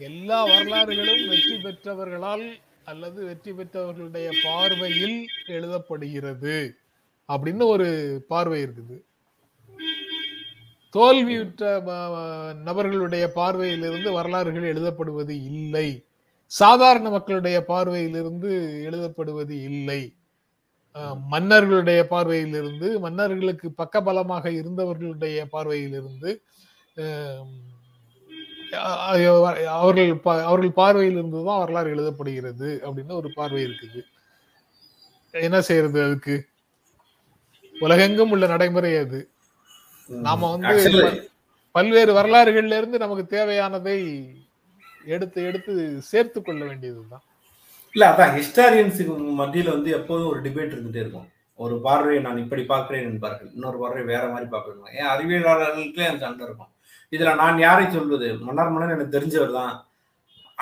எல்லா 0.00 0.44
வரலாறுகளும் 0.44 1.28
வெற்றி 1.28 1.56
பெற்றவர்களால் 1.62 2.46
அல்லது 2.84 3.24
வெற்றி 3.24 3.52
பெற்றவர்களுடைய 3.52 4.30
பார்வையில் 4.44 5.18
எழுதப்படுகிறது 5.48 6.56
அப்படின்னு 7.28 7.66
ஒரு 7.66 7.88
பார்வை 8.28 8.60
இருக்குது. 8.62 8.96
தோல்வியுற்ற 10.94 11.70
நபர்களுடைய 12.68 13.24
பார்வையிலிருந்து 13.36 14.08
வரலாறுகள் 14.16 14.72
எழுதப்படுவது 14.72 15.34
இல்லை. 15.50 15.88
சாதாரண 16.52 17.06
மக்களுடைய 17.14 17.58
பார்வையிலிருந்து 17.70 18.50
எழுதப்படுவது 18.88 19.54
இல்லை. 19.70 20.02
மன்னர்களுடைய 21.32 22.00
பார்வையிலிருந்து 22.10 22.88
மன்னர்களுக்கு 23.04 23.68
பக்கபலமாக 23.80 24.44
இருந்தவர்களுடைய 24.60 25.38
பார்வையிலிருந்து 25.54 26.30
அவர்கள் 29.76 30.12
அவர்கள் 30.46 30.78
பார்வையிலிருந்து 30.80 31.38
தான் 31.48 31.62
வரலாறு 31.62 31.88
எழுதப்படுகிறது 31.94 32.68
அப்படின்னு 32.86 33.18
ஒரு 33.20 33.30
பார்வை 33.38 33.60
இருக்குது. 33.66 34.00
என்ன 35.34 35.58
செய்யறது 35.68 35.98
அதுக்கு? 36.06 36.36
உலகெங்கும் 37.74 38.32
உள்ள 38.34 38.46
நடைமுறை 38.52 38.92
அது. 39.04 39.20
நாம 40.20 40.56
வந்து 40.56 41.22
பல்வேறு 41.70 42.14
வரலாறுகள்ல 42.14 42.76
இருந்து 42.76 42.98
நமக்கு 42.98 43.36
தேவையானதை 43.36 44.26
எடுத்து 45.04 45.44
எடுத்து 45.44 46.00
சேர்த்து 46.00 46.42
கொள்ள 46.42 46.64
வேண்டியதுதான். 46.64 47.22
இல்ல 47.92 48.10
அதான் 48.10 48.36
ஹிஸ்டாரியன்ஸுக்கு 48.36 49.14
மத்தியில 49.14 49.70
வந்து 49.70 49.90
எப்போதும் 49.90 50.26
ஒரு 50.26 50.42
டிபேட் 50.42 50.72
இருந்துட்டே 50.72 50.96
இருக்கும். 50.96 51.28
ஒரு 51.54 51.80
பார்வையை 51.80 52.22
நான் 52.22 52.38
இப்படி 52.38 52.64
பார்க்கிறேன் 52.64 53.04
என்பார்கள். 53.04 53.50
இன்னொரு 53.54 53.78
பார்வை 53.78 54.02
வேற 54.02 54.28
மாதிரி 54.28 54.50
பார்க்கணும் 54.50 54.86
ஏன் 54.86 55.06
அறிவியலாளர்களுக்கே 55.06 56.06
அந்த 56.06 56.26
சண்டை 56.26 56.46
இருக்கும். 56.46 56.66
இதுல 57.10 57.34
நான் 57.34 57.58
யாரை 57.58 57.90
சொல்வது? 57.90 58.34
மன்னர் 58.34 58.68
மன்னன் 58.68 58.98
எனக்கு 58.98 59.20
தெரிஞ்சவர் 59.20 59.52
தான். 59.52 59.86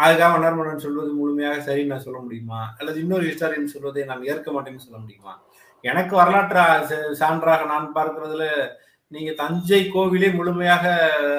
அதுக்காக 0.01 0.30
மன்னர் 0.30 0.55
மன்னன் 0.55 0.78
சொல்வது 0.78 1.12
முழுமையாக 1.12 1.74
சரின்னு 1.74 1.86
நான் 1.86 2.01
சொல்ல 2.01 2.18
முடியுமா? 2.18 2.74
அல்லது 2.78 3.01
இன்னொரு 3.01 3.26
ஹிஸ்டாரியன் 3.26 3.64
சொல்வதை 3.64 4.05
நான் 4.05 4.24
ஏற்க 4.24 4.51
மாட்டேன்னு 4.51 4.76
சொல்ல 4.76 4.98
முடியுமா? 4.98 5.42
எனக்கு 5.80 6.16
வரலாற்று 6.16 6.59
சா- 6.61 7.22
சான்றாக 7.22 7.66
நான் 7.66 7.92
பார்க்கிறதுல 7.94 8.68
நீங்க 9.12 9.30
தஞ்சை 9.42 9.80
கோவிலே 9.94 10.28
முழுமையாக 10.38 10.84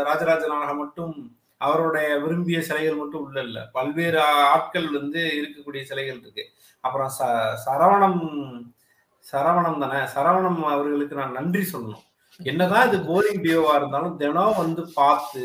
ராஜராஜனாக 0.09 0.71
மட்டும் 0.81 1.13
அவருடைய 1.61 2.07
விரும்பிய 2.23 2.59
சிலைகள் 2.67 2.99
மட்டும் 3.01 3.23
உள்ள 3.25 3.39
இல்ல. 3.47 3.59
பல்வேறு 3.75 4.19
ஆட்கள் 4.53 4.87
வந்து 4.97 5.21
இருக்கக்கூடிய 5.39 5.81
சிலைகள் 5.89 6.19
இருக்கு. 6.21 6.43
அப்புறம் 6.83 7.11
ச 7.17 7.21
சரவணம் 7.65 8.21
சரவணம் 9.25 9.81
தானே? 9.83 9.99
சரவணம் 10.15 10.61
அவர்களுக்கு 10.73 11.19
நான் 11.19 11.37
நன்றி 11.39 11.63
சொல்லணும். 11.73 12.05
என்னதான் 12.39 12.87
இது 12.89 12.97
போரிங் 13.09 13.43
டியோவா 13.45 13.73
இருந்தாலும் 13.79 14.17
தினம் 14.21 14.59
வந்து 14.63 14.83
பார்த்து 14.99 15.41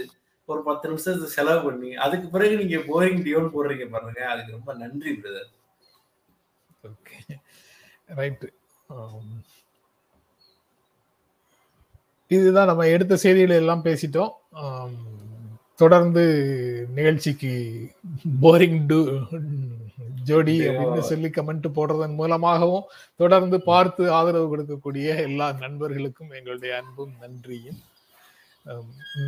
ஒரு 0.49 0.61
பத்து 0.69 0.89
நிமிஷத்தை 0.91 1.29
செலவு 1.37 1.61
பண்ணி 1.67 1.91
அதுக்கு 2.05 2.27
பிறகு 2.35 2.55
நீங்க 2.63 2.79
போரிங் 2.91 3.23
டியோன்னு 3.27 3.55
போடுறீங்க 3.57 3.87
பாருங்க. 3.95 4.21
அதுக்கு 4.33 4.57
ரொம்ப 4.59 4.75
நன்றி 4.83 5.13
பிரதர் 5.23 5.51
ஓகே 6.91 7.17
ரைட்டு 8.21 8.49
இதுதான் 12.31 12.71
நம்ம 12.71 12.87
எடுத்த 12.95 13.15
செய்திகளை 13.25 13.57
எல்லாம் 13.63 13.85
பேசிட்டோம் 13.89 14.33
தொடர்ந்து 15.83 16.23
நிகழ்ச்சிக்கு 16.99 17.53
போரிங் 18.45 18.81
டு 18.91 19.01
ஜோடி 20.29 20.55
அப்படின்னு 20.69 21.03
சொல்லி 21.11 21.29
கமெண்ட் 21.37 21.67
போடுறதன் 21.77 22.17
மூலமாகவும் 22.21 22.87
தொடர்ந்து 23.21 23.57
பார்த்து 23.69 24.03
ஆதரவு 24.19 24.47
கொடுக்கக்கூடிய 24.53 25.09
எல்லா 25.27 25.47
நண்பர்களுக்கும் 25.65 26.33
எங்களுடைய 26.39 26.73
அன்பும் 26.81 27.13
நன்றியும். 27.23 27.79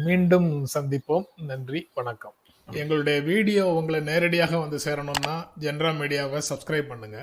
மீண்டும் 0.07 0.49
சந்திப்போம். 0.74 1.26
நன்றி 1.51 1.80
வணக்கம். 1.99 2.36
எங்களுடைய 2.68 3.18
வீடியோ 3.30 3.64
உங்களை 3.78 4.01
நேரடியாக 4.11 4.53
வந்து 4.64 4.78
சேரணும்னா 4.86 5.34
ஜென்ரா 5.64 5.92
மீடியாவை 6.01 6.40
சப்ஸ்கிரைப் 6.51 6.90
பண்ணுங்க. 6.92 7.18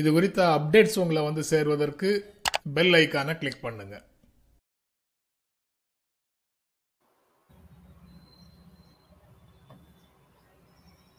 இது 0.00 0.08
குறித்த 0.16 0.40
அப்டேட்ஸ் 0.58 1.00
உங்களை 1.04 1.22
வந்து 1.28 1.44
சேர்வதற்கு 1.52 2.10
பெல் 2.76 2.94
ஐக்கானை 3.02 3.34
கிளிக் 3.42 3.64
பண்ணுங்க. 3.66 3.96